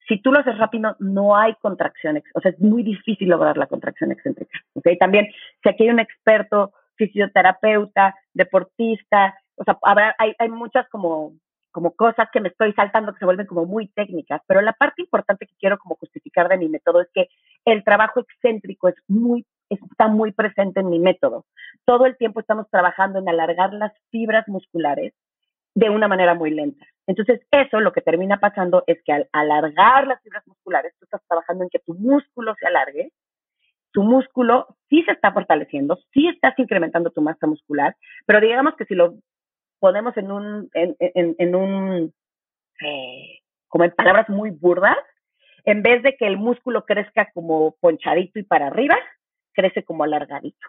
Si 0.09 0.21
tú 0.21 0.33
lo 0.33 0.41
haces 0.41 0.59
rápido, 0.59 0.97
no 0.99 1.37
hay 1.37 1.55
contracción, 1.61 2.23
o 2.35 2.41
sea, 2.41 2.51
es 2.51 2.61
muy 2.61 2.83
difícil 2.83 3.29
lograr 3.29 3.57
la 3.57 3.67
contracción 3.67 4.13
excéntrica. 4.13 4.59
¿okay? 4.75 4.99
También, 4.99 5.29
si 5.63 5.69
aquí 5.69 5.85
hay 5.85 5.91
un 5.91 6.01
experto, 6.01 6.73
fisioterapeuta, 6.97 8.15
deportista, 8.35 9.35
o 9.57 9.65
sea, 9.65 9.79
habrá, 9.83 10.15
hay, 10.19 10.35
hay 10.39 10.49
muchas 10.49 10.89
como, 10.89 11.35
como 11.71 11.93
cosas 11.93 12.29
que 12.33 12.41
me 12.41 12.49
estoy 12.49 12.73
saltando 12.75 13.13
que 13.13 13.19
se 13.19 13.25
vuelven 13.25 13.47
como 13.47 13.65
muy 13.65 13.89
técnicas, 13.89 14.43
pero 14.47 14.61
la 14.61 14.73
parte 14.73 15.03
importante 15.03 15.47
que 15.47 15.55
quiero 15.59 15.79
como 15.79 15.97
justificar 15.97 16.49
de 16.49 16.59
mi 16.59 16.69
método 16.69 17.01
es 17.01 17.09
que 17.15 17.29
el 17.65 17.83
trabajo 17.85 18.21
excéntrico 18.21 18.89
es 18.89 18.97
muy, 19.09 19.47
está 19.69 20.09
muy 20.09 20.33
presente 20.33 20.81
en 20.81 20.91
mi 20.91 20.99
método. 20.99 21.47
Todo 21.85 22.07
el 22.07 22.17
tiempo 22.17 22.41
estamos 22.41 22.69
trabajando 22.71 23.19
en 23.19 23.29
alargar 23.29 23.73
las 23.73 23.93
fibras 24.11 24.47
musculares 24.49 25.15
de 25.75 25.91
una 25.91 26.09
manera 26.09 26.35
muy 26.35 26.51
lenta. 26.51 26.85
Entonces, 27.07 27.41
eso 27.51 27.81
lo 27.81 27.93
que 27.93 28.01
termina 28.01 28.39
pasando 28.39 28.85
es 28.87 29.03
que 29.05 29.13
al 29.13 29.29
alargar 29.33 30.07
las 30.07 30.23
fibras 30.23 30.47
musculares, 30.47 30.95
tú 30.99 31.05
estás 31.05 31.23
trabajando 31.27 31.65
en 31.65 31.71
que 31.71 31.81
tu 31.81 31.95
músculo 31.95 32.55
se 32.59 32.67
alargue, 32.67 33.13
tu 33.93 34.03
músculo 34.03 34.77
sí 34.89 35.03
se 35.05 35.13
está 35.13 35.33
fortaleciendo, 35.33 35.99
sí 36.13 36.29
estás 36.29 36.59
incrementando 36.59 37.11
tu 37.11 37.21
masa 37.21 37.47
muscular, 37.47 37.97
pero 38.27 38.41
digamos 38.41 38.75
que 38.77 38.87
si 38.87 38.95
lo 38.95 39.15
ponemos 39.81 40.17
en 40.17 40.31
un, 40.31 40.71
en, 40.75 40.97
en, 40.99 41.55
un, 41.55 42.15
eh, 42.81 43.41
como 43.69 43.85
en 43.85 43.91
palabras 43.91 44.29
muy 44.29 44.51
burdas, 44.51 44.97
en 45.65 45.83
vez 45.83 46.03
de 46.03 46.17
que 46.17 46.27
el 46.27 46.37
músculo 46.37 46.85
crezca 46.85 47.31
como 47.35 47.75
ponchadito 47.81 48.39
y 48.39 48.45
para 48.45 48.69
arriba, 48.69 48.97
crece 49.53 49.85
como 49.85 50.05
alargadito. 50.05 50.69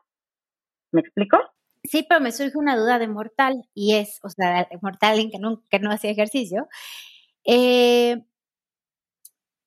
¿Me 0.92 1.02
explico? 1.02 1.38
Sí, 1.86 2.06
pero 2.08 2.22
me 2.22 2.32
surge 2.32 2.58
una 2.58 2.78
duda 2.78 2.98
de 2.98 3.08
mortal 3.10 3.68
y 3.74 3.96
es, 3.96 4.20
o 4.24 4.30
sea, 4.30 4.68
mortal 4.82 5.20
en 5.20 5.30
que 5.32 5.38
no, 5.40 5.62
que 5.70 5.80
no 5.80 5.92
hacía 5.92 6.12
ejercicio. 6.12 6.68
Eh, 7.46 8.24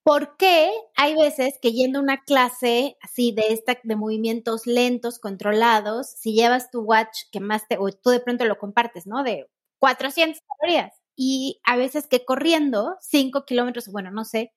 ¿Por 0.05 0.37
qué 0.37 0.71
hay 0.95 1.15
veces 1.15 1.55
que 1.61 1.73
yendo 1.73 1.99
a 1.99 2.01
una 2.01 2.23
clase 2.23 2.97
así 3.01 3.33
de 3.33 3.47
esta 3.51 3.77
de 3.83 3.95
movimientos 3.97 4.65
lentos, 4.65 5.19
controlados, 5.19 6.07
si 6.09 6.33
llevas 6.33 6.71
tu 6.71 6.81
watch 6.81 7.23
que 7.31 7.41
más 7.41 7.67
te, 7.67 7.77
o 7.77 7.91
tú 7.91 8.09
de 8.11 8.21
pronto 8.21 8.45
lo 8.45 8.57
compartes, 8.57 9.05
¿no? 9.05 9.23
De 9.23 9.49
400 9.79 10.41
calorías 10.61 10.93
y 11.15 11.59
a 11.65 11.75
veces 11.75 12.07
que 12.07 12.23
corriendo 12.23 12.95
5 13.01 13.43
kilómetros, 13.45 13.89
bueno, 13.91 14.09
no 14.11 14.23
sé, 14.23 14.53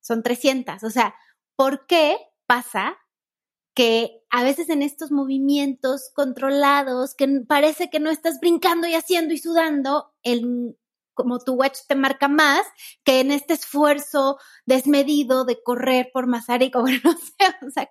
son 0.00 0.22
300. 0.22 0.84
O 0.84 0.90
sea, 0.90 1.14
¿por 1.56 1.86
qué 1.86 2.16
pasa 2.46 2.96
que 3.74 4.20
a 4.30 4.42
veces 4.42 4.68
en 4.68 4.82
estos 4.82 5.10
movimientos 5.10 6.12
controlados, 6.14 7.14
que 7.14 7.26
parece 7.48 7.90
que 7.90 8.00
no 8.00 8.10
estás 8.10 8.38
brincando 8.40 8.86
y 8.86 8.94
haciendo 8.94 9.32
y 9.32 9.38
sudando, 9.38 10.12
el, 10.22 10.76
como 11.14 11.38
tu 11.38 11.54
watch 11.54 11.78
te 11.88 11.94
marca 11.94 12.28
más 12.28 12.62
que 13.04 13.20
en 13.20 13.30
este 13.30 13.54
esfuerzo 13.54 14.38
desmedido 14.66 15.44
de 15.44 15.62
correr 15.62 16.10
por 16.12 16.26
Mazarico, 16.26 16.80
bueno, 16.82 17.00
no 17.04 17.12
sé, 17.12 17.66
o 17.66 17.70
sea, 17.70 17.88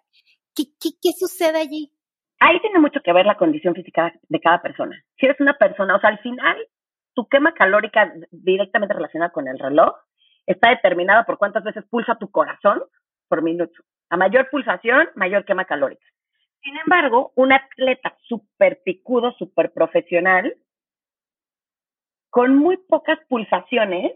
¿qué, 0.56 0.66
qué, 0.80 1.12
sucede 1.18 1.60
allí? 1.60 1.92
Ahí 2.40 2.60
tiene 2.62 2.80
mucho 2.80 3.02
que 3.04 3.14
ver 3.14 3.26
la 3.26 3.38
condición 3.38 3.76
física 3.76 4.12
de 4.28 4.40
cada 4.40 4.62
persona. 4.62 5.04
Si 5.20 5.26
eres 5.26 5.40
una 5.40 5.58
persona, 5.58 5.96
o 5.96 6.00
sea, 6.00 6.10
al 6.10 6.20
final, 6.20 6.58
tu 7.14 7.28
quema 7.28 7.54
calórica 7.54 8.12
directamente 8.32 8.96
relacionada 8.96 9.32
con 9.32 9.48
el 9.48 9.60
reloj 9.60 9.94
está 10.48 10.70
determinada 10.70 11.24
por 11.24 11.38
cuántas 11.38 11.64
veces 11.64 11.84
pulsa 11.90 12.18
tu 12.18 12.32
corazón 12.32 12.82
por 13.28 13.44
minuto. 13.44 13.84
A 14.12 14.18
mayor 14.18 14.50
pulsación, 14.50 15.10
mayor 15.16 15.46
quema 15.46 15.64
calórica. 15.64 16.06
Sin 16.62 16.78
embargo, 16.78 17.32
un 17.36 17.54
atleta 17.54 18.16
súper 18.28 18.82
picudo, 18.84 19.32
súper 19.40 19.72
profesional, 19.72 20.54
con 22.30 22.56
muy 22.58 22.76
pocas 22.76 23.18
pulsaciones 23.30 24.12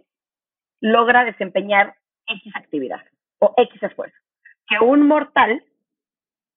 logra 0.81 1.23
desempeñar 1.23 1.95
X 2.27 2.53
actividad 2.55 3.03
o 3.39 3.53
X 3.55 3.81
esfuerzo, 3.81 4.17
que 4.67 4.79
un 4.83 5.07
mortal 5.07 5.63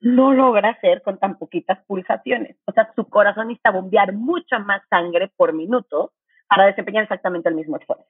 no 0.00 0.32
logra 0.32 0.70
hacer 0.70 1.02
con 1.02 1.18
tan 1.18 1.38
poquitas 1.38 1.78
pulsaciones. 1.86 2.56
O 2.66 2.72
sea, 2.72 2.92
su 2.96 3.08
corazón 3.08 3.48
necesita 3.48 3.70
bombear 3.70 4.12
mucha 4.12 4.58
más 4.58 4.82
sangre 4.90 5.28
por 5.36 5.52
minuto 5.52 6.12
para 6.48 6.66
desempeñar 6.66 7.04
exactamente 7.04 7.48
el 7.48 7.54
mismo 7.54 7.76
esfuerzo. 7.76 8.08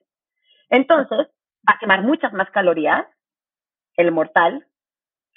Entonces, 0.71 1.29
va 1.69 1.75
a 1.75 1.79
quemar 1.79 2.03
muchas 2.03 2.33
más 2.33 2.51
calorías 2.51 3.07
el 3.97 4.11
mortal 4.11 4.67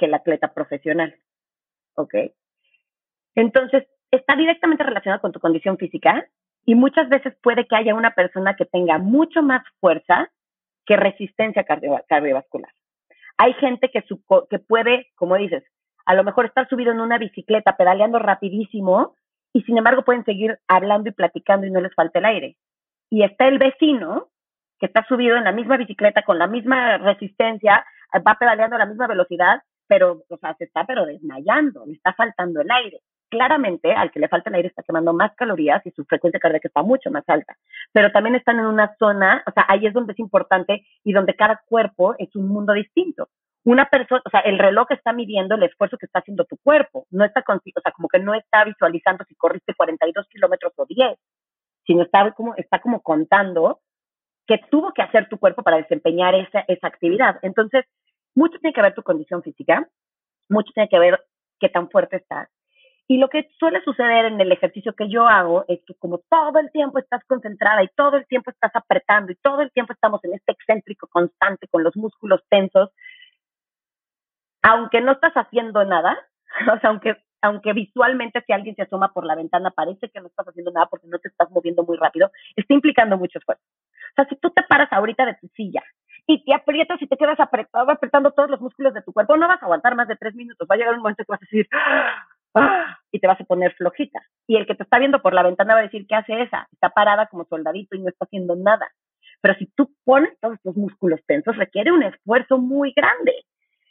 que 0.01 0.07
el 0.07 0.15
atleta 0.15 0.53
profesional. 0.53 1.15
¿Ok? 1.93 2.15
Entonces, 3.35 3.87
está 4.09 4.35
directamente 4.35 4.83
relacionado 4.83 5.21
con 5.21 5.31
tu 5.31 5.39
condición 5.39 5.77
física 5.77 6.25
y 6.65 6.73
muchas 6.73 7.07
veces 7.07 7.35
puede 7.43 7.67
que 7.67 7.75
haya 7.75 7.93
una 7.93 8.15
persona 8.15 8.55
que 8.55 8.65
tenga 8.65 8.97
mucho 8.97 9.43
más 9.43 9.63
fuerza 9.79 10.31
que 10.85 10.97
resistencia 10.97 11.63
cardiovascular. 11.63 12.71
Hay 13.37 13.53
gente 13.53 13.89
que, 13.91 14.03
que 14.49 14.59
puede, 14.59 15.07
como 15.15 15.35
dices, 15.35 15.63
a 16.05 16.15
lo 16.15 16.23
mejor 16.23 16.45
estar 16.45 16.67
subido 16.67 16.91
en 16.91 16.99
una 16.99 17.19
bicicleta 17.19 17.77
pedaleando 17.77 18.17
rapidísimo 18.17 19.15
y 19.53 19.61
sin 19.63 19.77
embargo 19.77 20.03
pueden 20.03 20.25
seguir 20.25 20.59
hablando 20.67 21.09
y 21.09 21.13
platicando 21.13 21.67
y 21.67 21.71
no 21.71 21.79
les 21.79 21.93
falta 21.93 22.19
el 22.19 22.25
aire. 22.25 22.57
Y 23.11 23.23
está 23.23 23.47
el 23.47 23.59
vecino 23.59 24.29
que 24.79 24.87
está 24.87 25.05
subido 25.07 25.37
en 25.37 25.43
la 25.43 25.51
misma 25.51 25.77
bicicleta 25.77 26.23
con 26.23 26.39
la 26.39 26.47
misma 26.47 26.97
resistencia, 26.97 27.85
va 28.27 28.35
pedaleando 28.39 28.75
a 28.75 28.79
la 28.79 28.87
misma 28.87 29.05
velocidad, 29.05 29.61
pero, 29.91 30.23
o 30.29 30.37
sea, 30.37 30.55
se 30.55 30.63
está 30.63 30.85
pero 30.85 31.05
desmayando, 31.05 31.85
le 31.85 31.95
está 31.95 32.13
faltando 32.13 32.61
el 32.61 32.71
aire 32.71 33.01
claramente 33.27 33.91
al 33.91 34.09
que 34.09 34.21
le 34.21 34.29
falta 34.29 34.49
el 34.49 34.55
aire 34.55 34.69
está 34.69 34.83
quemando 34.83 35.11
más 35.11 35.35
calorías 35.35 35.85
y 35.85 35.91
su 35.91 36.05
frecuencia 36.05 36.39
cardíaca 36.39 36.69
está 36.69 36.81
mucho 36.81 37.11
más 37.11 37.27
alta. 37.27 37.57
Pero 37.91 38.09
también 38.13 38.35
están 38.35 38.59
en 38.59 38.67
una 38.67 38.95
zona, 38.97 39.43
o 39.45 39.51
sea, 39.51 39.65
ahí 39.67 39.85
es 39.85 39.93
donde 39.93 40.13
es 40.13 40.19
importante 40.19 40.85
y 41.03 41.11
donde 41.11 41.35
cada 41.35 41.61
cuerpo 41.65 42.15
es 42.19 42.33
un 42.37 42.47
mundo 42.47 42.71
distinto. 42.71 43.27
Una 43.65 43.89
persona, 43.89 44.21
o 44.25 44.29
sea, 44.29 44.39
el 44.39 44.57
reloj 44.57 44.87
está 44.91 45.11
midiendo 45.11 45.55
el 45.55 45.63
esfuerzo 45.63 45.97
que 45.97 46.05
está 46.05 46.19
haciendo 46.19 46.45
tu 46.45 46.55
cuerpo, 46.63 47.05
no 47.09 47.25
está, 47.25 47.41
con, 47.41 47.57
o 47.57 47.81
sea, 47.81 47.91
como 47.91 48.07
que 48.07 48.19
no 48.19 48.33
está 48.33 48.63
visualizando 48.63 49.25
si 49.27 49.35
corriste 49.35 49.73
42 49.73 50.25
kilómetros 50.29 50.71
o 50.77 50.85
10, 50.85 51.19
sino 51.85 52.03
está 52.03 52.31
como, 52.31 52.55
está 52.55 52.79
como 52.79 53.01
contando 53.01 53.81
qué 54.47 54.57
tuvo 54.69 54.93
que 54.93 55.01
hacer 55.01 55.27
tu 55.27 55.37
cuerpo 55.37 55.63
para 55.63 55.77
desempeñar 55.77 56.33
esa, 56.35 56.61
esa 56.67 56.87
actividad. 56.87 57.39
Entonces, 57.41 57.85
mucho 58.35 58.59
tiene 58.59 58.73
que 58.73 58.81
ver 58.81 58.93
tu 58.93 59.03
condición 59.03 59.43
física, 59.43 59.87
mucho 60.49 60.71
tiene 60.73 60.89
que 60.89 60.99
ver 60.99 61.23
qué 61.59 61.69
tan 61.69 61.89
fuerte 61.89 62.17
estás, 62.17 62.49
y 63.11 63.17
lo 63.17 63.27
que 63.27 63.49
suele 63.59 63.83
suceder 63.83 64.23
en 64.23 64.39
el 64.39 64.53
ejercicio 64.53 64.93
que 64.93 65.09
yo 65.09 65.27
hago 65.27 65.65
es 65.67 65.81
que 65.85 65.95
como 65.95 66.19
todo 66.29 66.59
el 66.59 66.71
tiempo 66.71 66.97
estás 66.97 67.21
concentrada 67.25 67.83
y 67.83 67.89
todo 67.89 68.15
el 68.15 68.25
tiempo 68.25 68.51
estás 68.51 68.71
apretando 68.73 69.33
y 69.33 69.35
todo 69.35 69.59
el 69.59 69.69
tiempo 69.73 69.91
estamos 69.91 70.23
en 70.23 70.33
este 70.33 70.53
excéntrico 70.53 71.07
constante 71.07 71.67
con 71.67 71.83
los 71.83 71.93
músculos 71.97 72.39
tensos, 72.49 72.89
aunque 74.61 75.01
no 75.01 75.11
estás 75.11 75.33
haciendo 75.33 75.83
nada, 75.83 76.17
o 76.73 76.79
sea, 76.79 76.89
aunque, 76.89 77.17
aunque 77.41 77.73
visualmente 77.73 78.41
si 78.47 78.53
alguien 78.53 78.77
se 78.77 78.83
asoma 78.83 79.11
por 79.11 79.25
la 79.25 79.35
ventana 79.35 79.71
parece 79.71 80.09
que 80.09 80.21
no 80.21 80.27
estás 80.27 80.47
haciendo 80.47 80.71
nada 80.71 80.85
porque 80.85 81.07
no 81.07 81.19
te 81.19 81.27
estás 81.27 81.51
moviendo 81.51 81.83
muy 81.83 81.97
rápido, 81.97 82.31
está 82.55 82.73
implicando 82.73 83.17
mucho 83.17 83.39
esfuerzo. 83.39 83.63
O 83.65 84.13
sea, 84.15 84.25
si 84.29 84.37
tú 84.37 84.51
te 84.51 84.63
paras 84.63 84.87
ahorita 84.89 85.25
de 85.25 85.35
tu 85.35 85.49
silla 85.49 85.83
y 86.27 86.43
te 86.43 86.53
aprietas 86.53 87.01
y 87.01 87.07
te 87.07 87.17
quedas 87.17 87.39
apretado, 87.39 87.91
apretando 87.91 88.31
todos 88.31 88.49
los 88.49 88.61
músculos 88.61 88.93
de 88.93 89.01
tu 89.01 89.11
cuerpo, 89.13 89.37
no 89.37 89.47
vas 89.47 89.61
a 89.61 89.65
aguantar 89.65 89.95
más 89.95 90.07
de 90.07 90.15
tres 90.15 90.35
minutos. 90.35 90.67
Va 90.69 90.75
a 90.75 90.77
llegar 90.77 90.93
un 90.93 91.01
momento 91.01 91.23
que 91.23 91.31
vas 91.31 91.41
a 91.41 91.45
decir, 91.49 91.67
¡Ah! 92.53 92.97
y 93.11 93.19
te 93.19 93.27
vas 93.27 93.39
a 93.39 93.45
poner 93.45 93.73
flojita. 93.73 94.21
Y 94.47 94.57
el 94.57 94.65
que 94.65 94.75
te 94.75 94.83
está 94.83 94.99
viendo 94.99 95.21
por 95.21 95.33
la 95.33 95.43
ventana 95.43 95.73
va 95.73 95.79
a 95.79 95.83
decir, 95.83 96.05
¿qué 96.07 96.15
hace 96.15 96.41
esa? 96.41 96.67
Está 96.71 96.89
parada 96.89 97.27
como 97.27 97.45
soldadito 97.45 97.95
y 97.95 98.01
no 98.01 98.09
está 98.09 98.25
haciendo 98.25 98.55
nada. 98.55 98.89
Pero 99.41 99.55
si 99.55 99.67
tú 99.67 99.91
pones 100.03 100.37
todos 100.39 100.57
los 100.63 100.75
músculos 100.75 101.19
tensos, 101.25 101.55
requiere 101.57 101.91
un 101.91 102.03
esfuerzo 102.03 102.57
muy 102.57 102.93
grande. 102.95 103.33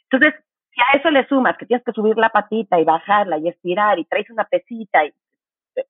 Entonces, 0.09 0.39
si 0.71 0.81
a 0.81 0.99
eso 0.99 1.09
le 1.09 1.27
sumas 1.27 1.57
que 1.57 1.65
tienes 1.65 1.83
que 1.83 1.91
subir 1.91 2.17
la 2.17 2.29
patita 2.29 2.79
y 2.79 2.85
bajarla 2.85 3.37
y 3.37 3.49
estirar 3.49 3.99
y 3.99 4.05
traes 4.05 4.29
una 4.29 4.45
pesita 4.45 5.05
y, 5.05 5.13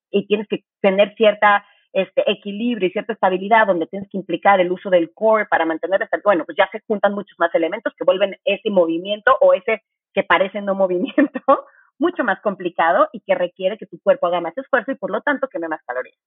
y 0.10 0.26
tienes 0.28 0.48
que 0.48 0.64
tener 0.82 1.14
cierta 1.16 1.66
este, 1.94 2.30
equilibrio 2.32 2.88
y 2.88 2.92
cierta 2.92 3.14
estabilidad 3.14 3.68
donde 3.68 3.88
tienes 3.88 4.10
que 4.10 4.18
implicar 4.18 4.60
el 4.60 4.72
uso 4.72 4.90
del 4.90 5.14
core 5.14 5.46
para 5.46 5.66
mantener 5.66 6.02
esta, 6.02 6.20
bueno, 6.24 6.46
pues 6.46 6.58
ya 6.58 6.70
se 6.72 6.82
juntan 6.88 7.14
muchos 7.14 7.38
más 7.38 7.54
elementos 7.54 7.94
que 7.98 8.06
vuelven 8.06 8.38
ese 8.46 8.70
movimiento 8.70 9.36
o 9.42 9.54
ese 9.54 9.84
que 10.14 10.24
parece 10.24 10.62
no 10.62 10.76
movimiento 10.76 11.68
mucho 12.00 12.24
más 12.24 12.42
complicado 12.42 13.10
y 13.14 13.22
que 13.22 13.36
requiere 13.36 13.78
que 13.78 13.86
tu 13.86 14.00
cuerpo 14.00 14.28
haga 14.28 14.42
más 14.42 14.58
esfuerzo 14.58 14.92
y 14.92 14.96
por 14.96 15.12
lo 15.12 15.22
tanto 15.22 15.48
queme 15.48 15.68
más 15.68 15.82
calorías. 15.86 16.18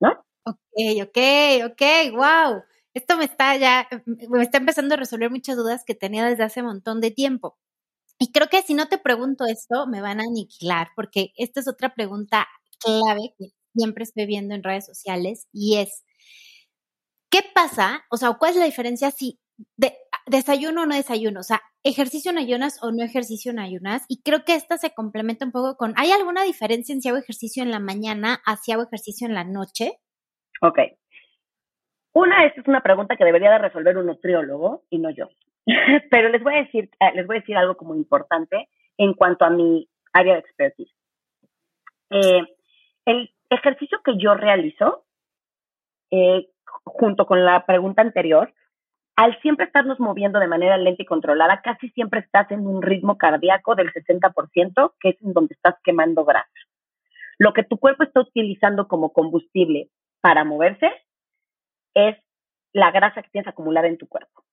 ¿No? 0.00 0.10
Ok, 0.44 0.58
ok, 1.02 1.18
ok, 1.70 1.82
wow. 2.12 2.62
Esto 2.92 3.16
me 3.16 3.24
está 3.24 3.56
ya, 3.56 3.88
me 4.06 4.42
está 4.42 4.58
empezando 4.58 4.94
a 4.94 4.98
resolver 4.98 5.30
muchas 5.30 5.56
dudas 5.56 5.84
que 5.86 5.94
tenía 5.94 6.24
desde 6.26 6.44
hace 6.44 6.60
un 6.60 6.66
montón 6.66 7.00
de 7.00 7.10
tiempo. 7.10 7.56
Y 8.18 8.30
creo 8.30 8.48
que 8.48 8.62
si 8.62 8.74
no 8.74 8.86
te 8.88 8.98
pregunto 8.98 9.44
esto, 9.46 9.86
me 9.88 10.00
van 10.00 10.20
a 10.20 10.24
aniquilar, 10.24 10.88
porque 10.94 11.32
esta 11.36 11.60
es 11.60 11.68
otra 11.68 11.94
pregunta 11.94 12.46
clave 12.78 13.34
que 13.38 13.46
siempre 13.74 14.04
estoy 14.04 14.26
viendo 14.26 14.54
en 14.54 14.62
redes 14.62 14.86
sociales 14.86 15.48
y 15.52 15.78
es, 15.78 16.04
¿qué 17.30 17.40
pasa? 17.54 18.04
O 18.10 18.16
sea, 18.16 18.32
¿cuál 18.34 18.52
es 18.52 18.58
la 18.58 18.64
diferencia 18.64 19.10
si 19.10 19.40
de, 19.76 19.94
desayuno 20.26 20.82
o 20.82 20.86
no 20.86 20.94
desayuno? 20.94 21.40
O 21.40 21.44
sea, 21.44 21.60
ejercicio 21.82 22.30
en 22.30 22.38
ayunas 22.38 22.82
o 22.82 22.90
no 22.92 23.04
ejercicio 23.04 23.52
en 23.52 23.58
ayunas. 23.58 24.04
Y 24.08 24.22
creo 24.22 24.44
que 24.44 24.54
esta 24.54 24.78
se 24.78 24.94
complementa 24.94 25.44
un 25.44 25.52
poco 25.52 25.76
con, 25.76 25.94
¿hay 25.96 26.12
alguna 26.12 26.42
diferencia 26.42 26.94
en 26.94 27.02
si 27.02 27.08
hago 27.08 27.18
ejercicio 27.18 27.62
en 27.62 27.70
la 27.70 27.80
mañana 27.80 28.40
a 28.46 28.56
si 28.56 28.72
hago 28.72 28.84
ejercicio 28.84 29.26
en 29.26 29.34
la 29.34 29.44
noche? 29.44 29.92
Ok. 30.62 30.78
Una, 32.14 32.44
esta 32.46 32.60
es 32.60 32.68
una 32.68 32.80
pregunta 32.80 33.16
que 33.16 33.24
debería 33.24 33.50
de 33.50 33.58
resolver 33.58 33.98
un 33.98 34.06
nutriólogo 34.06 34.84
y 34.88 34.98
no 34.98 35.10
yo. 35.10 35.28
Pero 36.10 36.28
les 36.28 36.42
voy 36.42 36.54
a 36.54 36.62
decir, 36.62 36.90
eh, 37.00 37.12
les 37.14 37.26
voy 37.26 37.36
a 37.36 37.40
decir 37.40 37.56
algo 37.56 37.76
como 37.76 37.94
importante 37.94 38.68
en 38.96 39.14
cuanto 39.14 39.44
a 39.44 39.50
mi 39.50 39.88
área 40.12 40.34
de 40.34 40.40
expertise. 40.40 40.94
Eh, 42.10 42.42
el 43.06 43.30
ejercicio 43.54 44.00
que 44.04 44.16
yo 44.18 44.34
realizo, 44.34 45.04
eh, 46.10 46.48
junto 46.84 47.26
con 47.26 47.44
la 47.44 47.64
pregunta 47.66 48.02
anterior, 48.02 48.52
al 49.16 49.40
siempre 49.40 49.66
estarnos 49.66 50.00
moviendo 50.00 50.40
de 50.40 50.48
manera 50.48 50.76
lenta 50.76 51.02
y 51.02 51.06
controlada, 51.06 51.62
casi 51.62 51.88
siempre 51.90 52.20
estás 52.20 52.50
en 52.50 52.66
un 52.66 52.82
ritmo 52.82 53.16
cardíaco 53.16 53.74
del 53.74 53.92
60%, 53.92 54.94
que 54.98 55.10
es 55.10 55.22
en 55.22 55.32
donde 55.32 55.54
estás 55.54 55.76
quemando 55.84 56.24
grasa. 56.24 56.48
Lo 57.38 57.52
que 57.52 57.62
tu 57.64 57.78
cuerpo 57.78 58.02
está 58.02 58.20
utilizando 58.20 58.88
como 58.88 59.12
combustible 59.12 59.90
para 60.20 60.44
moverse 60.44 60.90
es 61.94 62.16
la 62.72 62.90
grasa 62.90 63.22
que 63.22 63.30
tienes 63.30 63.48
acumulada 63.48 63.86
en 63.86 63.98
tu 63.98 64.08
cuerpo. 64.08 64.44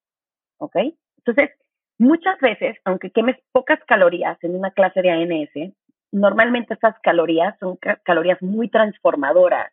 ¿Ok? 0.57 0.75
Entonces, 1.17 1.51
muchas 1.97 2.39
veces, 2.39 2.77
aunque 2.85 3.11
quemes 3.11 3.37
pocas 3.51 3.79
calorías 3.85 4.37
en 4.43 4.55
una 4.55 4.71
clase 4.71 5.01
de 5.01 5.09
ANS, 5.09 5.73
normalmente 6.11 6.73
esas 6.73 6.99
calorías 7.01 7.57
son 7.59 7.77
calorías 8.03 8.41
muy 8.41 8.69
transformadoras 8.69 9.71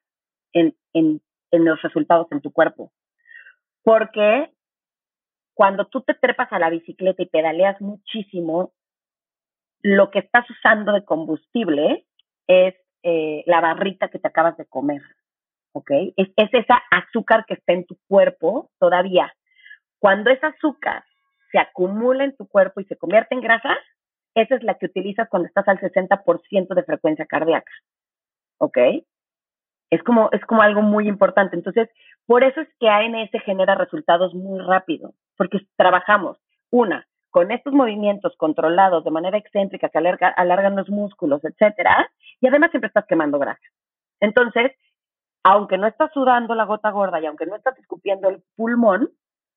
en, 0.53 0.75
en, 0.93 1.21
en 1.51 1.65
los 1.65 1.81
resultados 1.83 2.27
en 2.31 2.41
tu 2.41 2.53
cuerpo. 2.53 2.93
Porque 3.83 4.53
cuando 5.55 5.87
tú 5.87 6.03
te 6.03 6.15
trepas 6.15 6.53
a 6.53 6.59
la 6.59 6.71
bicicleta 6.71 7.23
y 7.23 7.27
pedaleas 7.27 7.81
muchísimo, 7.81 8.73
lo 9.83 10.11
que 10.11 10.21
estás 10.21 10.49
usando 10.51 10.93
de 10.93 11.05
combustible 11.05 12.07
es 12.47 12.75
eh, 13.03 13.43
la 13.47 13.61
barrita 13.61 14.09
que 14.09 14.19
te 14.19 14.29
acabas 14.29 14.57
de 14.57 14.67
comer, 14.67 15.03
¿ok? 15.73 15.91
Es, 16.17 16.29
es 16.37 16.53
esa 16.53 16.81
azúcar 16.91 17.45
que 17.47 17.55
está 17.55 17.73
en 17.73 17.87
tu 17.87 17.97
cuerpo 18.09 18.71
todavía. 18.79 19.35
Cuando 19.99 20.31
ese 20.31 20.47
azúcar 20.47 21.05
se 21.51 21.59
acumula 21.59 22.25
en 22.25 22.37
tu 22.37 22.47
cuerpo 22.47 22.81
y 22.81 22.85
se 22.85 22.97
convierte 22.97 23.35
en 23.35 23.41
grasa, 23.41 23.77
esa 24.41 24.57
es 24.57 24.63
la 24.63 24.75
que 24.75 24.87
utilizas 24.87 25.29
cuando 25.29 25.49
estás 25.49 25.67
al 25.69 25.79
60% 25.81 26.75
de 26.75 26.83
frecuencia 26.83 27.27
cardíaca, 27.27 27.71
¿ok? 28.59 28.79
Es 29.91 30.03
como, 30.03 30.29
es 30.33 30.45
como 30.45 30.63
algo 30.63 30.83
muy 30.83 31.09
importante. 31.09 31.57
Entonces, 31.57 31.89
por 32.27 32.45
eso 32.45 32.61
es 32.61 32.69
que 32.79 32.89
ANS 32.89 33.31
genera 33.45 33.75
resultados 33.75 34.35
muy 34.35 34.61
rápido, 34.61 35.15
porque 35.37 35.61
trabajamos, 35.77 36.39
una, 36.71 37.07
con 37.31 37.51
estos 37.51 37.73
movimientos 37.73 38.35
controlados 38.37 39.05
de 39.05 39.11
manera 39.11 39.39
excéntrica 39.39 39.89
que 39.89 39.99
alargan 39.99 40.77
los 40.77 40.89
músculos, 40.89 41.45
etcétera, 41.45 42.11
y 42.41 42.49
además 42.49 42.71
siempre 42.71 42.89
estás 42.89 43.07
quemando 43.07 43.39
grasa. 43.39 43.63
Entonces, 44.21 44.73
aunque 45.43 45.79
no 45.79 45.87
estás 45.87 46.11
sudando 46.13 46.55
la 46.55 46.65
gota 46.65 46.91
gorda 46.91 47.21
y 47.21 47.27
aunque 47.27 47.47
no 47.47 47.57
estás 47.57 47.79
escupiendo 47.79 48.29
el 48.29 48.43
pulmón, 48.57 49.11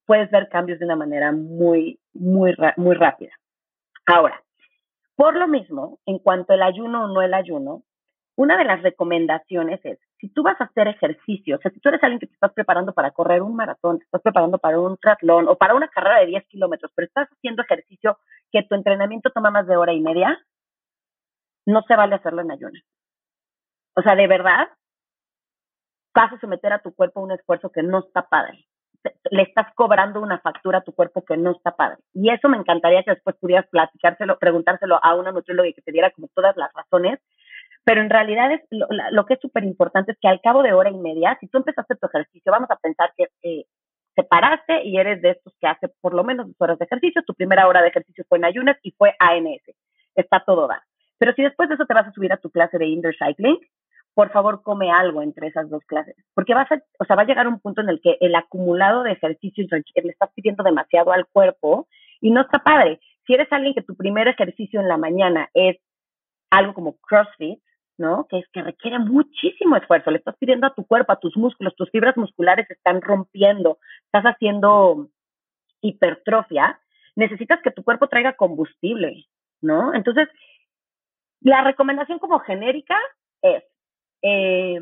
puedes 0.05 0.29
ver 0.31 0.49
cambios 0.49 0.79
de 0.79 0.85
una 0.85 0.95
manera 0.95 1.31
muy, 1.31 1.99
muy, 2.13 2.55
muy 2.77 2.95
rápida. 2.95 3.31
Ahora, 4.05 4.41
por 5.21 5.35
lo 5.35 5.47
mismo, 5.47 5.99
en 6.07 6.17
cuanto 6.17 6.53
al 6.53 6.63
ayuno 6.63 7.03
o 7.03 7.07
no 7.07 7.21
el 7.21 7.35
ayuno, 7.35 7.83
una 8.35 8.57
de 8.57 8.63
las 8.63 8.81
recomendaciones 8.81 9.79
es, 9.83 9.99
si 10.17 10.29
tú 10.29 10.41
vas 10.41 10.59
a 10.59 10.63
hacer 10.63 10.87
ejercicio, 10.87 11.57
o 11.57 11.59
sea, 11.59 11.69
si 11.69 11.79
tú 11.79 11.89
eres 11.89 12.01
alguien 12.01 12.19
que 12.19 12.25
te 12.25 12.33
estás 12.33 12.51
preparando 12.53 12.91
para 12.91 13.11
correr 13.11 13.43
un 13.43 13.55
maratón, 13.55 13.99
te 13.99 14.05
estás 14.05 14.23
preparando 14.23 14.57
para 14.57 14.79
un 14.79 14.97
triatlón 14.97 15.47
o 15.47 15.57
para 15.57 15.75
una 15.75 15.89
carrera 15.89 16.21
de 16.21 16.25
10 16.25 16.47
kilómetros, 16.47 16.91
pero 16.95 17.05
estás 17.05 17.29
haciendo 17.29 17.61
ejercicio 17.61 18.17
que 18.51 18.63
tu 18.63 18.73
entrenamiento 18.73 19.29
toma 19.29 19.51
más 19.51 19.67
de 19.67 19.77
hora 19.77 19.93
y 19.93 20.01
media, 20.01 20.43
no 21.67 21.83
se 21.83 21.95
vale 21.95 22.15
hacerlo 22.15 22.41
en 22.41 22.53
ayunas. 22.53 22.83
O 23.95 24.01
sea, 24.01 24.15
de 24.15 24.25
verdad, 24.25 24.69
vas 26.15 26.33
a 26.33 26.39
someter 26.39 26.73
a 26.73 26.81
tu 26.81 26.95
cuerpo 26.95 27.19
a 27.19 27.23
un 27.25 27.31
esfuerzo 27.33 27.69
que 27.71 27.83
no 27.83 27.99
está 27.99 28.27
padre. 28.27 28.65
Le 29.31 29.43
estás 29.43 29.73
cobrando 29.75 30.21
una 30.21 30.39
factura 30.39 30.79
a 30.79 30.83
tu 30.83 30.93
cuerpo 30.93 31.23
que 31.23 31.37
no 31.37 31.51
está 31.51 31.75
padre. 31.75 31.97
Y 32.13 32.29
eso 32.29 32.49
me 32.49 32.57
encantaría 32.57 33.03
que 33.03 33.11
después 33.11 33.35
pudieras 33.37 33.67
platicárselo, 33.69 34.37
preguntárselo 34.37 34.99
a 35.01 35.15
una 35.15 35.31
nutrióloga 35.31 35.69
y 35.69 35.73
que 35.73 35.81
te 35.81 35.91
diera 35.91 36.11
como 36.11 36.27
todas 36.33 36.55
las 36.57 36.71
razones 36.73 37.19
pero 37.83 38.01
en 38.01 38.09
realidad 38.09 38.51
es 38.51 38.61
lo, 38.69 39.25
que 39.25 39.35
es 39.35 39.39
súper 39.39 39.63
importante 39.63 40.11
es 40.11 40.17
que 40.19 40.27
al 40.27 40.41
cabo 40.41 40.61
de 40.61 40.73
hora 40.73 40.91
y 40.91 40.97
media, 40.97 41.37
si 41.39 41.47
tú 41.47 41.57
empezaste 41.57 41.95
tu 41.95 42.07
ejercicio, 42.07 42.51
vamos 42.51 42.69
a 42.69 42.75
pensar 42.75 43.11
que 43.17 43.27
eh, 43.41 43.65
te 44.15 44.23
paraste 44.23 44.83
y 44.83 44.97
eres 44.97 45.21
de 45.21 45.31
estos 45.31 45.53
que 45.59 45.67
hace 45.67 45.87
por 45.99 46.13
lo 46.13 46.23
menos 46.23 46.47
dos 46.47 46.55
horas 46.59 46.77
de 46.77 46.85
ejercicio, 46.85 47.23
tu 47.25 47.33
primera 47.33 47.67
hora 47.67 47.81
de 47.81 47.87
ejercicio 47.87 48.23
fue 48.29 48.37
en 48.37 48.45
ayunas 48.45 48.77
y 48.83 48.91
fue 48.91 49.15
ANS, 49.19 49.63
está 50.15 50.43
todo 50.45 50.67
da. 50.67 50.83
Pero 51.17 51.33
si 51.33 51.41
después 51.41 51.69
de 51.69 51.75
eso 51.75 51.85
te 51.85 51.93
vas 51.93 52.07
a 52.07 52.11
subir 52.11 52.31
a 52.33 52.37
tu 52.37 52.51
clase 52.51 52.77
de 52.77 52.85
indoor 52.85 53.15
cycling, 53.15 53.57
por 54.21 54.29
favor 54.29 54.61
come 54.61 54.91
algo 54.91 55.23
entre 55.23 55.47
esas 55.47 55.67
dos 55.67 55.83
clases, 55.85 56.15
porque 56.35 56.53
vas 56.53 56.71
a, 56.71 56.79
o 56.99 57.05
sea, 57.05 57.15
va 57.15 57.23
a 57.23 57.25
llegar 57.25 57.47
un 57.47 57.59
punto 57.59 57.81
en 57.81 57.89
el 57.89 57.99
que 58.01 58.17
el 58.21 58.35
acumulado 58.35 59.01
de 59.01 59.13
ejercicio 59.13 59.65
le 59.71 60.11
estás 60.11 60.29
pidiendo 60.35 60.63
demasiado 60.63 61.11
al 61.11 61.25
cuerpo 61.25 61.87
y 62.19 62.29
no 62.29 62.41
está 62.41 62.59
padre. 62.59 62.99
Si 63.25 63.33
eres 63.33 63.51
alguien 63.51 63.73
que 63.73 63.81
tu 63.81 63.95
primer 63.95 64.27
ejercicio 64.27 64.79
en 64.79 64.87
la 64.87 64.97
mañana 64.97 65.49
es 65.55 65.77
algo 66.51 66.75
como 66.75 66.97
CrossFit, 66.97 67.59
¿no? 67.97 68.27
Que 68.29 68.37
es 68.37 68.45
que 68.53 68.61
requiere 68.61 68.99
muchísimo 68.99 69.75
esfuerzo. 69.75 70.11
Le 70.11 70.19
estás 70.19 70.35
pidiendo 70.37 70.67
a 70.67 70.75
tu 70.75 70.85
cuerpo, 70.85 71.13
a 71.13 71.19
tus 71.19 71.35
músculos, 71.35 71.75
tus 71.75 71.89
fibras 71.89 72.15
musculares 72.15 72.69
están 72.69 73.01
rompiendo, 73.01 73.79
estás 74.05 74.25
haciendo 74.25 75.07
hipertrofia, 75.81 76.79
necesitas 77.15 77.59
que 77.63 77.71
tu 77.71 77.83
cuerpo 77.83 78.07
traiga 78.07 78.33
combustible, 78.33 79.25
¿no? 79.61 79.95
Entonces, 79.95 80.29
la 81.39 81.63
recomendación 81.63 82.19
como 82.19 82.37
genérica 82.37 82.99
es, 83.41 83.63
eh, 84.21 84.79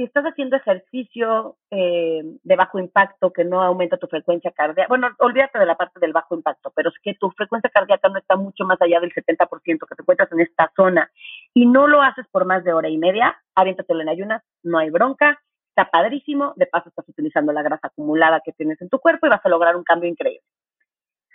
si 0.00 0.04
estás 0.04 0.24
haciendo 0.24 0.56
ejercicio 0.56 1.56
eh, 1.70 2.22
de 2.42 2.56
bajo 2.56 2.78
impacto 2.78 3.34
que 3.34 3.44
no 3.44 3.62
aumenta 3.62 3.98
tu 3.98 4.06
frecuencia 4.06 4.50
cardíaca, 4.50 4.88
bueno, 4.88 5.08
olvídate 5.18 5.58
de 5.58 5.66
la 5.66 5.76
parte 5.76 6.00
del 6.00 6.14
bajo 6.14 6.34
impacto, 6.34 6.72
pero 6.74 6.88
es 6.88 6.94
que 7.02 7.14
tu 7.14 7.30
frecuencia 7.32 7.68
cardíaca 7.68 8.08
no 8.08 8.18
está 8.18 8.36
mucho 8.36 8.64
más 8.64 8.80
allá 8.80 8.98
del 9.00 9.12
70%, 9.12 9.62
que 9.62 9.94
te 9.94 10.02
encuentras 10.02 10.32
en 10.32 10.40
esta 10.40 10.72
zona 10.74 11.10
y 11.52 11.66
no 11.66 11.86
lo 11.86 12.00
haces 12.00 12.26
por 12.30 12.46
más 12.46 12.64
de 12.64 12.72
hora 12.72 12.88
y 12.88 12.96
media, 12.96 13.36
aviéntatelo 13.54 14.00
en 14.00 14.08
ayunas, 14.08 14.42
no 14.62 14.78
hay 14.78 14.88
bronca, 14.88 15.38
está 15.68 15.90
padrísimo, 15.90 16.54
de 16.56 16.64
paso 16.64 16.88
estás 16.88 17.06
utilizando 17.06 17.52
la 17.52 17.62
grasa 17.62 17.88
acumulada 17.88 18.40
que 18.42 18.52
tienes 18.52 18.80
en 18.80 18.88
tu 18.88 19.00
cuerpo 19.00 19.26
y 19.26 19.30
vas 19.30 19.44
a 19.44 19.50
lograr 19.50 19.76
un 19.76 19.84
cambio 19.84 20.08
increíble. 20.08 20.46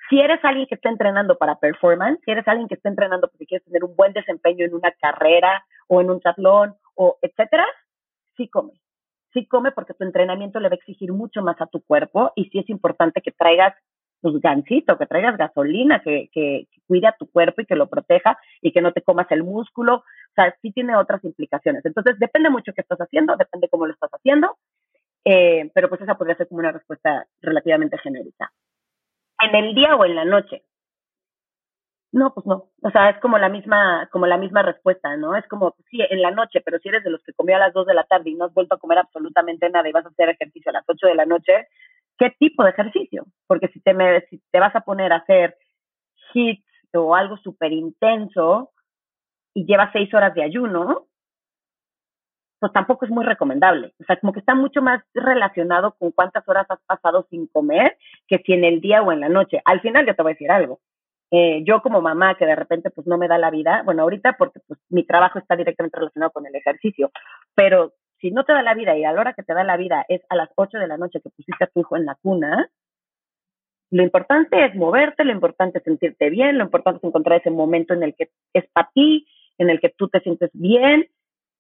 Si 0.09 0.19
eres 0.19 0.39
alguien 0.43 0.65
que 0.65 0.75
está 0.75 0.89
entrenando 0.89 1.37
para 1.37 1.59
performance, 1.59 2.19
si 2.25 2.31
eres 2.31 2.47
alguien 2.47 2.67
que 2.67 2.75
está 2.75 2.89
entrenando 2.89 3.27
porque 3.27 3.45
quieres 3.45 3.65
tener 3.65 3.83
un 3.83 3.95
buen 3.95 4.13
desempeño 4.13 4.65
en 4.65 4.73
una 4.73 4.91
carrera 4.91 5.65
o 5.87 6.01
en 6.01 6.09
un 6.09 6.19
triatlón 6.19 6.75
o 6.95 7.17
etcétera, 7.21 7.65
sí 8.35 8.49
come. 8.49 8.73
Sí 9.33 9.45
come 9.47 9.71
porque 9.71 9.93
tu 9.93 10.03
entrenamiento 10.03 10.59
le 10.59 10.69
va 10.69 10.73
a 10.73 10.77
exigir 10.77 11.11
mucho 11.11 11.41
más 11.41 11.59
a 11.61 11.67
tu 11.67 11.81
cuerpo 11.81 12.31
y 12.35 12.45
sí 12.45 12.59
es 12.59 12.69
importante 12.69 13.21
que 13.21 13.31
traigas 13.31 13.75
pues 14.21 14.41
gancito, 14.41 14.97
que 14.97 15.05
traigas 15.05 15.37
gasolina, 15.37 16.01
que, 16.01 16.29
que, 16.31 16.67
cuide 16.87 17.07
a 17.07 17.15
tu 17.15 17.29
cuerpo 17.29 17.61
y 17.61 17.65
que 17.65 17.75
lo 17.75 17.87
proteja 17.87 18.37
y 18.61 18.71
que 18.71 18.81
no 18.81 18.91
te 18.91 19.03
comas 19.03 19.27
el 19.29 19.43
músculo. 19.43 19.97
O 19.97 20.33
sea, 20.33 20.55
sí 20.61 20.71
tiene 20.71 20.95
otras 20.95 21.23
implicaciones. 21.23 21.85
Entonces, 21.85 22.17
depende 22.17 22.49
mucho 22.49 22.73
qué 22.73 22.81
estás 22.81 22.97
haciendo, 22.97 23.35
depende 23.35 23.69
cómo 23.69 23.85
lo 23.85 23.93
estás 23.93 24.09
haciendo, 24.11 24.57
eh, 25.25 25.69
pero 25.75 25.89
pues 25.89 26.01
esa 26.01 26.17
podría 26.17 26.35
ser 26.37 26.47
como 26.47 26.59
una 26.59 26.71
respuesta 26.71 27.27
relativamente 27.41 27.99
genérica. 27.99 28.51
En 29.39 29.53
el 29.55 29.75
día 29.75 29.95
o 29.95 30.05
en 30.05 30.15
la 30.15 30.25
noche, 30.25 30.63
no, 32.15 32.33
pues 32.33 32.45
no. 32.45 32.69
O 32.81 32.89
sea, 32.91 33.09
es 33.09 33.19
como 33.19 33.37
la 33.37 33.49
misma, 33.49 34.07
como 34.09 34.25
la 34.25 34.37
misma 34.37 34.61
respuesta, 34.61 35.17
¿no? 35.17 35.35
Es 35.35 35.45
como, 35.49 35.75
sí, 35.89 35.99
en 36.09 36.21
la 36.21 36.31
noche, 36.31 36.61
pero 36.61 36.79
si 36.79 36.87
eres 36.87 37.03
de 37.03 37.09
los 37.09 37.21
que 37.23 37.33
comió 37.33 37.57
a 37.57 37.59
las 37.59 37.73
2 37.73 37.87
de 37.87 37.93
la 37.93 38.05
tarde 38.05 38.29
y 38.29 38.35
no 38.35 38.45
has 38.45 38.53
vuelto 38.53 38.75
a 38.75 38.79
comer 38.79 38.99
absolutamente 38.99 39.69
nada 39.69 39.89
y 39.89 39.91
vas 39.91 40.05
a 40.05 40.09
hacer 40.09 40.29
ejercicio 40.29 40.69
a 40.69 40.75
las 40.75 40.85
8 40.87 41.07
de 41.07 41.15
la 41.15 41.25
noche, 41.25 41.67
¿qué 42.17 42.33
tipo 42.39 42.63
de 42.63 42.69
ejercicio? 42.69 43.25
Porque 43.47 43.67
si 43.67 43.81
te, 43.81 43.93
me, 43.93 44.21
si 44.29 44.41
te 44.49 44.61
vas 44.61 44.73
a 44.77 44.81
poner 44.81 45.11
a 45.11 45.17
hacer 45.17 45.57
hits 46.33 46.63
o 46.93 47.15
algo 47.15 47.35
súper 47.35 47.73
intenso 47.73 48.71
y 49.53 49.65
llevas 49.65 49.91
6 49.91 50.13
horas 50.13 50.33
de 50.35 50.43
ayuno, 50.43 51.07
pues 52.61 52.71
tampoco 52.71 53.03
es 53.03 53.11
muy 53.11 53.25
recomendable. 53.25 53.93
O 53.99 54.05
sea, 54.05 54.17
como 54.21 54.31
que 54.31 54.39
está 54.39 54.55
mucho 54.55 54.81
más 54.81 55.03
relacionado 55.13 55.95
con 55.99 56.11
cuántas 56.11 56.47
horas 56.47 56.65
has 56.69 56.79
pasado 56.87 57.27
sin 57.29 57.47
comer 57.47 57.97
que 58.25 58.37
si 58.45 58.53
en 58.53 58.63
el 58.63 58.79
día 58.79 59.01
o 59.01 59.11
en 59.11 59.19
la 59.19 59.27
noche. 59.27 59.61
Al 59.65 59.81
final 59.81 60.05
yo 60.05 60.15
te 60.15 60.21
voy 60.21 60.31
a 60.31 60.35
decir 60.35 60.49
algo 60.49 60.79
eh, 61.31 61.63
yo 61.65 61.81
como 61.81 62.01
mamá 62.01 62.35
que 62.35 62.45
de 62.45 62.55
repente 62.55 62.89
pues 62.91 63.07
no 63.07 63.17
me 63.17 63.27
da 63.27 63.37
la 63.37 63.51
vida, 63.51 63.81
bueno, 63.83 64.03
ahorita 64.03 64.35
porque 64.37 64.59
pues 64.67 64.79
mi 64.89 65.05
trabajo 65.05 65.39
está 65.39 65.55
directamente 65.55 65.97
relacionado 65.97 66.31
con 66.31 66.45
el 66.45 66.55
ejercicio, 66.55 67.11
pero 67.55 67.93
si 68.19 68.31
no 68.31 68.43
te 68.43 68.53
da 68.53 68.61
la 68.61 68.73
vida 68.73 68.97
y 68.97 69.03
a 69.03 69.11
la 69.11 69.21
hora 69.21 69.33
que 69.33 69.43
te 69.43 69.53
da 69.53 69.63
la 69.63 69.77
vida 69.77 70.05
es 70.07 70.21
a 70.29 70.35
las 70.35 70.49
8 70.55 70.77
de 70.77 70.87
la 70.87 70.97
noche 70.97 71.19
que 71.21 71.29
pusiste 71.29 71.63
a 71.63 71.67
tu 71.67 71.81
hijo 71.81 71.97
en 71.97 72.05
la 72.05 72.15
cuna, 72.21 72.69
lo 73.91 74.03
importante 74.03 74.65
es 74.65 74.75
moverte, 74.75 75.23
lo 75.23 75.31
importante 75.31 75.77
es 75.77 75.83
sentirte 75.83 76.29
bien, 76.29 76.57
lo 76.57 76.63
importante 76.63 76.97
es 76.97 77.03
encontrar 77.03 77.39
ese 77.39 77.51
momento 77.51 77.93
en 77.93 78.03
el 78.03 78.15
que 78.15 78.29
es 78.53 78.65
para 78.73 78.89
ti, 78.93 79.27
en 79.57 79.69
el 79.69 79.79
que 79.79 79.89
tú 79.89 80.07
te 80.09 80.19
sientes 80.21 80.49
bien, 80.53 81.07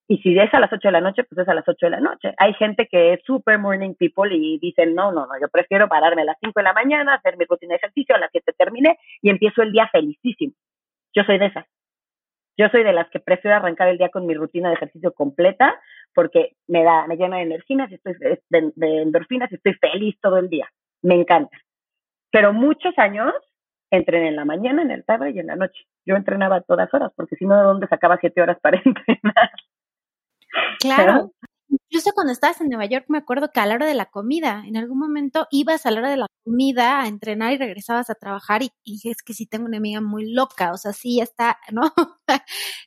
y 0.07 0.17
si 0.19 0.37
es 0.37 0.53
a 0.53 0.59
las 0.59 0.71
8 0.71 0.87
de 0.87 0.91
la 0.91 1.01
noche, 1.01 1.23
pues 1.23 1.39
es 1.39 1.47
a 1.47 1.53
las 1.53 1.67
8 1.67 1.87
de 1.87 1.89
la 1.89 1.99
noche. 1.99 2.33
Hay 2.37 2.53
gente 2.53 2.87
que 2.87 3.13
es 3.13 3.23
super 3.23 3.57
morning 3.57 3.95
people 3.95 4.33
y 4.35 4.59
dicen, 4.59 4.93
no, 4.93 5.11
no, 5.11 5.25
no, 5.25 5.33
yo 5.41 5.47
prefiero 5.49 5.87
pararme 5.87 6.21
a 6.21 6.25
las 6.25 6.37
5 6.39 6.53
de 6.55 6.63
la 6.63 6.73
mañana, 6.73 7.15
hacer 7.15 7.37
mi 7.37 7.45
rutina 7.45 7.71
de 7.71 7.77
ejercicio, 7.77 8.15
a 8.15 8.19
las 8.19 8.29
7 8.31 8.53
terminé 8.57 8.99
y 9.21 9.29
empiezo 9.29 9.63
el 9.63 9.71
día 9.71 9.89
felicísimo. 9.91 10.53
Yo 11.15 11.23
soy 11.23 11.39
de 11.39 11.47
esas. 11.47 11.65
Yo 12.57 12.69
soy 12.69 12.83
de 12.83 12.93
las 12.93 13.09
que 13.09 13.19
prefiero 13.19 13.57
arrancar 13.57 13.89
el 13.89 13.97
día 13.97 14.09
con 14.09 14.25
mi 14.25 14.33
rutina 14.33 14.69
de 14.69 14.75
ejercicio 14.75 15.13
completa 15.13 15.79
porque 16.13 16.55
me 16.67 16.83
da, 16.83 17.05
me 17.07 17.17
llena 17.17 17.37
de 17.37 17.43
endorfinas 17.43 17.91
y 17.91 17.95
estoy 17.95 18.13
de, 18.13 18.73
endorfinas 19.01 19.51
y 19.51 19.55
estoy 19.55 19.73
feliz 19.73 20.15
todo 20.21 20.37
el 20.37 20.49
día. 20.49 20.69
Me 21.01 21.15
encanta. 21.15 21.57
Pero 22.31 22.53
muchos 22.53 22.97
años 22.97 23.33
entrené 23.91 24.29
en 24.29 24.35
la 24.35 24.45
mañana, 24.45 24.83
en 24.83 24.91
el 24.91 25.03
tarde 25.03 25.31
y 25.31 25.39
en 25.39 25.47
la 25.47 25.55
noche. 25.55 25.85
Yo 26.05 26.15
entrenaba 26.15 26.61
todas 26.61 26.93
horas 26.93 27.11
porque 27.15 27.35
si 27.35 27.45
no, 27.45 27.57
¿de 27.57 27.63
dónde 27.63 27.87
sacaba 27.87 28.17
siete 28.21 28.41
horas 28.41 28.59
para 28.61 28.77
entrenar? 28.85 29.51
Claro. 30.79 31.31
Incluso 31.67 32.11
cuando 32.13 32.31
estabas 32.31 32.61
en 32.61 32.69
Nueva 32.69 32.85
York, 32.85 33.05
me 33.09 33.17
acuerdo 33.17 33.51
que 33.51 33.59
a 33.59 33.65
la 33.65 33.75
hora 33.75 33.85
de 33.85 33.95
la 33.95 34.05
comida, 34.05 34.63
en 34.65 34.77
algún 34.77 34.99
momento 34.99 35.47
ibas 35.51 35.85
a 35.85 35.91
la 35.91 35.99
hora 35.99 36.09
de 36.09 36.17
la 36.17 36.27
comida 36.43 37.01
a 37.01 37.07
entrenar 37.07 37.53
y 37.53 37.57
regresabas 37.57 38.09
a 38.09 38.15
trabajar 38.15 38.63
y, 38.63 38.71
y 38.83 39.09
es 39.09 39.23
que 39.23 39.33
sí 39.33 39.47
tengo 39.47 39.65
una 39.65 39.77
amiga 39.77 39.99
muy 39.99 40.31
loca, 40.31 40.71
o 40.71 40.77
sea, 40.77 40.93
sí 40.93 41.19
está, 41.19 41.57
¿no? 41.71 41.91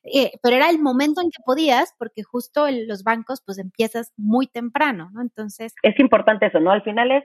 Eh, 0.05 0.33
pero 0.43 0.57
era 0.57 0.71
el 0.71 0.79
momento 0.79 1.21
en 1.21 1.31
que 1.31 1.43
podías 1.45 1.95
porque 1.99 2.23
justo 2.23 2.67
en 2.67 2.87
los 2.87 3.03
bancos 3.03 3.43
pues 3.45 3.59
empiezas 3.59 4.13
muy 4.17 4.47
temprano, 4.47 5.11
¿no? 5.13 5.21
Entonces... 5.21 5.75
Es 5.83 5.99
importante 5.99 6.47
eso, 6.47 6.61
¿no? 6.61 6.71
Al 6.71 6.83
final 6.83 7.11
es, 7.11 7.25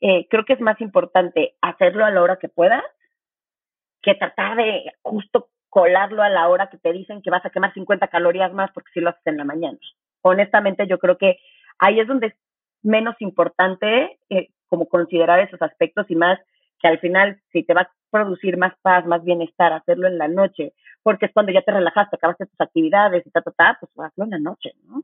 eh, 0.00 0.26
creo 0.28 0.44
que 0.44 0.52
es 0.52 0.60
más 0.60 0.80
importante 0.80 1.56
hacerlo 1.60 2.04
a 2.04 2.10
la 2.10 2.22
hora 2.22 2.38
que 2.38 2.48
puedas 2.48 2.84
que 4.02 4.14
tratar 4.14 4.56
de 4.56 4.92
justo 5.02 5.50
colarlo 5.70 6.22
a 6.22 6.28
la 6.28 6.48
hora 6.48 6.68
que 6.68 6.78
te 6.78 6.92
dicen 6.92 7.22
que 7.22 7.30
vas 7.30 7.44
a 7.46 7.50
quemar 7.50 7.72
50 7.72 8.08
calorías 8.08 8.52
más 8.52 8.70
porque 8.72 8.90
si 8.92 9.00
lo 9.00 9.10
haces 9.10 9.26
en 9.26 9.38
la 9.38 9.44
mañana. 9.44 9.78
Honestamente, 10.22 10.86
yo 10.86 10.98
creo 10.98 11.16
que 11.16 11.38
ahí 11.78 12.00
es 12.00 12.06
donde 12.06 12.28
es 12.28 12.34
menos 12.82 13.14
importante 13.20 14.18
eh, 14.28 14.48
como 14.68 14.86
considerar 14.86 15.38
esos 15.40 15.62
aspectos 15.62 16.06
y 16.10 16.16
más 16.16 16.38
que 16.80 16.88
al 16.88 16.98
final 16.98 17.40
si 17.52 17.62
te 17.62 17.74
va 17.74 17.82
a 17.82 17.90
producir 18.10 18.56
más 18.56 18.74
paz, 18.82 19.06
más 19.06 19.22
bienestar, 19.22 19.72
hacerlo 19.72 20.08
en 20.08 20.18
la 20.18 20.28
noche, 20.28 20.72
porque 21.02 21.26
es 21.26 21.32
cuando 21.32 21.52
ya 21.52 21.62
te 21.62 21.72
relajaste, 21.72 22.16
acabaste 22.16 22.46
tus 22.46 22.60
actividades 22.60 23.26
y 23.26 23.30
ta, 23.30 23.40
ta, 23.42 23.52
ta, 23.52 23.78
pues 23.80 23.92
hazlo 23.96 24.24
en 24.24 24.30
la 24.30 24.38
noche, 24.38 24.72
¿no? 24.86 25.02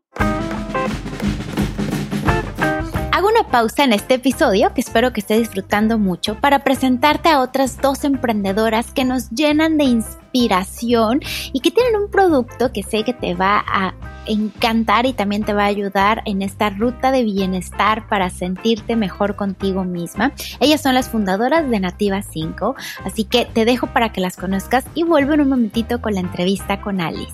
Hago 3.17 3.29
una 3.29 3.49
pausa 3.49 3.83
en 3.83 3.95
este 3.95 4.17
episodio 4.17 4.75
que 4.75 4.83
espero 4.83 5.15
que 5.15 5.21
estés 5.21 5.39
disfrutando 5.39 5.97
mucho 5.97 6.39
para 6.39 6.63
presentarte 6.63 7.31
a 7.31 7.41
otras 7.41 7.81
dos 7.81 8.05
emprendedoras 8.05 8.93
que 8.93 9.07
nos 9.07 9.31
llenan 9.31 9.79
de 9.79 9.85
inspiración 9.85 11.21
y 11.55 11.61
que 11.61 11.71
tienen 11.71 11.97
un 11.97 12.11
producto 12.11 12.73
que 12.75 12.83
sé 12.83 13.05
que 13.05 13.15
te 13.15 13.33
va 13.33 13.65
a 13.67 13.95
encantar 14.27 15.07
y 15.07 15.15
también 15.15 15.45
te 15.45 15.55
va 15.55 15.63
a 15.63 15.69
ayudar 15.69 16.21
en 16.27 16.43
esta 16.43 16.69
ruta 16.69 17.11
de 17.11 17.25
bienestar 17.25 18.07
para 18.07 18.29
sentirte 18.29 18.97
mejor 18.97 19.35
contigo 19.35 19.83
misma. 19.83 20.35
Ellas 20.61 20.83
son 20.83 20.95
las 20.95 21.09
fundadoras 21.09 21.71
de 21.71 21.81
Nativa 21.81 22.21
5, 22.21 22.77
así 23.07 23.25
que 23.25 23.47
te 23.47 23.65
dejo 23.65 23.87
para 23.87 24.13
que 24.13 24.21
las 24.21 24.37
conozcas 24.37 24.85
y 24.95 25.05
vuelvo 25.05 25.33
en 25.33 25.41
un 25.41 25.49
momentito 25.49 26.03
con 26.03 26.13
la 26.13 26.21
entrevista 26.21 26.83
con 26.83 27.01
Alice. 27.01 27.33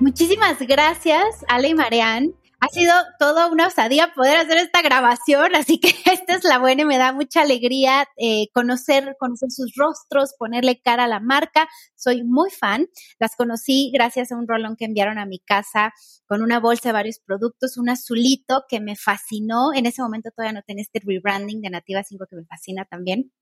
Muchísimas 0.00 0.58
gracias, 0.60 1.44
Ale 1.48 1.68
y 1.68 1.74
Marianne 1.74 2.37
ha 2.60 2.68
sido 2.68 2.92
toda 3.18 3.46
una 3.46 3.68
osadía 3.68 4.12
poder 4.14 4.36
hacer 4.36 4.58
esta 4.58 4.82
grabación, 4.82 5.54
así 5.54 5.78
que 5.78 5.88
esta 6.12 6.34
es 6.34 6.44
la 6.44 6.58
buena 6.58 6.82
y 6.82 6.84
me 6.84 6.98
da 6.98 7.12
mucha 7.12 7.42
alegría 7.42 8.06
eh, 8.16 8.48
conocer, 8.52 9.16
conocer 9.18 9.50
sus 9.50 9.74
rostros, 9.76 10.34
ponerle 10.38 10.80
cara 10.80 11.04
a 11.04 11.08
la 11.08 11.20
marca. 11.20 11.68
Soy 11.94 12.24
muy 12.24 12.50
fan. 12.50 12.88
Las 13.20 13.36
conocí 13.36 13.90
gracias 13.92 14.32
a 14.32 14.36
un 14.36 14.48
rolón 14.48 14.76
que 14.76 14.86
enviaron 14.86 15.18
a 15.18 15.26
mi 15.26 15.38
casa 15.38 15.92
con 16.26 16.42
una 16.42 16.58
bolsa 16.58 16.88
de 16.88 16.94
varios 16.94 17.20
productos, 17.20 17.76
un 17.76 17.90
azulito 17.90 18.64
que 18.68 18.80
me 18.80 18.96
fascinó. 18.96 19.72
En 19.74 19.86
ese 19.86 20.02
momento 20.02 20.30
todavía 20.30 20.58
no 20.58 20.62
tenía 20.66 20.82
este 20.82 21.00
rebranding 21.04 21.60
de 21.60 21.70
Nativa 21.70 22.02
5 22.02 22.26
que 22.28 22.36
me 22.36 22.44
fascina 22.44 22.84
también. 22.84 23.32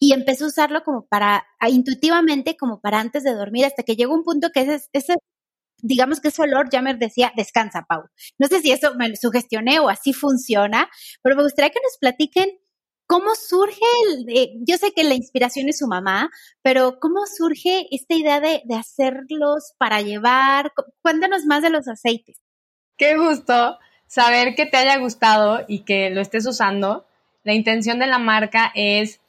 Y 0.00 0.12
empecé 0.12 0.44
a 0.44 0.48
usarlo 0.48 0.82
como 0.82 1.06
para, 1.06 1.46
intuitivamente, 1.68 2.56
como 2.56 2.80
para 2.80 2.98
antes 3.00 3.22
de 3.22 3.34
dormir, 3.34 3.64
hasta 3.64 3.82
que 3.84 3.94
llegó 3.96 4.14
un 4.14 4.24
punto 4.24 4.50
que 4.52 4.62
ese, 4.62 4.88
ese 4.92 5.14
digamos 5.82 6.20
que 6.20 6.28
ese 6.28 6.42
olor 6.42 6.70
ya 6.70 6.80
me 6.80 6.94
decía, 6.94 7.32
descansa, 7.36 7.84
Pau. 7.86 8.04
No 8.38 8.46
sé 8.46 8.60
si 8.60 8.72
eso 8.72 8.94
me 8.94 9.14
sugestioné 9.16 9.80
o 9.80 9.88
así 9.88 10.12
funciona, 10.12 10.88
pero 11.22 11.36
me 11.36 11.42
gustaría 11.42 11.70
que 11.70 11.80
nos 11.82 11.98
platiquen 12.00 12.58
cómo 13.06 13.34
surge, 13.34 13.84
el, 14.06 14.64
yo 14.66 14.78
sé 14.78 14.92
que 14.92 15.04
la 15.04 15.14
inspiración 15.14 15.68
es 15.68 15.78
su 15.78 15.86
mamá, 15.86 16.30
pero 16.62 16.98
cómo 16.98 17.26
surge 17.26 17.86
esta 17.90 18.14
idea 18.14 18.40
de, 18.40 18.62
de 18.64 18.74
hacerlos 18.74 19.74
para 19.76 20.00
llevar. 20.00 20.72
Cuéntanos 21.02 21.44
más 21.44 21.62
de 21.62 21.68
los 21.68 21.88
aceites. 21.88 22.38
Qué 22.96 23.18
gusto 23.18 23.78
saber 24.06 24.54
que 24.54 24.66
te 24.66 24.78
haya 24.78 24.96
gustado 24.96 25.64
y 25.68 25.80
que 25.80 26.10
lo 26.10 26.20
estés 26.22 26.46
usando. 26.46 27.06
La 27.42 27.54
intención 27.54 27.98
de 27.98 28.06
la 28.06 28.18
marca 28.18 28.72
es 28.74 29.20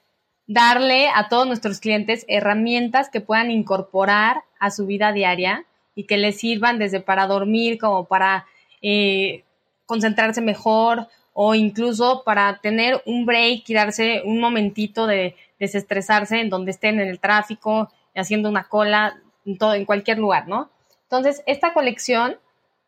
darle 0.48 1.10
a 1.10 1.28
todos 1.30 1.48
nuestros 1.48 1.80
clientes 1.80 2.26
herramientas 2.28 3.10
que 3.10 3.22
puedan 3.22 3.50
incorporar 3.50 4.44
a 4.60 4.72
su 4.72 4.86
vida 4.86 5.12
diaria 5.12 5.66
y 5.96 6.06
que 6.06 6.18
les 6.18 6.40
sirvan 6.40 6.80
desde 6.80 7.00
para 7.00 7.28
dormir 7.28 7.78
como 7.78 8.06
para 8.06 8.46
eh, 8.82 9.44
concentrarse 9.86 10.42
mejor 10.42 11.08
o 11.34 11.56
incluso 11.56 12.24
para 12.24 12.60
tener 12.60 13.02
un 13.06 13.26
break 13.26 13.64
y 13.68 13.74
darse 13.74 14.22
un 14.26 14.40
momentito 14.40 15.08
de 15.08 15.36
desestresarse 15.60 16.40
en 16.40 16.50
donde 16.50 16.72
estén 16.72 17.00
en 17.00 17.08
el 17.08 17.20
tráfico, 17.20 17.92
haciendo 18.16 18.50
una 18.50 18.68
cola, 18.68 19.20
en, 19.46 19.58
todo, 19.58 19.74
en 19.74 19.86
cualquier 19.86 20.20
lugar, 20.20 20.48
¿no? 20.48 20.70
Entonces, 21.04 21.42
esta 21.48 21.74
colección 21.74 22.38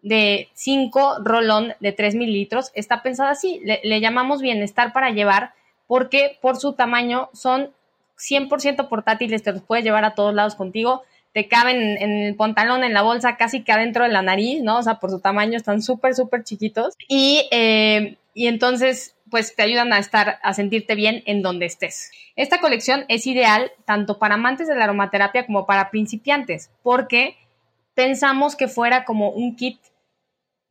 de 0.01 0.49
5 0.53 1.19
rolón 1.23 1.73
de 1.79 1.91
3 1.91 2.15
mililitros 2.15 2.71
está 2.75 3.01
pensada 3.01 3.31
así, 3.31 3.59
le, 3.63 3.81
le 3.83 3.99
llamamos 4.01 4.41
bienestar 4.41 4.93
para 4.93 5.09
llevar 5.09 5.53
porque 5.87 6.37
por 6.41 6.57
su 6.57 6.73
tamaño 6.73 7.29
son 7.33 7.71
100% 8.17 8.87
portátiles, 8.87 9.43
te 9.43 9.51
los 9.51 9.63
puedes 9.63 9.83
llevar 9.83 10.05
a 10.05 10.13
todos 10.13 10.33
lados 10.33 10.55
contigo, 10.55 11.03
te 11.35 11.49
caben 11.49 12.01
en, 12.01 12.11
el 12.23 12.35
pantalón, 12.35 12.85
en 12.85 12.93
la 12.93 13.01
bolsa, 13.01 13.35
casi 13.35 13.61
que 13.61 13.73
adentro 13.73 14.05
de 14.05 14.09
la 14.09 14.21
nariz, 14.21 14.63
¿no? 14.63 14.77
O 14.77 14.83
sea, 14.83 15.01
por 15.01 15.11
su 15.11 15.19
tamaño 15.19 15.57
están 15.57 15.81
súper, 15.81 16.15
súper 16.15 16.45
chiquitos. 16.45 16.95
Y, 17.09 17.49
eh, 17.51 18.15
y 18.33 18.47
entonces, 18.47 19.17
pues 19.29 19.53
te 19.53 19.63
ayudan 19.63 19.91
a 19.91 19.99
estar, 19.99 20.39
a 20.41 20.53
sentirte 20.53 20.95
bien 20.95 21.23
en 21.25 21.41
donde 21.41 21.65
estés. 21.65 22.09
Esta 22.37 22.61
colección 22.61 23.03
es 23.09 23.27
ideal 23.27 23.73
tanto 23.83 24.17
para 24.17 24.35
amantes 24.35 24.69
de 24.69 24.75
la 24.75 24.85
aromaterapia 24.85 25.45
como 25.45 25.65
para 25.65 25.91
principiantes, 25.91 26.71
porque 26.83 27.35
pensamos 27.95 28.55
que 28.55 28.69
fuera 28.69 29.03
como 29.03 29.31
un 29.31 29.57
kit 29.57 29.77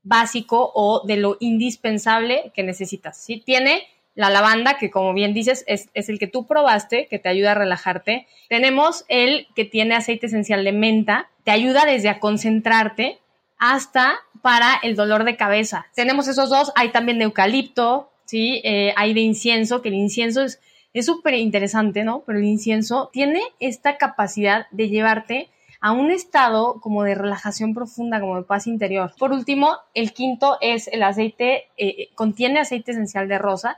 básico 0.02 0.72
o 0.74 1.06
de 1.06 1.18
lo 1.18 1.36
indispensable 1.40 2.52
que 2.54 2.62
necesitas. 2.62 3.22
¿sí? 3.22 3.42
Tiene 3.44 3.86
la 4.14 4.30
lavanda, 4.30 4.76
que 4.78 4.90
como 4.90 5.12
bien 5.12 5.34
dices, 5.34 5.64
es, 5.66 5.88
el 5.94 6.18
que 6.18 6.26
tú 6.26 6.46
probaste, 6.46 7.08
que 7.08 7.18
te 7.18 7.28
ayuda 7.28 7.52
a 7.52 7.54
relajarte. 7.54 8.26
Tenemos 8.48 9.04
el 9.08 9.48
que 9.54 9.64
tiene 9.64 9.94
aceite 9.94 10.26
esencial 10.26 10.64
de 10.64 10.72
menta, 10.72 11.30
te 11.44 11.50
ayuda 11.50 11.84
desde 11.84 12.08
a 12.08 12.20
concentrarte 12.20 13.18
hasta 13.58 14.14
para 14.42 14.78
el 14.82 14.94
dolor 14.94 15.24
de 15.24 15.36
cabeza. 15.36 15.86
Tenemos 15.94 16.28
esos 16.28 16.50
dos, 16.50 16.72
hay 16.76 16.90
también 16.90 17.18
de 17.18 17.24
eucalipto, 17.24 18.10
¿sí? 18.24 18.60
Eh, 18.64 18.92
hay 18.96 19.14
de 19.14 19.20
incienso, 19.20 19.82
que 19.82 19.88
el 19.88 19.94
incienso 19.94 20.42
es 20.42 20.60
es 20.94 21.06
súper 21.06 21.34
interesante, 21.34 22.04
¿no? 22.04 22.22
Pero 22.24 22.38
el 22.38 22.44
incienso 22.44 23.10
tiene 23.12 23.42
esta 23.58 23.98
capacidad 23.98 24.66
de 24.70 24.88
llevarte 24.88 25.50
a 25.80 25.92
un 25.92 26.10
estado 26.10 26.80
como 26.80 27.02
de 27.02 27.16
relajación 27.16 27.74
profunda, 27.74 28.20
como 28.20 28.36
de 28.36 28.44
paz 28.44 28.68
interior. 28.68 29.12
Por 29.18 29.32
último, 29.32 29.76
el 29.92 30.12
quinto 30.12 30.56
es 30.60 30.88
el 30.88 31.02
aceite, 31.02 31.64
eh, 31.76 32.08
contiene 32.14 32.60
aceite 32.60 32.92
esencial 32.92 33.28
de 33.28 33.38
rosa, 33.38 33.76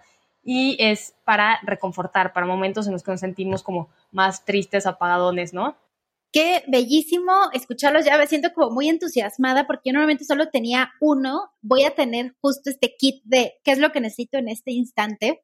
y 0.49 0.77
es 0.79 1.13
para 1.25 1.59
reconfortar, 1.65 2.33
para 2.33 2.47
momentos 2.47 2.87
en 2.87 2.93
los 2.93 3.03
que 3.03 3.11
nos 3.11 3.21
sentimos 3.21 3.65
como 3.65 3.91
más 4.13 4.45
tristes, 4.45 4.87
apagadones, 4.87 5.53
¿no? 5.53 5.77
Qué 6.33 6.63
bellísimo 6.69 7.33
escucharlos 7.53 8.05
ya, 8.05 8.17
me 8.17 8.29
siento 8.29 8.53
como 8.55 8.71
muy 8.71 8.89
entusiasmada 8.89 9.67
porque 9.67 9.91
yo 9.91 9.95
normalmente 9.95 10.25
solo 10.25 10.49
tenía 10.49 10.93
uno, 11.01 11.51
voy 11.63 11.83
a 11.83 11.97
tener 11.97 12.37
justo 12.41 12.71
este 12.71 12.95
kit 12.97 13.25
de 13.25 13.55
qué 13.65 13.73
es 13.73 13.79
lo 13.79 13.91
que 13.91 14.01
necesito 14.01 14.39
en 14.39 14.49
este 14.49 14.71
instante, 14.71 15.43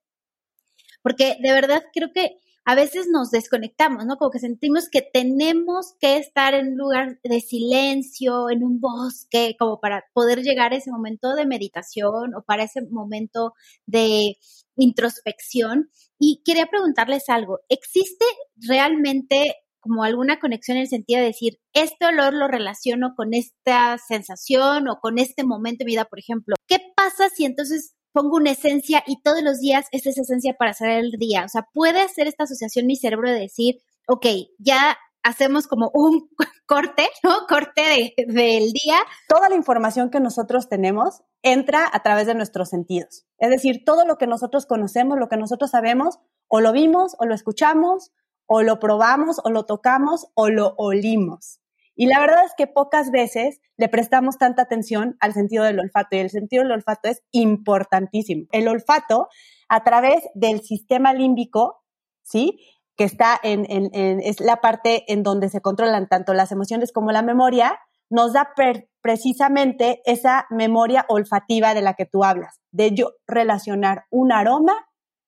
porque 1.03 1.37
de 1.41 1.53
verdad 1.53 1.83
creo 1.93 2.13
que 2.13 2.37
a 2.65 2.77
veces 2.77 3.09
nos 3.11 3.33
desconectamos, 3.33 4.07
¿no? 4.07 4.17
Como 4.19 4.31
que 4.31 4.39
sentimos 4.39 4.89
que 4.89 5.03
tenemos 5.03 5.95
que 5.99 6.17
estar 6.17 6.55
en 6.55 6.69
un 6.69 6.77
lugar 6.77 7.19
de 7.25 7.41
silencio, 7.41 8.51
en 8.51 8.63
un 8.63 8.81
bosque, 8.81 9.57
como 9.59 9.81
para 9.81 10.05
poder 10.13 10.43
llegar 10.43 10.73
a 10.73 10.77
ese 10.77 10.93
momento 10.93 11.35
de 11.35 11.47
meditación 11.47 12.37
o 12.37 12.43
para 12.43 12.63
ese 12.63 12.83
momento 12.83 13.55
de 13.87 14.37
introspección. 14.77 15.91
Y 16.18 16.43
quería 16.45 16.66
preguntarles 16.66 17.29
algo, 17.29 17.61
¿existe 17.68 18.25
realmente 18.57 19.55
como 19.81 20.05
alguna 20.05 20.39
conexión 20.39 20.77
en 20.77 20.83
el 20.83 20.89
sentido 20.89 21.20
de 21.20 21.27
decir, 21.27 21.59
este 21.73 22.07
olor 22.07 22.35
lo 22.35 22.47
relaciono 22.47 23.14
con 23.16 23.35
esta 23.35 23.99
sensación 23.99 24.89
o 24.89 25.01
con 25.01 25.18
este 25.18 25.43
momento 25.43 25.79
de 25.81 25.87
vida, 25.87 26.05
por 26.05 26.20
ejemplo? 26.20 26.55
¿Qué 26.68 26.79
pasa 26.95 27.29
si 27.31 27.45
entonces 27.45 27.95
pongo 28.12 28.37
una 28.37 28.51
esencia 28.51 29.03
y 29.07 29.20
todos 29.23 29.43
los 29.43 29.59
días 29.59 29.87
es 29.91 30.07
esa 30.07 30.20
esencia 30.20 30.55
para 30.59 30.73
hacer 30.73 30.91
el 30.91 31.12
día. 31.12 31.45
O 31.45 31.49
sea, 31.49 31.66
puede 31.73 32.01
hacer 32.01 32.27
esta 32.27 32.45
asociación 32.45 32.87
mi 32.87 32.97
cerebro 32.97 33.31
de 33.31 33.41
decir, 33.41 33.77
ok, 34.07 34.27
ya 34.59 34.97
hacemos 35.23 35.66
como 35.66 35.91
un 35.95 36.29
corte, 36.66 37.09
¿no? 37.23 37.47
Corte 37.49 38.14
del 38.16 38.73
día. 38.73 38.99
Toda 39.29 39.49
la 39.49 39.57
información 39.57 40.11
que 40.11 40.20
nosotros 40.20 40.68
tenemos 40.68 41.23
entra 41.43 41.88
a 41.93 42.03
través 42.03 42.26
de 42.26 42.34
nuestros 42.34 42.68
sentidos. 42.68 43.26
Es 43.38 43.51
decir, 43.51 43.84
todo 43.84 44.05
lo 44.07 44.16
que 44.16 44.26
nosotros 44.26 44.66
conocemos, 44.66 45.18
lo 45.18 45.28
que 45.28 45.36
nosotros 45.36 45.70
sabemos, 45.70 46.18
o 46.49 46.61
lo 46.61 46.72
vimos, 46.72 47.16
o 47.18 47.26
lo 47.26 47.34
escuchamos, 47.34 48.12
o 48.47 48.62
lo 48.62 48.78
probamos, 48.78 49.40
o 49.45 49.51
lo 49.51 49.64
tocamos, 49.64 50.26
o 50.34 50.49
lo 50.49 50.74
olimos. 50.76 51.61
Y 51.95 52.07
la 52.07 52.20
verdad 52.20 52.45
es 52.45 52.53
que 52.57 52.66
pocas 52.66 53.11
veces 53.11 53.61
le 53.76 53.88
prestamos 53.88 54.38
tanta 54.38 54.62
atención 54.62 55.16
al 55.20 55.34
sentido 55.34 55.64
del 55.64 55.78
olfato 55.78 56.16
y 56.16 56.20
el 56.20 56.30
sentido 56.30 56.62
del 56.62 56.72
olfato 56.72 57.09
es 57.09 57.22
importantísimo. 57.32 58.47
El 58.51 58.68
olfato 58.68 59.28
a 59.68 59.84
través 59.84 60.22
del 60.34 60.62
sistema 60.62 61.12
límbico, 61.12 61.82
¿sí? 62.22 62.59
Que 62.97 63.05
está 63.05 63.38
en, 63.43 63.66
es 63.93 64.40
la 64.40 64.61
parte 64.61 65.11
en 65.12 65.22
donde 65.22 65.49
se 65.49 65.61
controlan 65.61 66.09
tanto 66.09 66.34
las 66.34 66.53
emociones 66.53 66.93
como 66.93 67.12
la 67.12 67.22
memoria, 67.22 67.78
nos 68.13 68.35
da 68.35 68.53
precisamente 69.01 70.03
esa 70.05 70.47
memoria 70.51 71.07
olfativa 71.09 71.73
de 71.73 71.81
la 71.81 71.95
que 71.95 72.05
tú 72.05 72.25
hablas, 72.25 72.61
de 72.71 72.95
yo 72.95 73.15
relacionar 73.27 74.05
un 74.11 74.33
aroma 74.33 74.75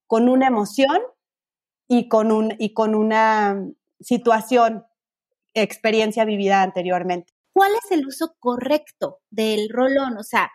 con 0.06 0.28
una 0.28 0.48
emoción 0.48 1.00
y 1.88 2.08
con, 2.08 2.30
un, 2.30 2.54
y 2.58 2.74
con 2.74 2.94
una 2.94 3.58
situación 4.00 4.84
experiencia 5.54 6.26
vivida 6.26 6.60
anteriormente. 6.60 7.32
¿Cuál 7.54 7.72
es 7.82 7.90
el 7.90 8.06
uso 8.06 8.36
correcto 8.38 9.20
del 9.30 9.70
rolón? 9.70 10.18
O 10.18 10.22
sea, 10.22 10.50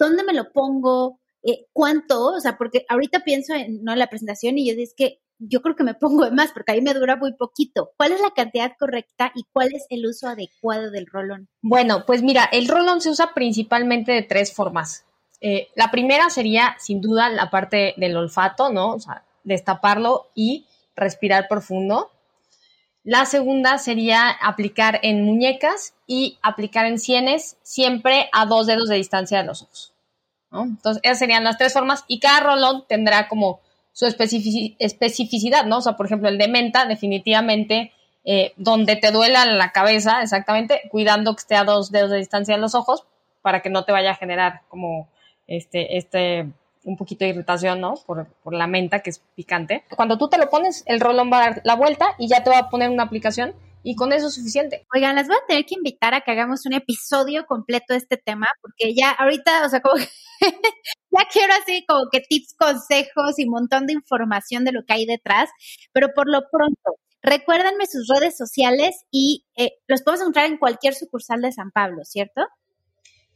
¿dónde 0.00 0.24
me 0.24 0.32
lo 0.32 0.50
pongo? 0.52 1.20
Eh, 1.44 1.66
¿Cuánto? 1.72 2.34
O 2.34 2.40
sea, 2.40 2.58
porque 2.58 2.86
ahorita 2.88 3.20
pienso 3.20 3.54
en 3.54 3.84
¿no? 3.84 3.94
la 3.94 4.08
presentación 4.08 4.58
y 4.58 4.68
yo 4.68 4.74
digo 4.74 4.90
que 4.96 5.20
yo 5.38 5.62
creo 5.62 5.76
que 5.76 5.84
me 5.84 5.94
pongo 5.94 6.24
de 6.24 6.30
más 6.30 6.52
porque 6.52 6.72
ahí 6.72 6.82
me 6.82 6.94
dura 6.94 7.16
muy 7.16 7.32
poquito. 7.34 7.92
¿Cuál 7.96 8.12
es 8.12 8.20
la 8.20 8.30
cantidad 8.30 8.72
correcta 8.78 9.32
y 9.34 9.44
cuál 9.52 9.68
es 9.74 9.86
el 9.90 10.06
uso 10.06 10.28
adecuado 10.28 10.90
del 10.90 11.06
rolón? 11.06 11.48
Bueno, 11.62 12.04
pues 12.06 12.22
mira, 12.22 12.48
el 12.52 12.68
rolón 12.68 13.00
se 13.00 13.10
usa 13.10 13.32
principalmente 13.34 14.12
de 14.12 14.22
tres 14.22 14.52
formas. 14.52 15.04
Eh, 15.40 15.68
la 15.76 15.90
primera 15.90 16.30
sería, 16.30 16.76
sin 16.78 17.00
duda, 17.00 17.28
la 17.28 17.50
parte 17.50 17.94
del 17.96 18.16
olfato, 18.16 18.70
¿no? 18.70 18.94
O 18.94 19.00
sea, 19.00 19.24
destaparlo 19.44 20.30
y 20.34 20.66
respirar 20.96 21.46
profundo. 21.48 22.10
La 23.04 23.24
segunda 23.24 23.78
sería 23.78 24.28
aplicar 24.28 24.98
en 25.02 25.24
muñecas 25.24 25.94
y 26.06 26.38
aplicar 26.42 26.86
en 26.86 26.98
sienes, 26.98 27.56
siempre 27.62 28.28
a 28.32 28.44
dos 28.46 28.66
dedos 28.66 28.88
de 28.88 28.96
distancia 28.96 29.38
de 29.38 29.44
los 29.44 29.62
ojos. 29.62 29.94
Entonces, 30.50 31.00
esas 31.04 31.18
serían 31.18 31.44
las 31.44 31.58
tres 31.58 31.72
formas 31.72 32.04
y 32.08 32.20
cada 32.20 32.40
rolón 32.40 32.84
tendrá 32.88 33.28
como 33.28 33.60
su 33.98 34.06
especificidad, 34.06 35.64
¿no? 35.64 35.78
O 35.78 35.80
sea, 35.80 35.96
por 35.96 36.06
ejemplo, 36.06 36.28
el 36.28 36.38
de 36.38 36.46
menta, 36.46 36.86
definitivamente, 36.86 37.90
eh, 38.24 38.52
donde 38.56 38.94
te 38.94 39.10
duela 39.10 39.44
la 39.44 39.72
cabeza, 39.72 40.22
exactamente, 40.22 40.82
cuidando 40.88 41.34
que 41.34 41.40
esté 41.40 41.56
a 41.56 41.64
dos 41.64 41.90
dedos 41.90 42.10
de 42.10 42.18
distancia 42.18 42.54
de 42.54 42.60
los 42.60 42.76
ojos 42.76 43.02
para 43.42 43.60
que 43.60 43.70
no 43.70 43.84
te 43.84 43.90
vaya 43.90 44.12
a 44.12 44.14
generar 44.14 44.60
como 44.68 45.08
este, 45.48 45.96
este, 45.96 46.46
un 46.84 46.96
poquito 46.96 47.24
de 47.24 47.30
irritación, 47.30 47.80
¿no? 47.80 47.94
Por, 48.06 48.28
por, 48.44 48.54
la 48.54 48.68
menta, 48.68 49.00
que 49.00 49.10
es 49.10 49.20
picante. 49.34 49.82
Cuando 49.96 50.16
tú 50.16 50.28
te 50.28 50.38
lo 50.38 50.48
pones, 50.48 50.84
el 50.86 51.00
rolón 51.00 51.32
va 51.32 51.38
a 51.38 51.50
dar 51.50 51.60
la 51.64 51.74
vuelta 51.74 52.14
y 52.18 52.28
ya 52.28 52.44
te 52.44 52.50
va 52.50 52.58
a 52.58 52.70
poner 52.70 52.90
una 52.90 53.02
aplicación 53.02 53.52
y 53.88 53.94
con 53.94 54.12
eso 54.12 54.26
es 54.26 54.34
suficiente. 54.34 54.86
Oigan, 54.94 55.16
las 55.16 55.28
voy 55.28 55.36
a 55.38 55.46
tener 55.46 55.64
que 55.64 55.74
invitar 55.74 56.12
a 56.12 56.20
que 56.20 56.30
hagamos 56.30 56.66
un 56.66 56.74
episodio 56.74 57.46
completo 57.46 57.94
de 57.94 57.96
este 57.96 58.18
tema, 58.18 58.46
porque 58.60 58.94
ya 58.94 59.12
ahorita, 59.12 59.64
o 59.64 59.68
sea, 59.70 59.80
como 59.80 59.96
ya 61.10 61.26
quiero 61.32 61.54
así 61.54 61.86
como 61.88 62.02
que 62.12 62.20
tips, 62.20 62.54
consejos 62.58 63.38
y 63.38 63.44
un 63.44 63.52
montón 63.52 63.86
de 63.86 63.94
información 63.94 64.66
de 64.66 64.72
lo 64.72 64.84
que 64.84 64.92
hay 64.92 65.06
detrás, 65.06 65.48
pero 65.94 66.08
por 66.14 66.30
lo 66.30 66.42
pronto, 66.52 67.00
recuérdenme 67.22 67.86
sus 67.86 68.06
redes 68.08 68.36
sociales 68.36 69.06
y 69.10 69.46
eh, 69.56 69.70
los 69.86 70.02
podemos 70.02 70.20
encontrar 70.20 70.44
en 70.44 70.58
cualquier 70.58 70.94
sucursal 70.94 71.40
de 71.40 71.52
San 71.52 71.70
Pablo, 71.70 72.04
¿cierto? 72.04 72.42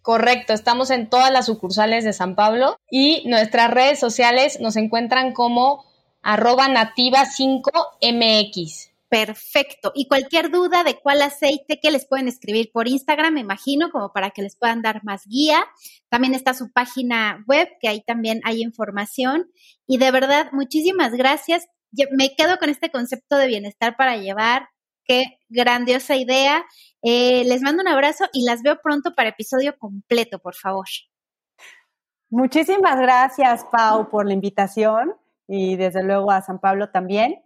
Correcto, 0.02 0.52
estamos 0.52 0.90
en 0.90 1.08
todas 1.08 1.32
las 1.32 1.46
sucursales 1.46 2.04
de 2.04 2.12
San 2.12 2.34
Pablo 2.36 2.76
y 2.90 3.26
nuestras 3.26 3.70
redes 3.70 3.98
sociales 3.98 4.60
nos 4.60 4.76
encuentran 4.76 5.32
como 5.32 5.86
arroba 6.20 6.68
nativa 6.68 7.24
5mx. 7.24 8.91
Perfecto. 9.12 9.92
Y 9.94 10.08
cualquier 10.08 10.50
duda 10.50 10.84
de 10.84 10.98
cuál 10.98 11.20
aceite 11.20 11.78
que 11.82 11.90
les 11.90 12.08
pueden 12.08 12.28
escribir 12.28 12.70
por 12.72 12.88
Instagram, 12.88 13.34
me 13.34 13.40
imagino, 13.40 13.90
como 13.90 14.10
para 14.10 14.30
que 14.30 14.40
les 14.40 14.56
puedan 14.56 14.80
dar 14.80 15.04
más 15.04 15.26
guía. 15.26 15.66
También 16.08 16.34
está 16.34 16.54
su 16.54 16.72
página 16.72 17.44
web, 17.46 17.68
que 17.78 17.88
ahí 17.88 18.02
también 18.06 18.40
hay 18.42 18.62
información. 18.62 19.50
Y 19.86 19.98
de 19.98 20.10
verdad, 20.12 20.46
muchísimas 20.52 21.12
gracias. 21.12 21.66
me 22.12 22.34
quedo 22.34 22.56
con 22.56 22.70
este 22.70 22.90
concepto 22.90 23.36
de 23.36 23.48
bienestar 23.48 23.98
para 23.98 24.16
llevar. 24.16 24.70
Qué 25.04 25.24
grandiosa 25.50 26.16
idea. 26.16 26.64
Eh, 27.02 27.44
les 27.44 27.60
mando 27.60 27.82
un 27.82 27.88
abrazo 27.88 28.24
y 28.32 28.46
las 28.46 28.62
veo 28.62 28.80
pronto 28.82 29.14
para 29.14 29.28
episodio 29.28 29.76
completo, 29.76 30.38
por 30.38 30.54
favor. 30.54 30.86
Muchísimas 32.30 32.98
gracias, 32.98 33.66
Pau, 33.70 34.08
por 34.08 34.26
la 34.26 34.32
invitación 34.32 35.14
y 35.46 35.76
desde 35.76 36.02
luego 36.02 36.30
a 36.30 36.40
San 36.40 36.60
Pablo 36.60 36.88
también 36.88 37.41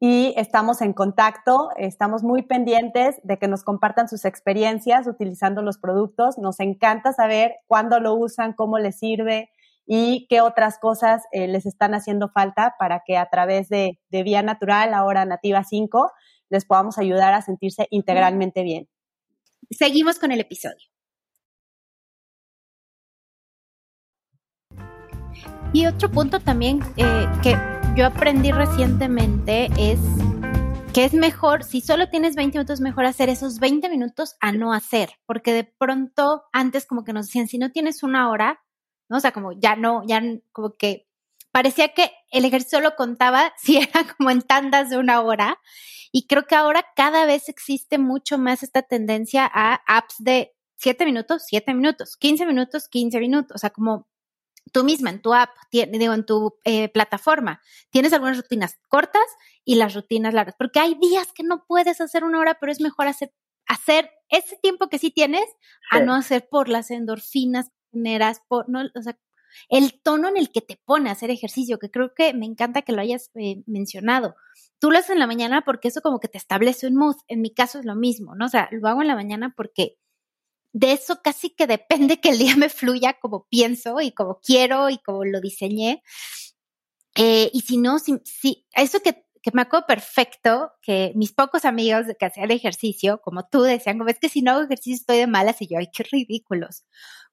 y 0.00 0.32
estamos 0.36 0.80
en 0.80 0.92
contacto, 0.92 1.70
estamos 1.76 2.22
muy 2.22 2.42
pendientes 2.42 3.16
de 3.24 3.38
que 3.38 3.48
nos 3.48 3.64
compartan 3.64 4.08
sus 4.08 4.24
experiencias 4.24 5.08
utilizando 5.08 5.60
los 5.60 5.78
productos. 5.78 6.38
Nos 6.38 6.60
encanta 6.60 7.12
saber 7.12 7.56
cuándo 7.66 7.98
lo 7.98 8.14
usan, 8.14 8.52
cómo 8.52 8.78
les 8.78 8.98
sirve 8.98 9.50
y 9.86 10.26
qué 10.28 10.40
otras 10.40 10.78
cosas 10.78 11.24
eh, 11.32 11.48
les 11.48 11.66
están 11.66 11.94
haciendo 11.94 12.28
falta 12.28 12.76
para 12.78 13.02
que 13.04 13.16
a 13.16 13.28
través 13.28 13.68
de, 13.68 13.98
de 14.10 14.22
Vía 14.22 14.42
Natural, 14.42 14.94
ahora 14.94 15.24
Nativa 15.24 15.64
5, 15.64 16.12
les 16.48 16.64
podamos 16.64 16.98
ayudar 16.98 17.34
a 17.34 17.42
sentirse 17.42 17.88
integralmente 17.90 18.62
bien. 18.62 18.88
Seguimos 19.70 20.20
con 20.20 20.30
el 20.30 20.40
episodio. 20.40 20.86
Y 25.72 25.86
otro 25.86 26.10
punto 26.10 26.38
también 26.40 26.80
eh, 26.96 27.26
que 27.42 27.77
yo 27.98 28.06
aprendí 28.06 28.52
recientemente 28.52 29.68
es 29.76 29.98
que 30.94 31.04
es 31.04 31.14
mejor, 31.14 31.64
si 31.64 31.80
solo 31.80 32.08
tienes 32.08 32.36
20 32.36 32.56
minutos, 32.56 32.80
mejor 32.80 33.06
hacer 33.06 33.28
esos 33.28 33.58
20 33.58 33.88
minutos 33.88 34.36
a 34.38 34.52
no 34.52 34.72
hacer, 34.72 35.14
porque 35.26 35.52
de 35.52 35.64
pronto 35.64 36.44
antes 36.52 36.86
como 36.86 37.02
que 37.02 37.12
nos 37.12 37.26
decían, 37.26 37.48
si 37.48 37.58
no 37.58 37.72
tienes 37.72 38.04
una 38.04 38.30
hora, 38.30 38.62
¿no? 39.08 39.16
O 39.16 39.20
sea, 39.20 39.32
como 39.32 39.50
ya 39.50 39.74
no, 39.74 40.04
ya 40.06 40.22
como 40.52 40.76
que 40.76 41.08
parecía 41.50 41.88
que 41.88 42.12
el 42.30 42.44
ejercicio 42.44 42.80
lo 42.80 42.94
contaba 42.94 43.52
si 43.60 43.78
era 43.78 44.06
como 44.16 44.30
en 44.30 44.42
tandas 44.42 44.90
de 44.90 44.98
una 44.98 45.20
hora. 45.20 45.58
Y 46.12 46.28
creo 46.28 46.46
que 46.46 46.54
ahora 46.54 46.86
cada 46.94 47.26
vez 47.26 47.48
existe 47.48 47.98
mucho 47.98 48.38
más 48.38 48.62
esta 48.62 48.82
tendencia 48.82 49.50
a 49.52 49.74
apps 49.88 50.14
de 50.20 50.54
7 50.76 51.04
minutos, 51.04 51.42
7 51.48 51.74
minutos, 51.74 52.16
15 52.16 52.46
minutos, 52.46 52.86
15 52.86 53.18
minutos. 53.18 53.56
O 53.56 53.58
sea, 53.58 53.70
como 53.70 54.06
tú 54.68 54.84
misma 54.84 55.10
en 55.10 55.22
tu 55.22 55.34
app, 55.34 55.50
digo, 55.70 56.14
en 56.14 56.24
tu 56.26 56.58
eh, 56.64 56.88
plataforma, 56.88 57.60
tienes 57.90 58.12
algunas 58.12 58.36
rutinas 58.36 58.78
cortas 58.88 59.26
y 59.64 59.76
las 59.76 59.94
rutinas 59.94 60.34
largas, 60.34 60.54
porque 60.58 60.80
hay 60.80 60.94
días 60.94 61.32
que 61.32 61.42
no 61.42 61.64
puedes 61.66 62.00
hacer 62.00 62.24
una 62.24 62.38
hora, 62.38 62.58
pero 62.60 62.72
es 62.72 62.80
mejor 62.80 63.06
hacer, 63.06 63.32
hacer 63.66 64.10
ese 64.28 64.56
tiempo 64.56 64.88
que 64.88 64.98
sí 64.98 65.10
tienes 65.10 65.44
a 65.90 66.00
no 66.00 66.14
hacer 66.14 66.48
por 66.48 66.68
las 66.68 66.90
endorfinas 66.90 67.70
generas, 67.92 68.42
por, 68.48 68.68
no, 68.68 68.80
o 68.94 69.02
sea, 69.02 69.18
el 69.68 70.00
tono 70.02 70.28
en 70.28 70.36
el 70.36 70.50
que 70.50 70.60
te 70.60 70.80
pone 70.84 71.08
a 71.08 71.12
hacer 71.12 71.30
ejercicio, 71.30 71.78
que 71.78 71.90
creo 71.90 72.14
que 72.14 72.34
me 72.34 72.46
encanta 72.46 72.82
que 72.82 72.92
lo 72.92 73.00
hayas 73.00 73.30
eh, 73.34 73.62
mencionado. 73.66 74.36
Tú 74.78 74.90
lo 74.90 74.98
haces 74.98 75.10
en 75.10 75.18
la 75.18 75.26
mañana 75.26 75.62
porque 75.62 75.88
eso 75.88 76.00
como 76.00 76.20
que 76.20 76.28
te 76.28 76.38
establece 76.38 76.86
un 76.86 76.96
mood. 76.96 77.16
En 77.26 77.40
mi 77.40 77.52
caso 77.52 77.78
es 77.78 77.84
lo 77.84 77.94
mismo, 77.94 78.34
¿no? 78.34 78.46
O 78.46 78.48
sea, 78.48 78.68
lo 78.70 78.86
hago 78.88 79.02
en 79.02 79.08
la 79.08 79.14
mañana 79.14 79.54
porque 79.56 79.98
de 80.72 80.92
eso 80.92 81.20
casi 81.22 81.50
que 81.50 81.66
depende 81.66 82.20
que 82.20 82.30
el 82.30 82.38
día 82.38 82.56
me 82.56 82.68
fluya 82.68 83.14
como 83.14 83.46
pienso 83.48 84.00
y 84.00 84.12
como 84.12 84.40
quiero 84.40 84.90
y 84.90 84.98
como 84.98 85.24
lo 85.24 85.40
diseñé. 85.40 86.02
Eh, 87.14 87.50
y 87.52 87.62
si 87.62 87.78
no, 87.78 87.98
si, 87.98 88.20
si 88.24 88.66
eso 88.72 89.00
que, 89.00 89.24
que, 89.42 89.50
me 89.52 89.62
acuerdo 89.62 89.86
perfecto, 89.86 90.72
que 90.82 91.12
mis 91.16 91.32
pocos 91.32 91.64
amigos 91.64 92.06
que 92.18 92.26
hacían 92.26 92.50
ejercicio, 92.50 93.20
como 93.22 93.48
tú, 93.48 93.62
decían, 93.62 93.98
como 93.98 94.10
es 94.10 94.18
que 94.18 94.28
si 94.28 94.42
no 94.42 94.52
hago 94.52 94.62
ejercicio 94.62 94.94
estoy 94.94 95.18
de 95.18 95.26
malas, 95.26 95.60
y 95.60 95.66
yo, 95.68 95.78
ay, 95.78 95.88
qué 95.92 96.04
ridículos. 96.04 96.84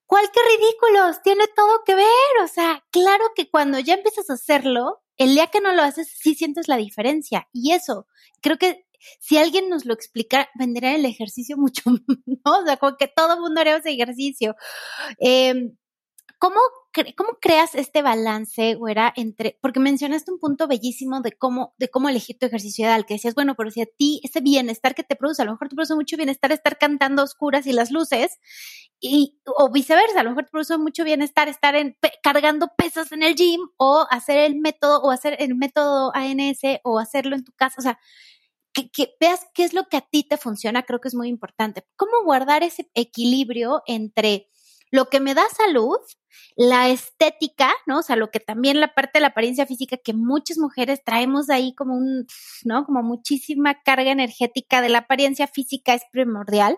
¿Cuál 0.07 0.25
qué 0.31 0.39
ridículos? 0.57 1.21
Tiene 1.23 1.45
todo 1.55 1.83
que 1.85 1.95
ver. 1.95 2.43
O 2.43 2.47
sea, 2.47 2.83
claro 2.91 3.25
que 3.35 3.49
cuando 3.49 3.79
ya 3.79 3.95
empiezas 3.95 4.29
a 4.29 4.33
hacerlo, 4.33 5.01
el 5.17 5.33
día 5.33 5.47
que 5.47 5.61
no 5.61 5.73
lo 5.73 5.81
haces, 5.81 6.07
sí 6.19 6.35
sientes 6.35 6.67
la 6.67 6.77
diferencia. 6.77 7.47
Y 7.53 7.73
eso, 7.73 8.07
creo 8.41 8.57
que 8.57 8.84
si 9.19 9.37
alguien 9.37 9.69
nos 9.69 9.85
lo 9.85 9.93
explicara, 9.93 10.49
vendría 10.55 10.95
el 10.95 11.05
ejercicio 11.05 11.57
mucho, 11.57 11.83
¿no? 11.87 12.51
O 12.59 12.65
sea, 12.65 12.77
como 12.77 12.97
que 12.97 13.07
todo 13.07 13.35
el 13.35 13.39
mundo 13.41 13.61
haría 13.61 13.77
ese 13.77 13.91
ejercicio. 13.91 14.55
Eh, 15.19 15.71
¿Cómo, 16.37 16.59
¿Cómo 17.15 17.37
creas 17.41 17.75
este 17.75 18.01
balance, 18.01 18.75
güera, 18.75 19.11
entre, 19.15 19.57
porque 19.61 19.79
mencionaste 19.79 20.31
un 20.31 20.39
punto 20.39 20.67
bellísimo 20.67 21.21
de 21.21 21.31
cómo, 21.31 21.73
de 21.77 21.89
cómo 21.89 22.09
elegir 22.09 22.37
tu 22.37 22.45
ejercicio 22.45 22.85
ideal, 22.85 23.05
que 23.05 23.15
decías, 23.15 23.35
bueno, 23.35 23.55
pero 23.55 23.71
si 23.71 23.81
a 23.81 23.85
ti 23.85 24.21
ese 24.23 24.41
bienestar 24.41 24.95
que 24.95 25.03
te 25.03 25.15
produce, 25.15 25.41
a 25.41 25.45
lo 25.45 25.53
mejor 25.53 25.69
te 25.69 25.75
produce 25.75 25.95
mucho 25.95 26.17
bienestar 26.17 26.51
estar 26.51 26.77
cantando 26.77 27.23
oscuras 27.23 27.65
y 27.67 27.73
las 27.73 27.89
luces, 27.89 28.37
y, 28.99 29.39
o 29.45 29.71
viceversa, 29.71 30.19
a 30.19 30.23
lo 30.23 30.31
mejor 30.31 30.45
te 30.45 30.51
produce 30.51 30.77
mucho 30.77 31.03
bienestar 31.03 31.47
estar 31.47 31.75
en, 31.75 31.97
cargando 32.21 32.67
pesas 32.77 33.11
en 33.11 33.23
el 33.23 33.35
gym, 33.35 33.61
o 33.77 34.05
hacer 34.09 34.37
el 34.37 34.55
método, 34.55 35.01
o 35.01 35.11
hacer 35.11 35.37
el 35.39 35.55
método 35.55 36.11
ANS, 36.13 36.59
o 36.83 36.99
hacerlo 36.99 37.35
en 37.35 37.45
tu 37.45 37.53
casa, 37.53 37.75
o 37.79 37.81
sea, 37.81 37.99
que, 38.83 39.15
veas 39.19 39.47
qué 39.53 39.63
es 39.63 39.73
lo 39.73 39.87
que 39.87 39.97
a 39.97 40.01
ti 40.01 40.23
te 40.23 40.37
funciona, 40.37 40.83
creo 40.83 40.99
que 40.99 41.07
es 41.07 41.15
muy 41.15 41.29
importante. 41.29 41.85
¿Cómo 41.95 42.23
guardar 42.23 42.63
ese 42.63 42.89
equilibrio 42.93 43.81
entre 43.87 44.49
lo 44.91 45.09
que 45.09 45.19
me 45.19 45.33
da 45.33 45.43
salud, 45.49 45.97
la 46.55 46.89
estética, 46.89 47.73
¿no? 47.85 47.99
O 47.99 48.01
sea, 48.01 48.15
lo 48.15 48.31
que 48.31 48.39
también 48.39 48.79
la 48.79 48.93
parte 48.93 49.11
de 49.15 49.21
la 49.21 49.27
apariencia 49.27 49.65
física 49.65 49.97
que 49.97 50.13
muchas 50.13 50.57
mujeres 50.57 51.03
traemos 51.03 51.49
ahí 51.49 51.73
como 51.75 51.95
un, 51.95 52.27
¿no? 52.63 52.85
Como 52.85 53.03
muchísima 53.03 53.81
carga 53.83 54.11
energética 54.11 54.81
de 54.81 54.89
la 54.89 54.99
apariencia 54.99 55.47
física 55.47 55.93
es 55.93 56.03
primordial. 56.11 56.77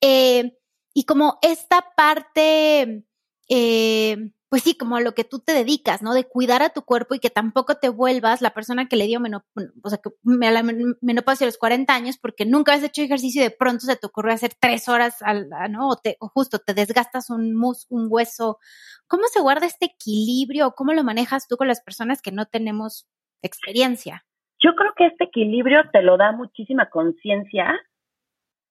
Eh, 0.00 0.56
y 0.92 1.04
como 1.04 1.38
esta 1.42 1.94
parte, 1.96 3.04
eh, 3.48 4.16
pues 4.54 4.62
sí, 4.62 4.78
como 4.78 4.94
a 4.94 5.00
lo 5.00 5.14
que 5.14 5.24
tú 5.24 5.40
te 5.40 5.50
dedicas, 5.50 6.00
¿no? 6.00 6.14
De 6.14 6.28
cuidar 6.28 6.62
a 6.62 6.68
tu 6.68 6.82
cuerpo 6.82 7.16
y 7.16 7.18
que 7.18 7.28
tampoco 7.28 7.74
te 7.74 7.88
vuelvas 7.88 8.40
la 8.40 8.54
persona 8.54 8.86
que 8.86 8.94
le 8.94 9.08
dio 9.08 9.18
menopausia, 9.18 9.72
o 9.82 9.88
sea, 9.88 9.98
que 9.98 10.10
la 10.22 10.62
menopausia 11.02 11.44
a 11.44 11.48
los 11.48 11.58
40 11.58 11.92
años 11.92 12.18
porque 12.18 12.46
nunca 12.46 12.72
has 12.72 12.84
hecho 12.84 13.02
ejercicio 13.02 13.40
y 13.40 13.46
de 13.46 13.50
pronto 13.50 13.80
se 13.80 13.96
te 13.96 14.06
ocurre 14.06 14.32
hacer 14.32 14.52
tres 14.54 14.88
horas, 14.88 15.20
al, 15.22 15.48
¿no? 15.72 15.88
O, 15.88 15.96
te, 15.96 16.18
o 16.20 16.28
justo 16.28 16.60
te 16.60 16.72
desgastas 16.72 17.30
un 17.30 17.56
mus, 17.56 17.88
un 17.90 18.06
hueso. 18.08 18.60
¿Cómo 19.08 19.24
se 19.26 19.40
guarda 19.40 19.66
este 19.66 19.86
equilibrio 19.86 20.76
cómo 20.76 20.92
lo 20.92 21.02
manejas 21.02 21.48
tú 21.48 21.56
con 21.56 21.66
las 21.66 21.82
personas 21.82 22.22
que 22.22 22.30
no 22.30 22.46
tenemos 22.46 23.08
experiencia? 23.42 24.24
Yo 24.60 24.76
creo 24.76 24.92
que 24.96 25.06
este 25.06 25.24
equilibrio 25.24 25.82
te 25.92 26.00
lo 26.00 26.16
da 26.16 26.30
muchísima 26.30 26.90
conciencia 26.90 27.74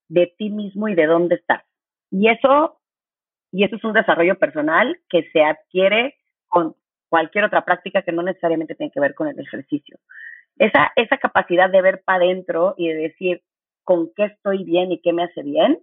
de 0.08 0.34
ti 0.38 0.50
mismo 0.50 0.88
y 0.88 0.96
de 0.96 1.08
dónde 1.08 1.36
estás. 1.36 1.66
Y 2.10 2.30
eso 2.30 2.80
y 3.54 3.64
eso 3.64 3.76
es 3.76 3.84
un 3.84 3.94
desarrollo 3.94 4.36
personal 4.40 5.00
que 5.10 5.30
se 5.32 5.44
adquiere 5.44 6.16
con 6.48 6.76
cualquier 7.08 7.46
otra 7.46 7.64
práctica 7.64 8.02
que 8.02 8.12
no 8.12 8.24
necesariamente 8.24 8.74
tiene 8.74 8.92
que 8.92 9.00
ver 9.00 9.14
con 9.14 9.28
el 9.28 9.40
ejercicio. 9.40 10.00
Esa, 10.58 10.92
esa 10.96 11.18
capacidad 11.18 11.70
de 11.70 11.82
ver 11.84 12.02
para 12.04 12.26
adentro 12.26 12.74
y 12.78 12.88
de 12.88 12.96
decir 12.96 13.44
con 13.84 14.12
qué 14.16 14.26
estoy 14.26 14.64
bien 14.64 14.92
y 14.92 15.02
qué 15.02 15.14
me 15.14 15.24
hace 15.24 15.44
bien, 15.44 15.78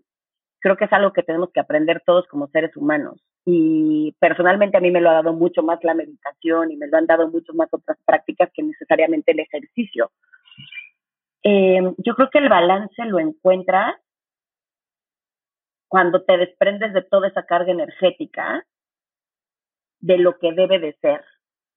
creo 0.58 0.76
que 0.76 0.86
es 0.86 0.92
algo 0.92 1.12
que 1.12 1.22
tenemos 1.22 1.50
que 1.52 1.60
aprender 1.60 2.02
todos 2.04 2.26
como 2.26 2.48
seres 2.48 2.76
humanos. 2.76 3.22
y 3.46 4.14
personalmente 4.18 4.76
a 4.76 4.80
mí 4.80 4.90
me 4.90 5.00
lo 5.00 5.08
ha 5.08 5.14
dado 5.14 5.32
mucho 5.32 5.62
más 5.62 5.82
la 5.82 5.94
meditación 5.94 6.72
y 6.72 6.76
me 6.76 6.88
lo 6.88 6.98
han 6.98 7.06
dado 7.06 7.28
mucho 7.30 7.54
más 7.54 7.68
otras 7.72 7.96
prácticas 8.04 8.50
que 8.52 8.62
necesariamente 8.62 9.32
el 9.32 9.40
ejercicio. 9.40 10.10
Eh, 11.42 11.80
yo 11.98 12.14
creo 12.14 12.28
que 12.30 12.38
el 12.38 12.48
balance 12.48 13.02
lo 13.06 13.18
encuentras 13.18 13.94
cuando 15.90 16.22
te 16.22 16.38
desprendes 16.38 16.92
de 16.92 17.02
toda 17.02 17.26
esa 17.26 17.42
carga 17.46 17.72
energética 17.72 18.64
de 19.98 20.18
lo 20.18 20.38
que 20.38 20.52
debe 20.52 20.78
de 20.78 20.96
ser, 21.00 21.24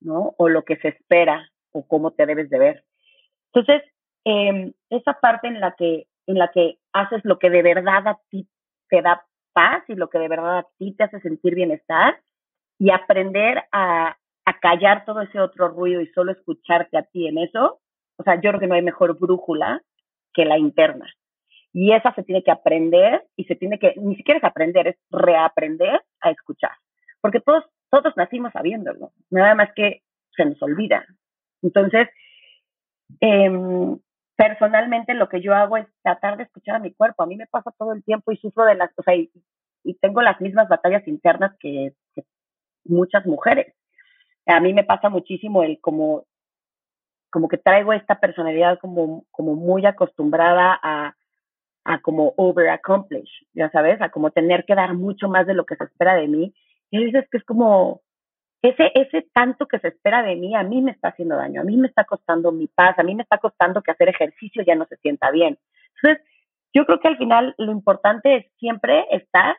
¿no? 0.01 0.35
O 0.37 0.49
lo 0.49 0.63
que 0.63 0.77
se 0.77 0.89
espera 0.89 1.49
o 1.71 1.87
cómo 1.87 2.11
te 2.11 2.27
debes 2.27 2.47
de 2.51 2.59
ver. 2.59 2.83
Entonces, 3.51 3.81
eh, 4.23 4.71
esa 4.91 5.13
parte 5.19 5.47
en 5.47 5.59
la 5.59 5.75
que 5.75 6.05
en 6.27 6.37
la 6.37 6.51
que 6.51 6.77
haces 6.93 7.21
lo 7.25 7.39
que 7.39 7.49
de 7.49 7.63
verdad 7.63 8.07
a 8.07 8.19
ti 8.29 8.47
te 8.87 9.01
da 9.01 9.25
paz 9.51 9.83
y 9.87 9.95
lo 9.95 10.09
que 10.09 10.19
de 10.19 10.27
verdad 10.27 10.59
a 10.59 10.67
ti 10.77 10.93
te 10.93 11.05
hace 11.05 11.19
sentir 11.19 11.55
bienestar 11.55 12.21
y 12.77 12.91
aprender 12.91 13.63
a, 13.71 14.15
a 14.45 14.59
callar 14.59 15.05
todo 15.05 15.21
ese 15.21 15.39
otro 15.39 15.69
ruido 15.69 16.01
y 16.01 16.07
solo 16.13 16.31
escucharte 16.31 16.97
a 16.97 17.03
ti 17.03 17.27
en 17.27 17.39
eso, 17.39 17.81
o 18.17 18.23
sea, 18.23 18.35
yo 18.35 18.51
creo 18.51 18.59
que 18.59 18.67
no 18.67 18.75
hay 18.75 18.83
mejor 18.83 19.19
brújula 19.19 19.81
que 20.33 20.45
la 20.45 20.59
interna. 20.59 21.07
Y 21.73 21.91
esa 21.91 22.13
se 22.13 22.23
tiene 22.23 22.43
que 22.43 22.51
aprender 22.51 23.25
y 23.35 23.45
se 23.45 23.55
tiene 23.55 23.79
que, 23.79 23.95
ni 23.97 24.15
siquiera 24.15 24.37
es 24.37 24.43
aprender, 24.43 24.87
es 24.87 24.97
reaprender 25.09 26.01
a 26.21 26.29
escuchar. 26.29 26.71
Porque 27.19 27.39
todos, 27.39 27.63
todos 27.89 28.15
nacimos 28.15 28.53
sabiéndolo, 28.53 29.11
nada 29.31 29.55
más 29.55 29.69
que 29.75 30.03
se 30.35 30.45
nos 30.45 30.61
olvida. 30.61 31.05
Entonces, 31.63 32.09
eh, 33.21 33.49
personalmente 34.35 35.13
lo 35.13 35.29
que 35.29 35.41
yo 35.41 35.53
hago 35.53 35.77
es 35.77 35.87
tratar 36.01 36.37
de 36.37 36.43
escuchar 36.43 36.75
a 36.75 36.79
mi 36.79 36.93
cuerpo. 36.93 37.23
A 37.23 37.25
mí 37.25 37.35
me 37.35 37.47
pasa 37.47 37.71
todo 37.77 37.93
el 37.93 38.03
tiempo 38.03 38.31
y 38.31 38.37
sufro 38.37 38.65
de 38.65 38.75
las, 38.75 38.91
o 38.97 39.03
sea, 39.03 39.15
y, 39.15 39.31
tengo 40.01 40.21
las 40.21 40.39
mismas 40.39 40.69
batallas 40.69 41.05
internas 41.07 41.55
que, 41.59 41.93
muchas 42.85 43.25
mujeres. 43.25 43.73
A 44.45 44.59
mí 44.59 44.73
me 44.73 44.83
pasa 44.83 45.09
muchísimo 45.09 45.63
el 45.63 45.79
como, 45.79 46.25
como 47.31 47.47
que 47.47 47.57
traigo 47.57 47.93
esta 47.93 48.19
personalidad 48.19 48.77
como, 48.79 49.25
como 49.31 49.55
muy 49.55 49.85
acostumbrada 49.85 50.77
a, 50.83 51.15
a 51.85 51.99
como 52.01 52.33
over 52.37 52.69
accomplish, 52.69 53.29
ya 53.53 53.69
sabes, 53.71 54.01
a 54.01 54.09
como 54.09 54.31
tener 54.31 54.65
que 54.65 54.75
dar 54.75 54.93
mucho 54.93 55.27
más 55.27 55.45
de 55.45 55.53
lo 55.53 55.65
que 55.65 55.75
se 55.75 55.83
espera 55.83 56.15
de 56.15 56.27
mí. 56.27 56.53
Y 56.91 57.05
dices 57.05 57.27
que 57.29 57.37
es 57.37 57.43
como, 57.43 58.01
ese, 58.63 58.91
ese 58.95 59.27
tanto 59.33 59.67
que 59.67 59.79
se 59.79 59.89
espera 59.89 60.23
de 60.23 60.35
mí 60.37 60.55
a 60.55 60.63
mí 60.63 60.81
me 60.81 60.91
está 60.91 61.09
haciendo 61.09 61.35
daño, 61.35 61.61
a 61.61 61.63
mí 61.65 61.75
me 61.75 61.87
está 61.87 62.05
costando 62.05 62.51
mi 62.51 62.67
paz, 62.67 62.97
a 62.97 63.03
mí 63.03 63.13
me 63.13 63.23
está 63.23 63.37
costando 63.37 63.81
que 63.81 63.91
hacer 63.91 64.07
ejercicio 64.07 64.63
ya 64.65 64.75
no 64.75 64.85
se 64.85 64.95
sienta 64.97 65.29
bien. 65.31 65.57
Entonces, 65.95 66.25
yo 66.73 66.85
creo 66.85 66.99
que 66.99 67.09
al 67.09 67.17
final 67.17 67.53
lo 67.57 67.71
importante 67.71 68.37
es 68.37 68.45
siempre 68.59 69.05
estar 69.11 69.57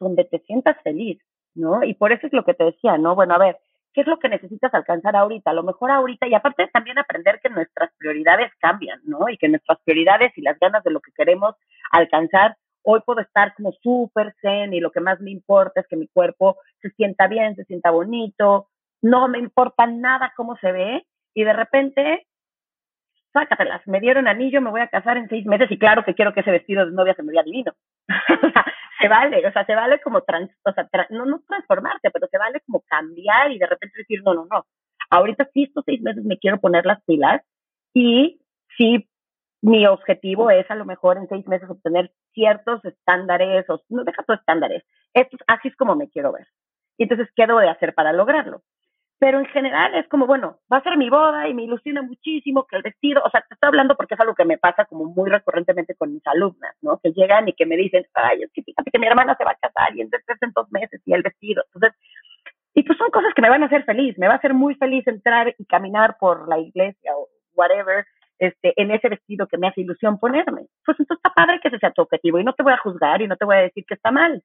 donde 0.00 0.24
te 0.24 0.40
sientas 0.40 0.76
feliz, 0.82 1.22
¿no? 1.54 1.84
Y 1.84 1.94
por 1.94 2.12
eso 2.12 2.26
es 2.26 2.32
lo 2.32 2.44
que 2.44 2.54
te 2.54 2.64
decía, 2.64 2.98
¿no? 2.98 3.14
Bueno, 3.14 3.34
a 3.34 3.38
ver, 3.38 3.58
¿qué 3.92 4.02
es 4.02 4.06
lo 4.06 4.18
que 4.18 4.28
necesitas 4.28 4.72
alcanzar 4.74 5.16
ahorita? 5.16 5.50
A 5.50 5.54
lo 5.54 5.62
mejor 5.62 5.90
ahorita, 5.90 6.26
y 6.26 6.34
aparte 6.34 6.68
también 6.72 6.98
aprender 6.98 7.40
que 7.42 7.50
nuestras 7.50 7.90
prioridades 7.98 8.52
cambian, 8.58 9.00
¿no? 9.04 9.28
Y 9.28 9.36
que 9.36 9.48
nuestras 9.48 9.78
prioridades 9.84 10.36
y 10.36 10.42
las 10.42 10.58
ganas 10.58 10.82
de 10.84 10.90
lo 10.90 11.00
que 11.00 11.12
queremos 11.12 11.54
alcanzar 11.90 12.56
hoy 12.84 13.00
puedo 13.04 13.20
estar 13.20 13.54
como 13.54 13.72
súper 13.82 14.34
zen 14.40 14.74
y 14.74 14.80
lo 14.80 14.90
que 14.90 15.00
más 15.00 15.20
me 15.20 15.30
importa 15.30 15.80
es 15.80 15.86
que 15.86 15.96
mi 15.96 16.08
cuerpo 16.08 16.56
se 16.80 16.90
sienta 16.90 17.28
bien, 17.28 17.54
se 17.54 17.64
sienta 17.64 17.90
bonito, 17.90 18.68
no 19.02 19.28
me 19.28 19.38
importa 19.38 19.86
nada 19.86 20.32
cómo 20.36 20.56
se 20.56 20.72
ve 20.72 21.06
y 21.34 21.44
de 21.44 21.52
repente, 21.52 22.26
sácatelas, 23.32 23.86
me 23.86 24.00
dieron 24.00 24.28
anillo, 24.28 24.60
me 24.60 24.70
voy 24.70 24.80
a 24.80 24.88
casar 24.88 25.16
en 25.16 25.28
seis 25.28 25.46
meses 25.46 25.70
y 25.70 25.78
claro 25.78 26.04
que 26.04 26.14
quiero 26.14 26.32
que 26.32 26.40
ese 26.40 26.50
vestido 26.50 26.84
de 26.84 26.92
novia 26.92 27.14
se 27.14 27.22
me 27.22 27.32
vea 27.32 27.42
divino. 27.42 27.72
se 29.02 29.08
vale, 29.08 29.46
o 29.46 29.52
sea, 29.52 29.66
se 29.66 29.74
vale 29.74 30.00
como, 30.00 30.22
trans, 30.22 30.50
o 30.64 30.72
sea, 30.72 30.88
no, 31.10 31.26
no 31.26 31.40
transformarte, 31.46 32.10
pero 32.10 32.28
se 32.28 32.38
vale 32.38 32.60
como 32.66 32.82
cambiar 32.86 33.50
y 33.50 33.58
de 33.58 33.66
repente 33.66 33.98
decir, 33.98 34.22
no, 34.24 34.32
no, 34.34 34.46
no, 34.50 34.64
ahorita 35.10 35.48
sí 35.52 35.64
estos 35.64 35.84
seis 35.84 36.00
meses 36.00 36.24
me 36.24 36.38
quiero 36.38 36.58
poner 36.60 36.86
las 36.86 37.02
pilas 37.04 37.42
y 37.92 38.40
sí 38.78 39.08
mi 39.60 39.86
objetivo 39.86 40.50
es 40.50 40.68
a 40.70 40.74
lo 40.74 40.84
mejor 40.84 41.18
en 41.18 41.28
seis 41.28 41.46
meses 41.46 41.70
obtener 41.70 42.12
ciertos 42.32 42.84
estándares, 42.84 43.68
o 43.68 43.80
no 43.90 44.04
deja 44.04 44.22
tus 44.24 44.38
estándares, 44.38 44.84
Esto, 45.14 45.36
así 45.46 45.68
es 45.68 45.76
como 45.76 45.94
me 45.94 46.08
quiero 46.08 46.32
ver. 46.32 46.46
Y 46.98 47.04
entonces, 47.04 47.28
¿qué 47.34 47.46
debo 47.46 47.60
de 47.60 47.68
hacer 47.68 47.94
para 47.94 48.12
lograrlo? 48.12 48.62
Pero 49.22 49.38
en 49.38 49.46
general 49.46 49.94
es 49.94 50.08
como, 50.08 50.26
bueno, 50.26 50.58
va 50.70 50.78
a 50.78 50.82
ser 50.82 50.96
mi 50.96 51.08
boda 51.08 51.46
y 51.46 51.54
me 51.54 51.62
ilusiona 51.62 52.02
muchísimo 52.02 52.66
que 52.66 52.74
el 52.74 52.82
vestido, 52.82 53.22
o 53.24 53.30
sea, 53.30 53.40
te 53.42 53.54
estoy 53.54 53.68
hablando 53.68 53.94
porque 53.94 54.14
es 54.14 54.20
algo 54.20 54.34
que 54.34 54.44
me 54.44 54.58
pasa 54.58 54.84
como 54.84 55.04
muy 55.04 55.30
recurrentemente 55.30 55.94
con 55.94 56.12
mis 56.12 56.26
alumnas, 56.26 56.74
¿no? 56.82 56.98
Que 56.98 57.12
llegan 57.12 57.46
y 57.46 57.52
que 57.52 57.64
me 57.64 57.76
dicen, 57.76 58.04
ay, 58.14 58.42
es 58.42 58.50
que 58.52 58.64
fíjate 58.64 58.90
que 58.90 58.98
mi 58.98 59.06
hermana 59.06 59.36
se 59.36 59.44
va 59.44 59.52
a 59.52 59.68
casar 59.68 59.94
y 59.94 60.00
entonces 60.00 60.36
en 60.40 60.50
dos 60.50 60.66
meses 60.72 61.00
y 61.06 61.12
el 61.14 61.22
vestido. 61.22 61.62
Entonces, 61.72 61.96
y 62.74 62.82
pues 62.82 62.98
son 62.98 63.12
cosas 63.12 63.32
que 63.32 63.42
me 63.42 63.48
van 63.48 63.62
a 63.62 63.66
hacer 63.66 63.84
feliz, 63.84 64.18
me 64.18 64.26
va 64.26 64.32
a 64.32 64.38
hacer 64.38 64.54
muy 64.54 64.74
feliz 64.74 65.06
entrar 65.06 65.54
y 65.56 65.64
caminar 65.66 66.16
por 66.18 66.48
la 66.48 66.58
iglesia 66.58 67.12
o 67.16 67.28
whatever 67.54 68.04
este, 68.40 68.72
en 68.74 68.90
ese 68.90 69.08
vestido 69.08 69.46
que 69.46 69.56
me 69.56 69.68
hace 69.68 69.82
ilusión 69.82 70.18
ponerme. 70.18 70.66
Pues 70.84 70.98
entonces 70.98 71.22
está 71.24 71.32
padre 71.32 71.60
que 71.62 71.68
ese 71.68 71.78
sea 71.78 71.92
tu 71.92 72.02
objetivo 72.02 72.40
y 72.40 72.44
no 72.44 72.54
te 72.54 72.64
voy 72.64 72.72
a 72.72 72.78
juzgar 72.78 73.22
y 73.22 73.28
no 73.28 73.36
te 73.36 73.44
voy 73.44 73.54
a 73.54 73.60
decir 73.60 73.84
que 73.86 73.94
está 73.94 74.10
mal. 74.10 74.42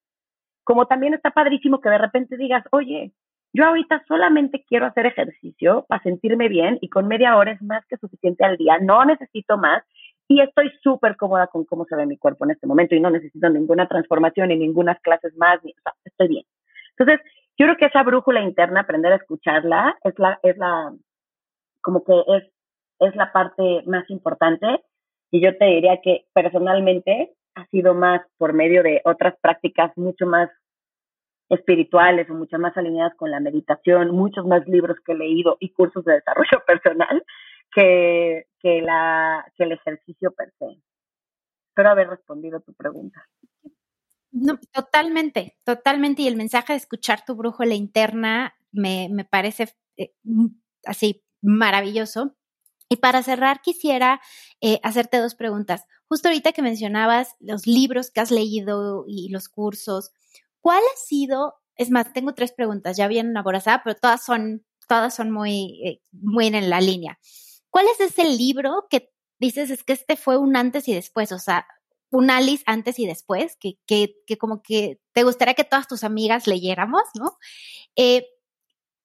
Como 0.63 0.86
también 0.86 1.15
está 1.15 1.32
padrísimo 1.32 1.82
que 1.82 1.89
de 1.89 1.97
repente 1.97 2.38
digas, 2.38 2.63
oye, 2.69 3.11
yo 3.53 3.65
ahorita 3.65 4.03
solamente 4.07 4.63
quiero 4.67 4.85
hacer 4.85 5.05
ejercicio 5.05 5.85
para 5.87 6.03
sentirme 6.03 6.47
bien 6.49 6.77
y 6.81 6.89
con 6.89 7.07
media 7.07 7.35
hora 7.37 7.51
es 7.51 7.61
más 7.61 7.85
que 7.87 7.97
suficiente 7.97 8.45
al 8.45 8.57
día, 8.57 8.77
no 8.79 9.03
necesito 9.05 9.57
más 9.57 9.83
y 10.27 10.41
estoy 10.41 10.71
súper 10.83 11.15
cómoda 11.15 11.47
con 11.47 11.63
cómo 11.65 11.85
se 11.85 11.95
ve 11.95 12.05
mi 12.05 12.17
cuerpo 12.17 12.45
en 12.45 12.51
este 12.51 12.67
momento 12.67 12.95
y 12.95 12.99
no 12.99 13.09
necesito 13.09 13.49
ninguna 13.49 13.87
transformación 13.87 14.49
ni 14.49 14.57
ninguna 14.57 14.95
clases 14.95 15.35
más, 15.37 15.63
ni, 15.63 15.71
o 15.71 15.81
sea, 15.81 15.93
estoy 16.03 16.27
bien. 16.27 16.45
Entonces, 16.97 17.25
yo 17.57 17.65
creo 17.65 17.77
que 17.77 17.85
esa 17.85 18.03
brújula 18.03 18.41
interna, 18.41 18.81
aprender 18.81 19.13
a 19.13 19.17
escucharla, 19.17 19.97
es 20.03 20.19
la, 20.19 20.39
es 20.43 20.57
la, 20.57 20.93
como 21.81 22.03
que 22.03 22.13
es 22.35 22.43
es 22.99 23.15
la 23.15 23.31
parte 23.31 23.83
más 23.85 24.09
importante 24.09 24.81
y 25.31 25.41
yo 25.41 25.57
te 25.57 25.65
diría 25.65 25.99
que 26.01 26.25
personalmente 26.33 27.33
ha 27.55 27.65
sido 27.67 27.93
más 27.93 28.21
por 28.37 28.53
medio 28.53 28.83
de 28.83 29.01
otras 29.05 29.35
prácticas 29.41 29.95
mucho 29.97 30.25
más 30.25 30.49
espirituales 31.49 32.29
o 32.29 32.33
mucho 32.33 32.59
más 32.59 32.75
alineadas 32.75 33.15
con 33.15 33.31
la 33.31 33.39
meditación, 33.39 34.11
muchos 34.11 34.45
más 34.45 34.67
libros 34.67 34.97
que 35.05 35.13
he 35.13 35.15
leído 35.15 35.57
y 35.59 35.69
cursos 35.69 36.03
de 36.05 36.13
desarrollo 36.13 36.63
personal 36.67 37.23
que, 37.73 38.47
que, 38.59 38.81
la, 38.81 39.45
que 39.55 39.63
el 39.63 39.71
ejercicio 39.73 40.31
per 40.31 40.53
se. 40.59 40.81
Espero 41.69 41.89
haber 41.89 42.09
respondido 42.09 42.59
tu 42.61 42.73
pregunta. 42.73 43.27
No, 44.31 44.59
totalmente, 44.71 45.57
totalmente. 45.63 46.23
Y 46.23 46.27
el 46.27 46.35
mensaje 46.35 46.73
de 46.73 46.77
escuchar 46.77 47.23
tu 47.25 47.35
brújula 47.35 47.75
interna 47.75 48.55
me, 48.71 49.09
me 49.11 49.25
parece 49.25 49.69
eh, 49.95 50.13
así 50.85 51.23
maravilloso. 51.41 52.35
Y 52.89 52.97
para 52.97 53.21
cerrar, 53.21 53.61
quisiera 53.61 54.21
eh, 54.61 54.79
hacerte 54.83 55.17
dos 55.17 55.35
preguntas. 55.35 55.85
Justo 56.07 56.29
ahorita 56.29 56.53
que 56.53 56.61
mencionabas 56.61 57.35
los 57.39 57.67
libros 57.67 58.11
que 58.11 58.21
has 58.21 58.31
leído 58.31 59.03
y 59.07 59.29
los 59.29 59.49
cursos, 59.49 60.11
¿cuál 60.68 60.84
ha 60.84 60.97
sido? 60.97 61.55
Es 61.78 61.91
más, 61.91 62.11
tengo 62.11 62.34
tres 62.34 62.51
preguntas, 62.51 62.97
ya 62.97 63.07
bien 63.07 63.38
aborazada, 63.38 63.84
pero 63.86 63.95
todas 63.95 64.26
son, 64.26 64.65
todas 64.89 65.15
son 65.15 65.32
muy, 65.32 65.80
eh, 65.82 66.01
muy 66.11 66.47
en 66.47 66.70
la 66.70 66.82
línea. 66.82 67.18
¿Cuál 67.70 67.86
es 67.88 68.01
ese 68.01 68.26
libro 68.26 68.86
que 68.89 69.09
dices 69.39 69.70
es 69.70 69.86
que 69.86 69.93
este 69.93 70.18
fue 70.18 70.36
un 70.36 70.57
antes 70.57 70.89
y 70.89 70.93
después? 70.93 71.32
O 71.32 71.39
sea, 71.39 71.65
un 72.11 72.30
Alice 72.30 72.65
antes 72.65 72.99
y 72.99 73.07
después, 73.07 73.55
que, 73.61 73.80
que, 73.88 74.15
que 74.26 74.38
como 74.38 74.61
que 74.61 74.99
te 75.13 75.24
gustaría 75.24 75.53
que 75.53 75.63
todas 75.63 75.88
tus 75.88 76.03
amigas 76.03 76.47
leyéramos, 76.47 77.03
¿no? 77.13 77.38
Eh, 77.95 78.28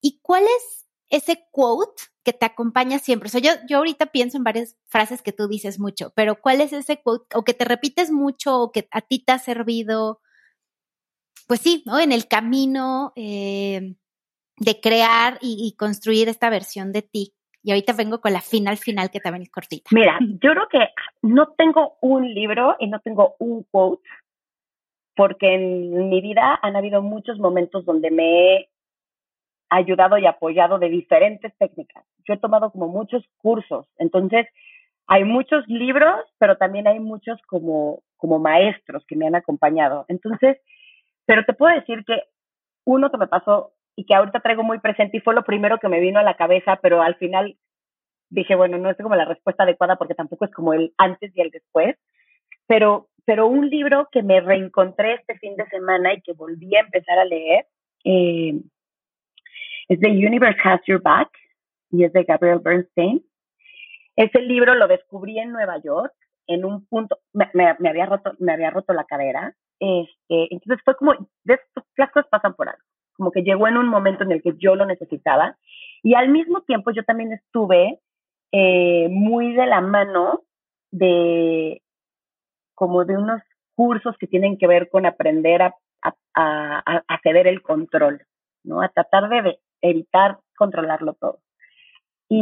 ¿Y 0.00 0.18
cuál 0.20 0.42
es 0.42 0.88
ese 1.10 1.46
quote 1.52 2.02
que 2.24 2.32
te 2.32 2.44
acompaña 2.44 2.98
siempre? 2.98 3.28
O 3.28 3.30
sea, 3.30 3.40
yo, 3.40 3.52
yo 3.68 3.78
ahorita 3.78 4.06
pienso 4.06 4.36
en 4.36 4.42
varias 4.42 4.76
frases 4.88 5.22
que 5.22 5.30
tú 5.30 5.46
dices 5.46 5.78
mucho, 5.78 6.12
pero 6.16 6.40
¿cuál 6.40 6.60
es 6.60 6.72
ese 6.72 7.00
quote 7.00 7.36
o 7.36 7.44
que 7.44 7.54
te 7.54 7.64
repites 7.64 8.10
mucho 8.10 8.58
o 8.60 8.72
que 8.72 8.88
a 8.90 9.00
ti 9.00 9.20
te 9.20 9.30
ha 9.30 9.38
servido, 9.38 10.22
pues 11.52 11.60
sí, 11.60 11.82
¿no? 11.84 12.00
En 12.00 12.12
el 12.12 12.28
camino 12.28 13.12
eh, 13.14 13.92
de 14.56 14.80
crear 14.80 15.36
y, 15.42 15.76
construir 15.76 16.30
esta 16.30 16.48
versión 16.48 16.92
de 16.92 17.02
ti. 17.02 17.34
Y 17.62 17.72
ahorita 17.72 17.92
vengo 17.92 18.22
con 18.22 18.32
la 18.32 18.40
final 18.40 18.78
final 18.78 19.10
que 19.10 19.20
también 19.20 19.42
es 19.42 19.50
cortita. 19.50 19.90
Mira, 19.92 20.18
yo 20.42 20.50
creo 20.52 20.66
que 20.70 20.88
no 21.20 21.48
tengo 21.58 21.98
un 22.00 22.32
libro 22.32 22.74
y 22.78 22.86
no 22.86 23.00
tengo 23.00 23.34
un 23.38 23.64
quote, 23.64 24.02
porque 25.14 25.56
en 25.56 26.08
mi 26.08 26.22
vida 26.22 26.58
han 26.62 26.74
habido 26.74 27.02
muchos 27.02 27.38
momentos 27.38 27.84
donde 27.84 28.10
me 28.10 28.54
he 28.54 28.70
ayudado 29.68 30.16
y 30.16 30.24
apoyado 30.24 30.78
de 30.78 30.88
diferentes 30.88 31.52
técnicas. 31.58 32.02
Yo 32.26 32.32
he 32.32 32.38
tomado 32.38 32.70
como 32.72 32.88
muchos 32.88 33.22
cursos, 33.36 33.86
entonces 33.98 34.46
hay 35.06 35.24
muchos 35.24 35.68
libros, 35.68 36.24
pero 36.38 36.56
también 36.56 36.86
hay 36.86 36.98
muchos 36.98 37.38
como, 37.46 38.02
como 38.16 38.38
maestros 38.38 39.04
que 39.06 39.16
me 39.16 39.26
han 39.26 39.34
acompañado. 39.34 40.06
Entonces, 40.08 40.56
pero 41.32 41.46
te 41.46 41.54
puedo 41.54 41.74
decir 41.74 42.04
que 42.04 42.24
uno 42.84 43.10
que 43.10 43.16
me 43.16 43.26
pasó 43.26 43.72
y 43.96 44.04
que 44.04 44.14
ahorita 44.14 44.40
traigo 44.40 44.62
muy 44.64 44.80
presente 44.80 45.16
y 45.16 45.20
fue 45.20 45.34
lo 45.34 45.44
primero 45.44 45.78
que 45.78 45.88
me 45.88 45.98
vino 45.98 46.20
a 46.20 46.22
la 46.22 46.36
cabeza, 46.36 46.78
pero 46.82 47.00
al 47.00 47.14
final 47.14 47.56
dije, 48.28 48.54
bueno, 48.54 48.76
no 48.76 48.90
es 48.90 48.98
como 48.98 49.16
la 49.16 49.24
respuesta 49.24 49.62
adecuada 49.62 49.96
porque 49.96 50.14
tampoco 50.14 50.44
es 50.44 50.50
como 50.50 50.74
el 50.74 50.92
antes 50.98 51.34
y 51.34 51.40
el 51.40 51.50
después, 51.50 51.96
pero, 52.66 53.08
pero 53.24 53.46
un 53.46 53.70
libro 53.70 54.10
que 54.12 54.22
me 54.22 54.42
reencontré 54.42 55.14
este 55.14 55.38
fin 55.38 55.56
de 55.56 55.66
semana 55.68 56.12
y 56.12 56.20
que 56.20 56.34
volví 56.34 56.76
a 56.76 56.80
empezar 56.80 57.18
a 57.18 57.24
leer 57.24 57.64
Eh, 58.04 58.60
es 59.88 60.00
The 60.00 60.10
Universe 60.10 60.60
Has 60.62 60.82
Your 60.86 61.00
Back 61.00 61.30
y 61.92 62.04
es 62.04 62.12
de 62.12 62.24
Gabriel 62.24 62.58
Bernstein. 62.58 63.24
Ese 64.16 64.38
libro 64.42 64.74
lo 64.74 64.86
descubrí 64.86 65.38
en 65.38 65.50
Nueva 65.50 65.80
York, 65.82 66.12
en 66.46 66.66
un 66.66 66.84
punto, 66.84 67.20
me, 67.32 67.48
me, 67.54 67.88
había, 67.88 68.04
roto, 68.04 68.34
me 68.38 68.52
había 68.52 68.68
roto 68.68 68.92
la 68.92 69.04
cadera. 69.04 69.56
Este, 69.82 70.54
entonces 70.54 70.80
fue 70.84 70.94
como, 70.94 71.12
de, 71.42 71.58
las 71.96 72.12
cosas 72.12 72.30
pasan 72.30 72.54
por 72.54 72.68
algo, 72.68 72.82
como 73.16 73.32
que 73.32 73.42
llegó 73.42 73.66
en 73.66 73.76
un 73.76 73.88
momento 73.88 74.22
en 74.22 74.30
el 74.30 74.40
que 74.40 74.54
yo 74.56 74.76
lo 74.76 74.86
necesitaba. 74.86 75.56
Y 76.04 76.14
al 76.14 76.28
mismo 76.28 76.60
tiempo 76.60 76.92
yo 76.92 77.02
también 77.02 77.32
estuve 77.32 77.98
eh, 78.52 79.08
muy 79.10 79.54
de 79.54 79.66
la 79.66 79.80
mano 79.80 80.42
de 80.92 81.82
como 82.76 83.04
de 83.04 83.16
unos 83.16 83.42
cursos 83.74 84.16
que 84.18 84.28
tienen 84.28 84.56
que 84.56 84.68
ver 84.68 84.88
con 84.88 85.04
aprender 85.04 85.62
a, 85.62 85.74
a, 86.34 87.20
ceder 87.24 87.48
el 87.48 87.60
control, 87.62 88.22
¿no? 88.62 88.82
A 88.82 88.88
tratar 88.88 89.28
de 89.28 89.58
evitar 89.80 90.38
controlarlo 90.56 91.14
todo. 91.14 91.40
Y 92.28 92.40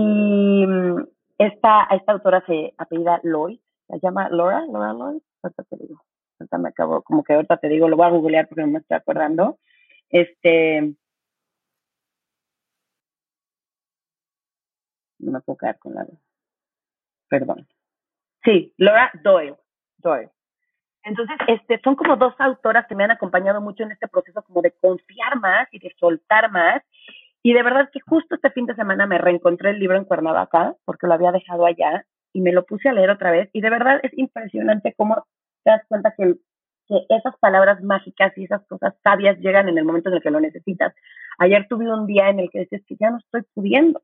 mm, 0.67 1.07
esta, 1.39 1.85
esta 1.91 2.13
autora 2.13 2.45
se 2.47 2.75
apellida 2.77 3.21
Lloyd, 3.23 3.61
se 3.89 3.99
llama 4.01 4.29
Laura, 4.29 4.67
Laura 4.67 4.93
Lloyd, 4.93 5.23
ahorita 5.43 5.63
te 5.65 5.77
digo, 5.79 6.03
ahorita 6.41 6.59
me 6.59 6.69
acabo, 6.71 7.03
como 7.03 7.23
que 7.23 7.35
ahorita 7.35 7.57
te 7.59 7.69
digo, 7.69 7.89
lo 7.89 7.97
voy 7.97 8.07
a 8.07 8.11
googlear 8.11 8.49
porque 8.49 8.63
no 8.63 8.69
me 8.69 8.79
estoy 8.79 8.97
acordando. 8.97 9.59
Este, 10.09 10.95
no 15.19 15.33
me 15.33 15.41
puedo 15.41 15.59
quedar 15.59 15.79
con 15.79 15.95
la, 15.95 16.07
perdón. 17.29 17.67
Sí, 18.45 18.75
Laura 18.79 19.11
Doyle, 19.23 19.57
Doyle. 19.99 20.31
Entonces, 21.03 21.37
este, 21.47 21.81
son 21.83 21.97
como 21.97 22.17
dos 22.17 22.35
autoras 22.39 22.87
que 22.87 22.95
me 22.95 23.05
han 23.05 23.11
acompañado 23.11 23.61
mucho 23.61 23.85
en 23.85 23.93
este 23.93 24.09
proceso 24.09 24.43
como 24.43 24.61
de 24.61 24.73
confiar 24.73 25.39
más 25.39 25.69
y 25.73 25.79
de 25.79 25.95
soltar 25.99 26.51
más. 26.51 26.83
Y 27.43 27.55
de 27.55 27.63
verdad 27.63 27.89
que 27.91 28.01
justo 28.01 28.35
este 28.35 28.51
fin 28.51 28.67
de 28.67 28.75
semana 28.75 29.07
me 29.07 29.17
reencontré 29.17 29.71
el 29.71 29.79
libro 29.79 29.97
en 29.97 30.05
Cuernavaca, 30.05 30.75
porque 30.85 31.07
lo 31.07 31.15
había 31.15 31.33
dejado 31.33 31.65
allá, 31.65 32.05
y 32.35 32.43
me 32.43 32.53
lo 32.53 32.67
puse 32.67 32.89
a 32.89 32.93
leer 32.93 33.11
otra 33.11 33.31
vez. 33.31 33.49
Y 33.53 33.63
de 33.63 33.71
verdad 33.71 34.01
es 34.03 34.17
impresionante 34.17 34.95
cómo 34.97 35.27
te 35.65 35.71
das 35.71 35.83
cuenta 35.89 36.15
que, 36.17 36.35
esas 37.09 37.37
palabras 37.39 37.81
mágicas 37.85 38.37
y 38.37 38.45
esas 38.45 38.67
cosas 38.67 38.93
sabias 39.05 39.39
llegan 39.39 39.69
en 39.69 39.79
el 39.79 39.85
momento 39.85 40.09
en 40.09 40.17
el 40.17 40.23
que 40.23 40.31
lo 40.33 40.41
necesitas. 40.41 40.93
Ayer 41.39 41.69
tuve 41.69 41.89
un 41.89 42.05
día 42.05 42.31
en 42.31 42.41
el 42.41 42.51
que 42.51 42.61
decías 42.61 42.83
que 42.85 42.97
ya 42.99 43.11
no 43.11 43.19
estoy 43.19 43.43
pudiendo 43.55 44.01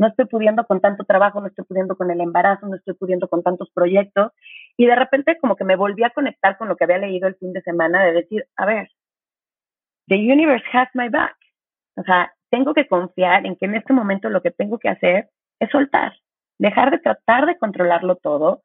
no 0.00 0.06
estoy 0.06 0.24
pudiendo 0.24 0.64
con 0.64 0.80
tanto 0.80 1.04
trabajo, 1.04 1.42
no 1.42 1.48
estoy 1.48 1.66
pudiendo 1.66 1.94
con 1.94 2.10
el 2.10 2.22
embarazo, 2.22 2.66
no 2.66 2.76
estoy 2.76 2.94
pudiendo 2.94 3.28
con 3.28 3.42
tantos 3.42 3.70
proyectos. 3.70 4.32
Y 4.78 4.86
de 4.86 4.96
repente 4.96 5.36
como 5.38 5.56
que 5.56 5.64
me 5.64 5.76
volví 5.76 6.02
a 6.04 6.08
conectar 6.08 6.56
con 6.56 6.68
lo 6.68 6.76
que 6.76 6.84
había 6.84 6.96
leído 6.96 7.28
el 7.28 7.34
fin 7.34 7.52
de 7.52 7.60
semana 7.60 8.02
de 8.04 8.12
decir, 8.14 8.46
a 8.56 8.64
ver, 8.64 8.88
the 10.08 10.14
universe 10.16 10.64
has 10.72 10.88
my 10.94 11.10
back. 11.10 11.36
O 11.96 12.02
sea, 12.02 12.32
tengo 12.48 12.72
que 12.72 12.88
confiar 12.88 13.44
en 13.44 13.56
que 13.56 13.66
en 13.66 13.74
este 13.74 13.92
momento 13.92 14.30
lo 14.30 14.40
que 14.40 14.50
tengo 14.50 14.78
que 14.78 14.88
hacer 14.88 15.28
es 15.58 15.68
soltar, 15.68 16.14
dejar 16.56 16.90
de 16.90 16.98
tratar 16.98 17.44
de 17.44 17.58
controlarlo 17.58 18.16
todo 18.16 18.62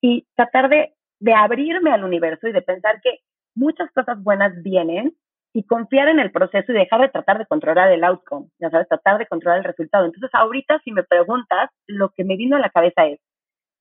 y 0.00 0.24
tratar 0.36 0.68
de, 0.68 0.94
de 1.20 1.34
abrirme 1.34 1.92
al 1.92 2.04
universo 2.04 2.48
y 2.48 2.52
de 2.52 2.62
pensar 2.62 3.00
que 3.02 3.20
muchas 3.54 3.90
cosas 3.92 4.22
buenas 4.22 4.62
vienen 4.62 5.16
y 5.52 5.64
confiar 5.64 6.08
en 6.08 6.20
el 6.20 6.30
proceso 6.30 6.70
y 6.70 6.74
dejar 6.74 7.00
de 7.00 7.08
tratar 7.08 7.38
de 7.38 7.46
controlar 7.46 7.90
el 7.90 8.04
outcome, 8.04 8.48
ya 8.58 8.68
sabes, 8.68 8.88
tratar 8.88 9.18
de 9.18 9.26
controlar 9.26 9.58
el 9.58 9.64
resultado. 9.64 10.04
Entonces, 10.04 10.30
ahorita 10.34 10.80
si 10.84 10.92
me 10.92 11.02
preguntas, 11.02 11.70
lo 11.86 12.10
que 12.10 12.24
me 12.24 12.36
vino 12.36 12.56
a 12.56 12.60
la 12.60 12.68
cabeza 12.68 13.06
es 13.06 13.18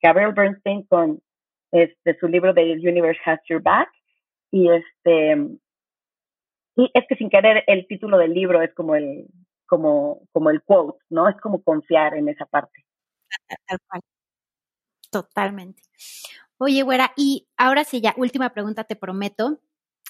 Gabriel 0.01 0.33
Bernstein 0.33 0.83
con 0.83 1.19
este, 1.71 2.17
su 2.17 2.27
libro 2.27 2.53
The 2.53 2.73
Universe 2.73 3.19
Has 3.25 3.41
Your 3.49 3.61
Back 3.61 3.89
y 4.51 4.69
este 4.69 5.35
y 6.77 6.91
es 6.93 7.05
que 7.07 7.15
sin 7.15 7.29
querer 7.29 7.63
el 7.67 7.87
título 7.87 8.17
del 8.17 8.33
libro 8.33 8.61
es 8.61 8.73
como 8.73 8.95
el 8.95 9.27
como 9.65 10.21
como 10.31 10.49
el 10.51 10.61
quote, 10.63 10.99
¿no? 11.09 11.27
Es 11.27 11.35
como 11.41 11.61
confiar 11.61 12.15
en 12.15 12.29
esa 12.29 12.45
parte. 12.45 12.85
Totalmente. 15.11 15.81
Oye, 16.57 16.83
güera, 16.83 17.11
y 17.17 17.47
ahora 17.57 17.83
sí 17.83 17.99
ya, 17.99 18.13
última 18.17 18.53
pregunta, 18.53 18.85
te 18.85 18.95
prometo. 18.95 19.59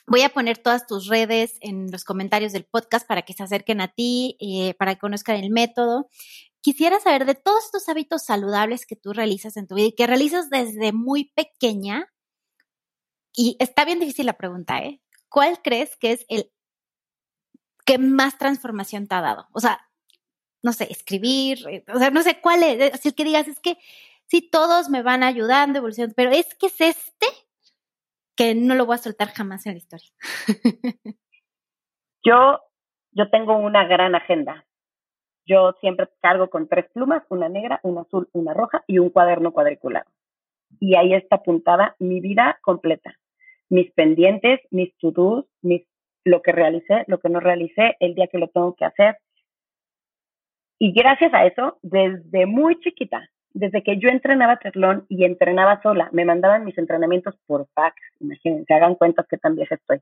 Voy 0.08 0.22
a 0.22 0.30
poner 0.30 0.60
todas 0.60 0.86
tus 0.86 1.08
redes 1.08 1.58
en 1.62 1.92
los 1.92 2.04
comentarios 2.04 2.54
del 2.54 2.66
podcast 2.66 3.08
para 3.08 3.24
que 3.24 3.34
se 3.34 3.42
acerquen 3.42 3.82
a 3.82 3.88
ti, 3.88 4.38
eh, 4.40 4.76
para 4.76 4.94
que 4.94 5.00
conozcan 5.00 5.38
el 5.38 5.50
método. 5.50 6.08
Quisiera 6.62 7.00
saber 7.00 7.26
de 7.26 7.34
todos 7.34 7.66
estos 7.66 7.90
hábitos 7.90 8.26
saludables 8.26 8.86
que 8.86 8.96
tú 8.96 9.14
realizas 9.14 9.58
en 9.58 9.68
tu 9.68 9.76
vida 9.76 9.88
y 9.88 9.96
que 9.96 10.06
realizas 10.06 10.50
desde 10.52 10.94
muy 10.94 11.32
pequeña. 11.36 12.14
Y 13.34 13.58
está 13.60 13.84
bien 13.84 14.00
difícil 14.00 14.28
la 14.28 14.38
pregunta, 14.38 14.80
¿eh? 14.80 15.02
¿Cuál 15.30 15.62
crees 15.64 15.98
que 15.98 16.12
es 16.12 16.26
el 16.30 16.52
que 17.86 17.98
más 17.98 18.38
transformación 18.38 19.08
te 19.08 19.16
ha 19.16 19.22
dado? 19.22 19.48
O 19.52 19.60
sea, 19.60 19.80
no 20.62 20.74
sé, 20.74 20.88
escribir, 20.92 21.68
eh, 21.68 21.84
o 21.94 22.00
sea, 22.00 22.12
no 22.12 22.24
sé 22.24 22.40
cuál 22.42 22.64
es, 22.64 22.94
así 22.94 23.12
que 23.12 23.24
digas, 23.24 23.48
es 23.48 23.60
que 23.60 23.78
sí, 24.28 24.50
todos 24.50 24.90
me 24.90 25.02
van 25.02 25.24
ayudando, 25.24 25.80
evolucionando, 25.80 26.16
pero 26.16 26.32
es 26.32 26.54
que 26.56 26.68
es 26.68 26.82
este 26.82 27.28
que 28.36 28.54
no 28.54 28.76
lo 28.76 28.86
voy 28.86 28.96
a 28.96 29.00
soltar 29.00 29.30
jamás 29.30 29.66
en 29.66 29.74
la 29.74 29.78
historia. 29.78 30.10
yo, 32.24 32.60
yo 33.12 33.30
tengo 33.30 33.58
una 33.58 33.86
gran 33.86 34.16
agenda. 34.16 34.66
Yo 35.46 35.74
siempre 35.80 36.10
cargo 36.22 36.50
con 36.50 36.68
tres 36.68 36.90
plumas, 36.92 37.24
una 37.30 37.50
negra, 37.50 37.80
una 37.84 38.02
azul, 38.02 38.28
una 38.34 38.54
roja 38.54 38.84
y 38.88 39.00
un 39.00 39.10
cuaderno 39.10 39.54
cuadriculado. 39.54 40.10
Y 40.80 40.96
ahí 40.96 41.14
está 41.14 41.38
apuntada 41.38 41.96
mi 42.00 42.20
vida 42.20 42.60
completa. 42.62 43.16
Mis 43.70 43.92
pendientes, 43.94 44.60
mis 44.72 44.96
to-dos, 44.98 45.46
mis, 45.62 45.84
lo 46.24 46.42
que 46.42 46.52
realicé, 46.52 47.06
lo 47.08 47.20
que 47.20 47.30
no 47.30 47.40
realicé, 47.40 47.96
el 48.00 48.16
día 48.16 48.28
que 48.28 48.40
lo 48.40 48.48
tengo 48.50 48.76
que 48.76 48.86
hacer. 48.86 49.18
Y 50.80 50.92
gracias 50.94 51.34
a 51.34 51.46
eso, 51.46 51.78
desde 51.84 52.46
muy 52.48 52.80
chiquita, 52.80 53.30
desde 53.56 53.84
que 53.84 53.98
yo 53.98 54.10
entrenaba 54.10 54.58
triatlón 54.58 55.06
y 55.08 55.24
entrenaba 55.24 55.82
sola, 55.82 56.10
me 56.12 56.26
mandaban 56.26 56.66
mis 56.66 56.78
entrenamientos 56.78 57.36
por 57.48 57.68
fax, 57.74 57.96
imagínense, 58.20 58.74
hagan 58.74 58.96
cuenta 58.96 59.26
que 59.30 59.38
tan 59.38 59.56
vieja 59.56 59.76
estoy. 59.76 60.02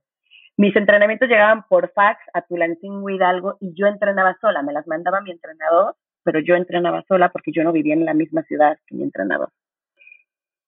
Mis 0.58 0.76
entrenamientos 0.76 1.30
llegaban 1.30 1.64
por 1.68 1.92
fax 1.94 2.20
a 2.34 2.42
Tulancingo 2.42 3.08
Hidalgo 3.12 3.58
y 3.60 3.76
yo 3.76 3.86
entrenaba 3.86 4.36
sola, 4.42 4.64
me 4.64 4.74
las 4.74 4.88
mandaba 4.88 5.22
mi 5.22 5.30
entrenador, 5.30 5.96
pero 6.24 6.40
yo 6.40 6.56
entrenaba 6.56 7.04
sola 7.08 7.30
porque 7.30 7.52
yo 7.52 7.64
no 7.64 7.72
vivía 7.72 7.94
en 7.94 8.06
la 8.06 8.16
misma 8.16 8.42
ciudad 8.42 8.80
que 8.88 8.96
mi 8.96 9.04
entrenador. 9.04 9.50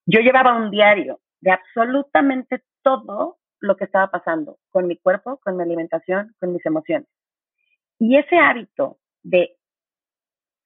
Yo 0.06 0.20
llevaba 0.20 0.56
un 0.56 0.70
diario 0.70 1.20
de 1.42 1.52
absolutamente 1.52 2.62
todo 2.84 3.38
lo 3.62 3.78
que 3.78 3.86
estaba 3.86 4.12
pasando 4.12 4.60
con 4.70 4.86
mi 4.86 4.98
cuerpo, 4.98 5.38
con 5.38 5.58
mi 5.58 5.64
alimentación, 5.64 6.36
con 6.40 6.54
mis 6.54 6.64
emociones. 6.64 7.08
Y 7.98 8.18
ese 8.18 8.38
hábito 8.38 9.00
de 9.24 9.58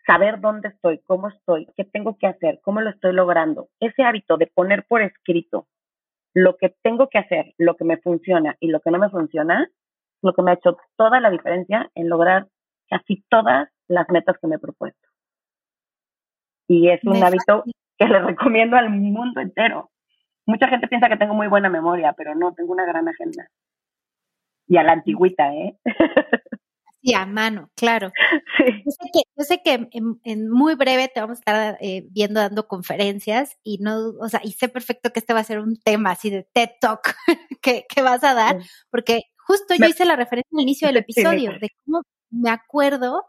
saber 0.09 0.39
dónde 0.39 0.69
estoy, 0.69 0.99
cómo 1.05 1.27
estoy, 1.27 1.67
qué 1.77 1.83
tengo 1.83 2.17
que 2.17 2.25
hacer, 2.25 2.59
cómo 2.63 2.81
lo 2.81 2.89
estoy 2.89 3.13
logrando. 3.13 3.69
Ese 3.79 4.01
hábito 4.01 4.37
de 4.37 4.47
poner 4.47 4.83
por 4.87 5.03
escrito 5.03 5.67
lo 6.33 6.57
que 6.57 6.73
tengo 6.81 7.09
que 7.09 7.19
hacer, 7.19 7.53
lo 7.59 7.75
que 7.75 7.85
me 7.85 7.97
funciona 7.97 8.57
y 8.59 8.69
lo 8.69 8.79
que 8.79 8.89
no 8.89 8.97
me 8.97 9.11
funciona, 9.11 9.69
lo 10.23 10.33
que 10.33 10.41
me 10.41 10.51
ha 10.51 10.55
hecho 10.55 10.77
toda 10.95 11.19
la 11.19 11.29
diferencia 11.29 11.91
en 11.93 12.09
lograr 12.09 12.47
casi 12.89 13.23
todas 13.29 13.69
las 13.87 14.09
metas 14.09 14.35
que 14.41 14.47
me 14.47 14.55
he 14.55 14.59
propuesto. 14.59 15.07
Y 16.67 16.89
es 16.89 17.03
un 17.03 17.23
hábito 17.23 17.63
que 17.97 18.05
le 18.07 18.19
recomiendo 18.19 18.77
al 18.77 18.89
mundo 18.89 19.41
entero. 19.41 19.91
Mucha 20.47 20.67
gente 20.69 20.87
piensa 20.87 21.07
que 21.07 21.17
tengo 21.17 21.35
muy 21.35 21.47
buena 21.47 21.69
memoria, 21.69 22.13
pero 22.17 22.33
no, 22.33 22.53
tengo 22.53 22.73
una 22.73 22.85
gran 22.85 23.07
agenda. 23.07 23.47
Y 24.67 24.77
a 24.77 24.83
la 24.83 24.93
antigüita, 24.93 25.53
¿eh? 25.53 25.77
Sí, 27.01 27.13
a 27.13 27.25
mano, 27.25 27.71
claro. 27.75 28.11
Yo 29.37 29.43
sé 29.43 29.61
que, 29.63 29.89
en, 29.91 30.49
muy 30.49 30.75
breve 30.75 31.09
te 31.13 31.21
vamos 31.21 31.37
a 31.37 31.39
estar 31.39 31.77
eh, 31.79 32.05
viendo 32.11 32.41
dando 32.41 32.67
conferencias 32.67 33.57
y 33.63 33.77
no, 33.77 34.09
o 34.19 34.27
sea, 34.27 34.41
y 34.43 34.51
sé 34.51 34.67
perfecto 34.67 35.11
que 35.11 35.19
este 35.19 35.33
va 35.33 35.39
a 35.39 35.45
ser 35.45 35.59
un 35.59 35.77
tema 35.77 36.11
así 36.11 36.29
de 36.29 36.47
TED 36.53 36.71
Talk 36.81 37.15
que, 37.61 37.85
vas 38.01 38.23
a 38.23 38.33
dar, 38.33 38.59
porque 38.91 39.21
justo 39.37 39.75
yo 39.75 39.85
hice 39.85 40.05
la 40.05 40.17
referencia 40.17 40.49
al 40.53 40.61
inicio 40.61 40.87
del 40.89 40.97
episodio 40.97 41.53
de 41.59 41.69
cómo 41.85 42.01
me 42.31 42.49
acuerdo 42.49 43.23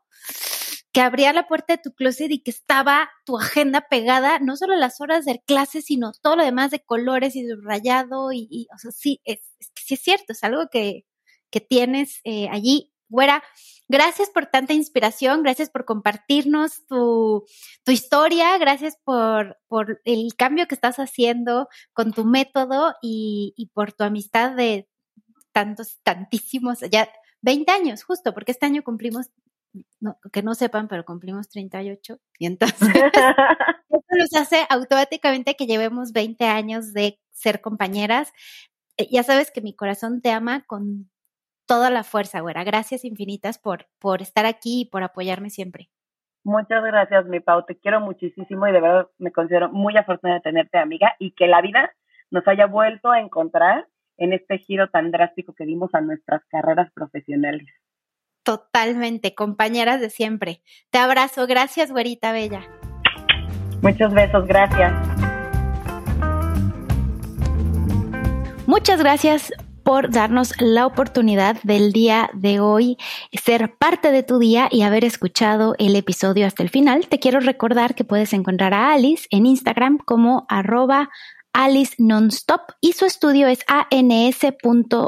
que 0.93 1.01
abría 1.01 1.33
la 1.33 1.47
puerta 1.47 1.75
de 1.75 1.83
tu 1.83 1.93
closet 1.93 2.31
y 2.33 2.43
que 2.43 2.51
estaba 2.51 3.09
tu 3.25 3.39
agenda 3.39 3.87
pegada, 3.89 4.41
no 4.41 4.57
solo 4.57 4.75
las 4.75 5.01
horas 5.01 5.25
de 5.25 5.41
clase, 5.47 5.83
sino 5.83 6.11
todo 6.21 6.35
lo 6.35 6.45
demás 6.45 6.73
de 6.73 6.81
colores 6.81 7.37
y 7.37 7.45
de 7.45 7.55
rayado 7.63 8.33
y, 8.33 8.49
y 8.51 8.67
o 8.75 8.79
sea, 8.79 8.91
sí, 8.91 9.21
es, 9.25 9.39
es, 9.61 9.71
sí 9.77 9.95
es 9.95 10.01
cierto, 10.01 10.33
es 10.33 10.43
algo 10.43 10.67
que, 10.71 11.05
que 11.51 11.61
tienes 11.61 12.21
eh, 12.25 12.49
allí 12.51 12.90
Güera, 13.11 13.43
gracias 13.89 14.31
por 14.31 14.47
tanta 14.47 14.73
inspiración, 14.73 15.43
gracias 15.43 15.69
por 15.69 15.85
compartirnos 15.85 16.87
tu, 16.87 17.45
historia, 17.89 18.57
gracias 18.57 18.97
por, 19.03 19.59
por, 19.67 20.01
el 20.05 20.37
cambio 20.37 20.69
que 20.69 20.77
estás 20.77 21.01
haciendo 21.01 21.69
con 21.93 22.13
tu 22.13 22.25
método 22.25 22.95
y, 23.03 23.69
por 23.75 23.93
tu 23.93 24.05
amistad 24.05 24.55
de 24.55 24.89
tantos, 25.51 25.99
tantísimos, 26.05 26.79
ya 26.89 27.11
20 27.43 27.73
años 27.73 28.05
justo, 28.05 28.33
porque 28.33 28.53
este 28.53 28.67
año 28.67 28.85
cumplimos, 28.85 29.27
que 30.33 30.43
no 30.45 30.55
sepan, 30.55 30.87
pero 30.87 31.05
cumplimos 31.05 31.49
38 31.49 32.21
y 32.39 32.47
entonces 32.47 32.79
eso 33.91 34.05
nos 34.17 34.35
hace 34.35 34.67
automáticamente 34.69 35.57
que 35.57 35.67
llevemos 35.67 36.13
20 36.13 36.45
años 36.45 36.93
de 36.93 37.19
ser 37.33 37.61
compañeras. 37.61 38.33
Eh, 38.97 39.09
ya 39.11 39.25
sabes 39.25 39.51
que 39.51 39.63
mi 39.63 39.75
corazón 39.75 40.21
te 40.21 40.31
ama 40.31 40.65
con 40.69 41.11
toda 41.71 41.89
la 41.89 42.03
fuerza, 42.03 42.41
güera. 42.41 42.65
Gracias 42.65 43.05
infinitas 43.05 43.57
por, 43.57 43.87
por 44.01 44.23
estar 44.23 44.45
aquí 44.45 44.81
y 44.81 44.85
por 44.87 45.05
apoyarme 45.05 45.51
siempre. 45.51 45.89
Muchas 46.43 46.83
gracias, 46.83 47.27
mi 47.27 47.39
Pau. 47.39 47.65
Te 47.65 47.79
quiero 47.79 48.01
muchísimo 48.01 48.67
y 48.67 48.73
de 48.73 48.81
verdad 48.81 49.07
me 49.19 49.31
considero 49.31 49.71
muy 49.71 49.97
afortunada 49.97 50.41
de 50.41 50.43
tenerte 50.43 50.79
amiga 50.79 51.15
y 51.21 51.31
que 51.31 51.47
la 51.47 51.63
vida 51.63 51.93
nos 52.33 52.43
haya 52.49 52.67
vuelto 52.67 53.13
a 53.13 53.21
encontrar 53.21 53.87
en 54.17 54.33
este 54.33 54.59
giro 54.59 54.91
tan 54.91 55.13
drástico 55.13 55.55
que 55.55 55.65
dimos 55.65 55.95
a 55.95 56.01
nuestras 56.01 56.43
carreras 56.49 56.91
profesionales. 56.93 57.69
Totalmente, 58.43 59.37
compañeras 59.37 60.01
de 60.01 60.11
siempre. 60.11 60.63
Te 60.91 60.99
abrazo. 60.99 61.47
Gracias, 61.47 61.93
güerita 61.93 62.33
bella. 62.33 62.63
Muchos 63.81 64.13
besos, 64.13 64.45
gracias. 64.49 64.93
Muchas 68.67 69.01
gracias 69.01 69.53
por 69.83 70.11
darnos 70.11 70.55
la 70.61 70.87
oportunidad 70.87 71.57
del 71.63 71.93
día 71.93 72.31
de 72.35 72.61
hoy 72.61 72.97
ser 73.33 73.75
parte 73.77 74.11
de 74.11 74.23
tu 74.23 74.39
día 74.39 74.69
y 74.71 74.83
haber 74.83 75.05
escuchado 75.05 75.75
el 75.79 75.97
episodio 75.97 76.47
hasta 76.47 76.63
el 76.63 76.71
final. 76.71 77.07
Te 77.09 77.19
quiero 77.19 77.41
recordar 77.41 77.95
que 77.95 78.05
puedes 78.05 78.33
encontrar 78.33 78.75
a 78.75 78.93
Alice 78.93 79.27
en 79.31 79.47
Instagram 79.47 79.99
como 79.99 80.47
arroba 80.49 81.11
Alice 81.53 81.95
Nonstop 81.99 82.61
y 82.81 82.93
su 82.93 83.05
estudio 83.07 83.49
es 83.49 83.61
ans.estudio 83.67 85.07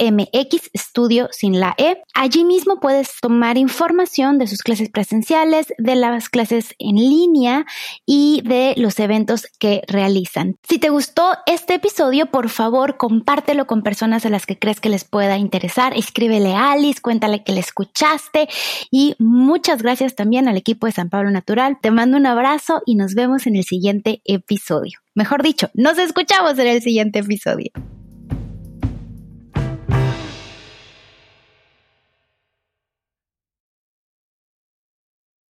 mx, 0.00 0.70
estudio 0.72 1.28
sin 1.32 1.60
la 1.60 1.74
E. 1.76 2.02
Allí 2.14 2.44
mismo 2.44 2.80
puedes 2.80 3.20
tomar 3.20 3.58
información 3.58 4.38
de 4.38 4.46
sus 4.46 4.62
clases 4.62 4.88
presenciales, 4.90 5.72
de 5.78 5.96
las 5.96 6.28
clases 6.28 6.74
en 6.78 6.96
línea 6.96 7.66
y 8.06 8.42
de 8.44 8.74
los 8.76 8.98
eventos 8.98 9.46
que 9.58 9.82
realizan. 9.86 10.56
Si 10.68 10.78
te 10.78 10.88
gustó 10.88 11.32
este 11.46 11.74
episodio, 11.74 12.26
por 12.26 12.48
favor, 12.48 12.96
compártelo 12.96 13.66
con 13.66 13.82
personas 13.82 14.24
a 14.26 14.30
las 14.30 14.46
que 14.46 14.58
crees 14.58 14.80
que 14.80 14.88
les 14.88 15.04
pueda 15.04 15.36
interesar. 15.38 15.96
Escríbele 15.96 16.54
a 16.54 16.72
Alice, 16.72 17.00
cuéntale 17.00 17.44
que 17.44 17.52
le 17.52 17.60
escuchaste 17.60 18.48
y 18.90 19.14
muchas 19.18 19.82
gracias 19.82 20.14
también 20.14 20.48
al 20.48 20.56
equipo 20.56 20.86
de 20.86 20.92
San 20.92 21.10
Pablo 21.10 21.30
Natural. 21.30 21.78
Te 21.80 21.90
mando 21.90 22.16
un 22.16 22.26
abrazo 22.26 22.82
y 22.86 22.94
nos 22.94 23.14
vemos 23.14 23.46
en 23.46 23.56
el 23.56 23.64
siguiente 23.64 24.22
episodio. 24.24 25.00
Mejor 25.20 25.42
dicho, 25.42 25.68
nos 25.74 25.98
escuchamos 25.98 26.58
en 26.58 26.66
el 26.66 26.80
siguiente 26.80 27.18
episodio. 27.18 27.70